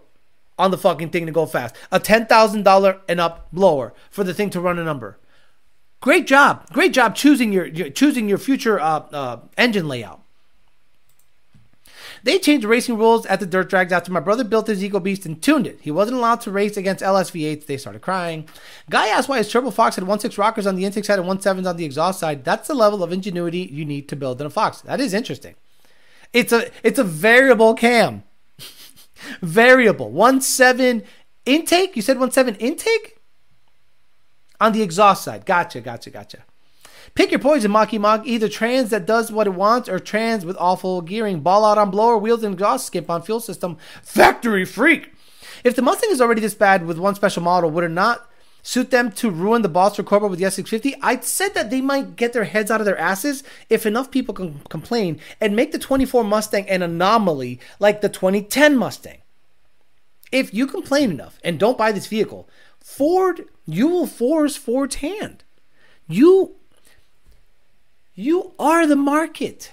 [0.59, 1.75] on the fucking thing to go fast.
[1.93, 5.19] A $10,000 and up blower for the thing to run a number.
[6.01, 6.67] Great job.
[6.73, 10.21] Great job choosing your, your choosing your future uh, uh, engine layout.
[12.27, 14.99] They changed the racing rules at the dirt drags after my brother built his Eco
[14.99, 15.79] Beast and tuned it.
[15.81, 17.67] He wasn't allowed to race against LSV8s.
[17.67, 18.49] They started crying.
[18.91, 21.71] Guy asked why his Turbo Fox had 1.6 rockers on the intake side and 1.7s
[21.71, 22.43] on the exhaust side.
[22.45, 24.81] That's the level of ingenuity you need to build in a Fox.
[24.81, 25.55] That is interesting.
[26.33, 28.25] It's a it's a variable cam.
[29.41, 30.11] variable.
[30.11, 31.05] 1.7
[31.45, 31.95] intake?
[31.95, 33.21] You said 1.7 intake?
[34.61, 35.47] On the exhaust side.
[35.47, 36.39] Gotcha, gotcha, gotcha.
[37.15, 38.27] Pick your poison, Maki Mog.
[38.27, 41.41] Either trans that does what it wants or trans with awful gearing.
[41.41, 43.77] Ball out on blower, wheels, and exhaust skip on fuel system.
[44.03, 45.13] Factory freak.
[45.65, 48.31] If the Mustang is already this bad with one special model, would it not
[48.63, 50.95] suit them to ruin the Boss or Corporate with the S650?
[51.01, 54.35] I said that they might get their heads out of their asses if enough people
[54.35, 59.19] can complain and make the 24 Mustang an anomaly like the 2010 Mustang.
[60.33, 62.49] If you complain enough and don't buy this vehicle,
[62.81, 65.45] Ford, you will force Ford's hand.
[66.09, 66.57] You
[68.17, 69.73] you are the market.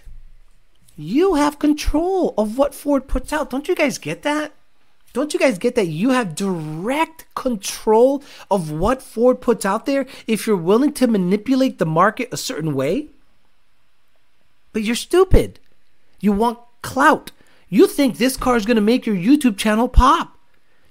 [0.97, 3.49] You have control of what Ford puts out.
[3.49, 4.51] Don't you guys get that?
[5.13, 8.21] Don't you guys get that you have direct control
[8.51, 12.73] of what Ford puts out there if you're willing to manipulate the market a certain
[12.73, 13.07] way?
[14.73, 15.59] But you're stupid.
[16.19, 17.31] You want clout.
[17.69, 20.37] You think this car is going to make your YouTube channel pop.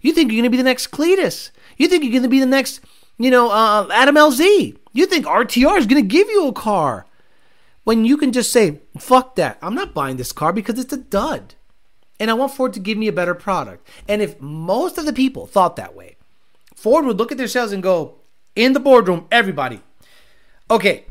[0.00, 1.50] You think you're going to be the next Cleetus.
[1.76, 2.80] You think you're going to be the next,
[3.18, 4.76] you know, uh, Adam LZ.
[4.92, 7.06] You think RTR is going to give you a car
[7.84, 10.98] when you can just say, fuck that, I'm not buying this car because it's a
[10.98, 11.54] dud.
[12.20, 13.86] And I want Ford to give me a better product.
[14.08, 16.16] And if most of the people thought that way,
[16.76, 18.16] Ford would look at their sales and go,
[18.54, 19.80] in the boardroom, everybody,
[20.70, 21.04] okay,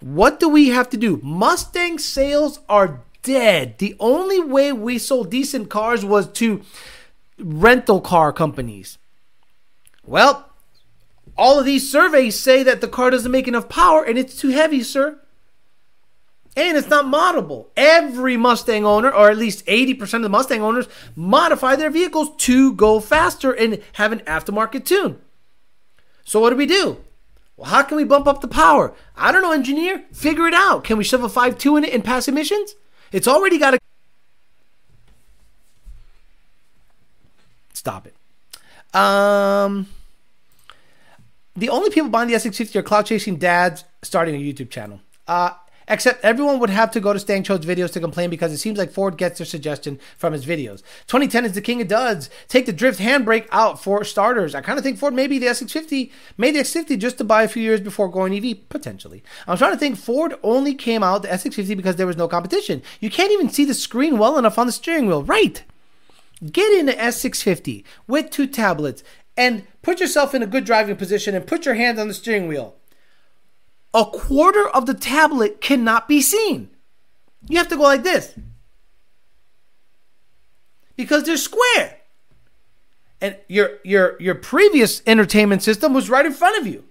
[0.00, 1.20] what do we have to do?
[1.22, 3.78] Mustang sales are dead.
[3.78, 6.62] The only way we sold decent cars was to
[7.38, 8.96] rental car companies.
[10.06, 10.48] Well,
[11.36, 14.50] all of these surveys say that the car doesn't make enough power and it's too
[14.50, 15.18] heavy, sir
[16.56, 17.66] and it's not moddable.
[17.76, 20.86] Every Mustang owner, or at least 80% of the Mustang owners,
[21.16, 25.18] modify their vehicles to go faster and have an aftermarket tune.
[26.24, 26.98] So, what do we do?
[27.56, 28.94] Well, how can we bump up the power?
[29.16, 30.04] I don't know, engineer.
[30.12, 30.84] Figure it out.
[30.84, 32.74] Can we shove a 5.2 in it and pass emissions?
[33.12, 33.78] It's already got a.
[37.72, 38.14] Stop it.
[38.94, 39.88] Um,
[41.54, 45.00] the only people buying the S650 are cloud chasing dads starting a YouTube channel.
[45.26, 45.50] Uh,
[45.88, 48.78] Except everyone would have to go to Stang Cho's videos to complain because it seems
[48.78, 50.82] like Ford gets their suggestion from his videos.
[51.06, 52.30] 2010 is the king of duds.
[52.48, 54.54] Take the drift handbrake out for starters.
[54.54, 57.48] I kind of think Ford maybe the S650 made the X50 just to buy a
[57.48, 59.22] few years before going EV, potentially.
[59.46, 62.82] I'm trying to think Ford only came out the S650 because there was no competition.
[63.00, 65.62] You can't even see the screen well enough on the steering wheel, right?
[66.50, 69.02] Get in the S650 with two tablets
[69.36, 72.48] and put yourself in a good driving position and put your hands on the steering
[72.48, 72.76] wheel
[73.94, 76.68] a quarter of the tablet cannot be seen.
[77.48, 78.34] You have to go like this
[80.96, 81.98] because they're square.
[83.20, 86.84] And your your your previous entertainment system was right in front of you.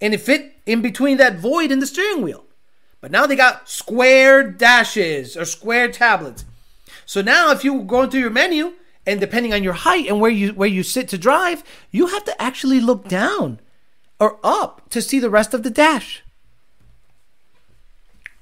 [0.00, 2.44] And it fit in between that void in the steering wheel.
[3.00, 6.44] But now they got square dashes or square tablets.
[7.04, 8.72] So now if you go through your menu
[9.06, 12.24] and depending on your height and where you where you sit to drive, you have
[12.24, 13.60] to actually look down
[14.18, 16.22] or up to see the rest of the dash.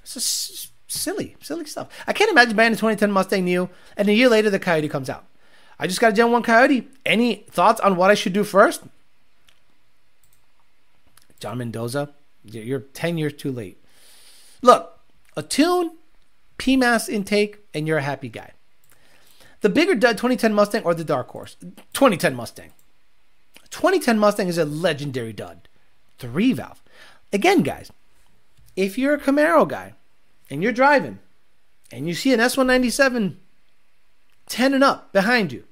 [0.03, 1.89] It's just silly, silly stuff.
[2.07, 5.09] I can't imagine buying a 2010 Mustang New and a year later the Coyote comes
[5.09, 5.24] out.
[5.78, 6.89] I just got a Gen 1 Coyote.
[7.05, 8.82] Any thoughts on what I should do first?
[11.40, 12.11] John Mendoza,
[12.44, 13.82] you're 10 years too late.
[14.61, 15.01] Look,
[15.36, 15.97] a tune,
[16.59, 18.53] PMAS intake, and you're a happy guy.
[19.62, 21.57] The bigger uh, 2010 Mustang or the Dark Horse?
[21.94, 22.73] 2010 Mustang.
[23.73, 25.69] 2010 Mustang is a legendary dud.
[26.19, 26.81] Three valve.
[27.32, 27.90] Again, guys,
[28.77, 29.94] if you're a Camaro guy
[30.51, 31.19] and you're driving
[31.90, 33.35] and you see an S197
[34.47, 35.65] 10 and up behind you,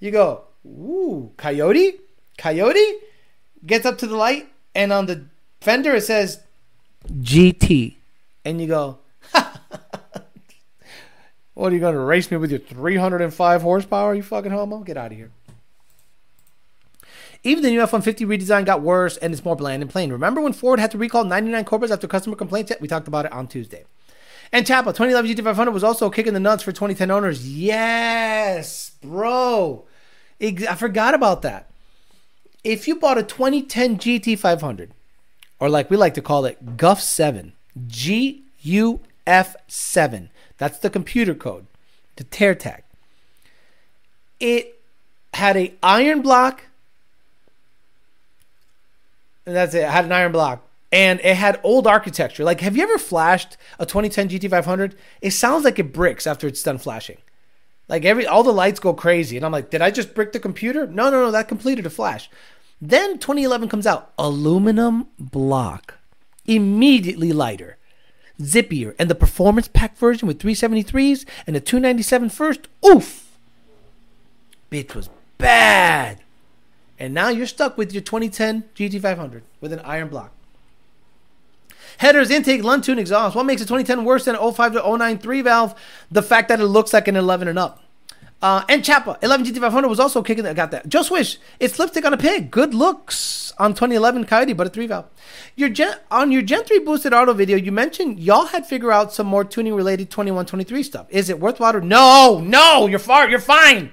[0.00, 2.00] you go, Ooh, Coyote?
[2.38, 2.94] Coyote?
[3.64, 5.26] Gets up to the light and on the
[5.60, 6.40] fender it says
[7.08, 7.96] GT.
[8.44, 8.98] And you go,
[11.54, 14.80] What are you going to race me with your 305 horsepower, you fucking homo?
[14.80, 15.30] Get out of here.
[17.46, 20.10] Even the new F-150 redesign got worse and it's more bland and plain.
[20.10, 22.72] Remember when Ford had to recall 99 Cobras after customer complaints?
[22.80, 23.84] We talked about it on Tuesday.
[24.52, 27.48] And Chapa, 2011 GT500 was also kicking the nuts for 2010 owners.
[27.48, 29.84] Yes, bro.
[30.40, 31.70] I forgot about that.
[32.64, 34.90] If you bought a 2010 GT500,
[35.60, 37.52] or like we like to call it, GUF 7,
[37.86, 41.66] G U F 7, that's the computer code,
[42.16, 42.82] the tear tag.
[44.40, 44.80] It
[45.34, 46.64] had a iron block
[49.46, 49.84] and that's it.
[49.84, 50.62] I had an iron block.
[50.92, 52.44] And it had old architecture.
[52.44, 54.94] Like, have you ever flashed a 2010 GT500?
[55.20, 57.18] It sounds like it bricks after it's done flashing.
[57.88, 60.40] Like every all the lights go crazy, and I'm like, did I just brick the
[60.40, 60.86] computer?
[60.86, 62.28] No, no, no, that completed a flash.
[62.80, 65.98] Then 2011 comes out, aluminum block,
[66.46, 67.78] immediately lighter,
[68.40, 72.68] zippier, and the performance pack version with 373s and a 297 first.
[72.84, 73.38] Oof,
[74.70, 75.08] bitch was
[75.38, 76.20] bad.
[76.98, 80.32] And now you're stuck with your 2010 GT500 with an iron block.
[81.98, 83.34] Headers, intake, Lund tune, exhaust.
[83.34, 85.74] What makes a 2010 worse than an 05 to 09 3 valve?
[86.10, 87.82] The fact that it looks like an 11 and up.
[88.42, 90.46] Uh, and Chapa, 11 GT500 was also kicking.
[90.46, 90.88] I got that.
[90.88, 92.50] Joe Swish, it's lipstick on a pig.
[92.50, 95.06] Good looks on 2011 Coyote, but a three valve.
[95.54, 99.12] Your gen, on your Gen 3 boosted auto video, you mentioned y'all had figured out
[99.12, 101.06] some more tuning related 21 23 stuff.
[101.08, 101.80] Is it worthwhile?
[101.80, 103.92] No, no, you're far, you're fine.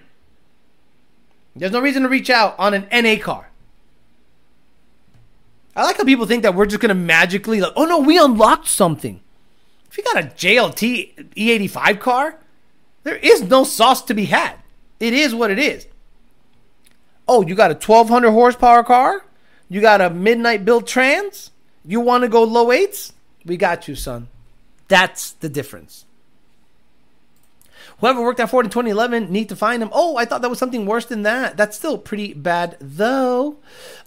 [1.56, 3.50] There's no reason to reach out on an NA car.
[5.76, 8.68] I like how people think that we're just gonna magically like, oh no, we unlocked
[8.68, 9.22] something.
[9.90, 12.40] If you got a JLT E85 car,
[13.04, 14.56] there is no sauce to be had.
[15.00, 15.88] It is what it is.
[17.28, 19.26] Oh, you got a 1200 horsepower car?
[19.70, 21.52] You got a midnight build trans?
[21.86, 23.14] You want to go low eights?
[23.46, 24.30] We got you, son.
[24.88, 26.06] That's the difference.
[28.04, 29.88] Whoever worked at Ford in 2011 need to find him.
[29.94, 31.56] Oh, I thought that was something worse than that.
[31.56, 33.60] That's still pretty bad though.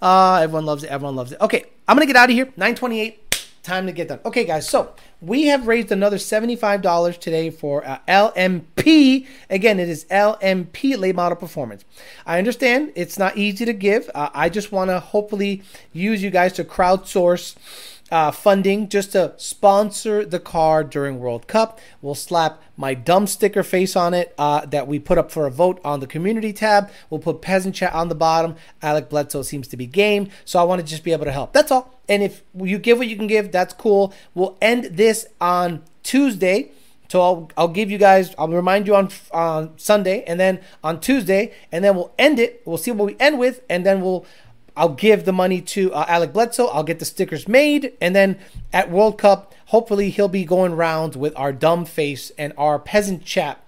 [0.03, 0.91] Uh, everyone loves it.
[0.91, 1.41] Everyone loves it.
[1.41, 2.45] Okay, I'm gonna get out of here.
[2.59, 3.49] 928.
[3.63, 4.21] Time to get done.
[4.27, 4.69] Okay, guys.
[4.69, 9.27] So we have raised another $75 today for uh, LMP.
[9.49, 11.87] Again, it is LMP late model performance.
[12.27, 14.11] I understand it's not easy to give.
[14.15, 15.63] Uh, I just want to hopefully
[15.95, 17.57] use you guys to crowdsource
[18.11, 21.81] uh, funding just to sponsor the car during World Cup.
[22.01, 25.51] We'll slap my dumb sticker face on it uh, that we put up for a
[25.51, 26.91] vote on the community tab.
[27.11, 28.57] We'll put peasant chat on the bottom.
[28.83, 31.53] Alec Bledsoe seems to be game, so I want to just be able to help.
[31.53, 32.01] That's all.
[32.09, 34.15] And if you give what you can give, that's cool.
[34.35, 36.71] We'll end this on Tuesday.
[37.09, 41.01] So I'll, I'll give you guys, I'll remind you on on Sunday and then on
[41.01, 42.63] Tuesday, and then we'll end it.
[42.65, 44.27] We'll see what we end with, and then we'll
[44.77, 46.67] I'll give the money to uh, Alec Bledsoe.
[46.67, 47.93] I'll get the stickers made.
[48.01, 48.39] And then
[48.73, 53.25] at World Cup, hopefully he'll be going round with our dumb face and our peasant
[53.25, 53.65] chap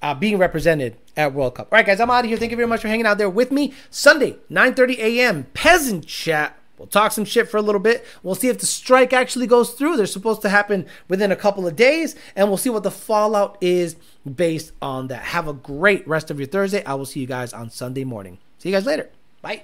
[0.00, 1.68] uh, being represented at World Cup.
[1.72, 2.38] All right, guys, I'm out of here.
[2.38, 3.74] Thank you very much for hanging out there with me.
[3.90, 8.04] Sunday, 9.30 a.m., peasant chat We'll talk some shit for a little bit.
[8.24, 9.96] We'll see if the strike actually goes through.
[9.96, 13.56] They're supposed to happen within a couple of days, and we'll see what the fallout
[13.60, 13.94] is
[14.26, 15.22] based on that.
[15.22, 16.84] Have a great rest of your Thursday.
[16.84, 18.38] I will see you guys on Sunday morning.
[18.58, 19.10] See you guys later.
[19.42, 19.62] Bye.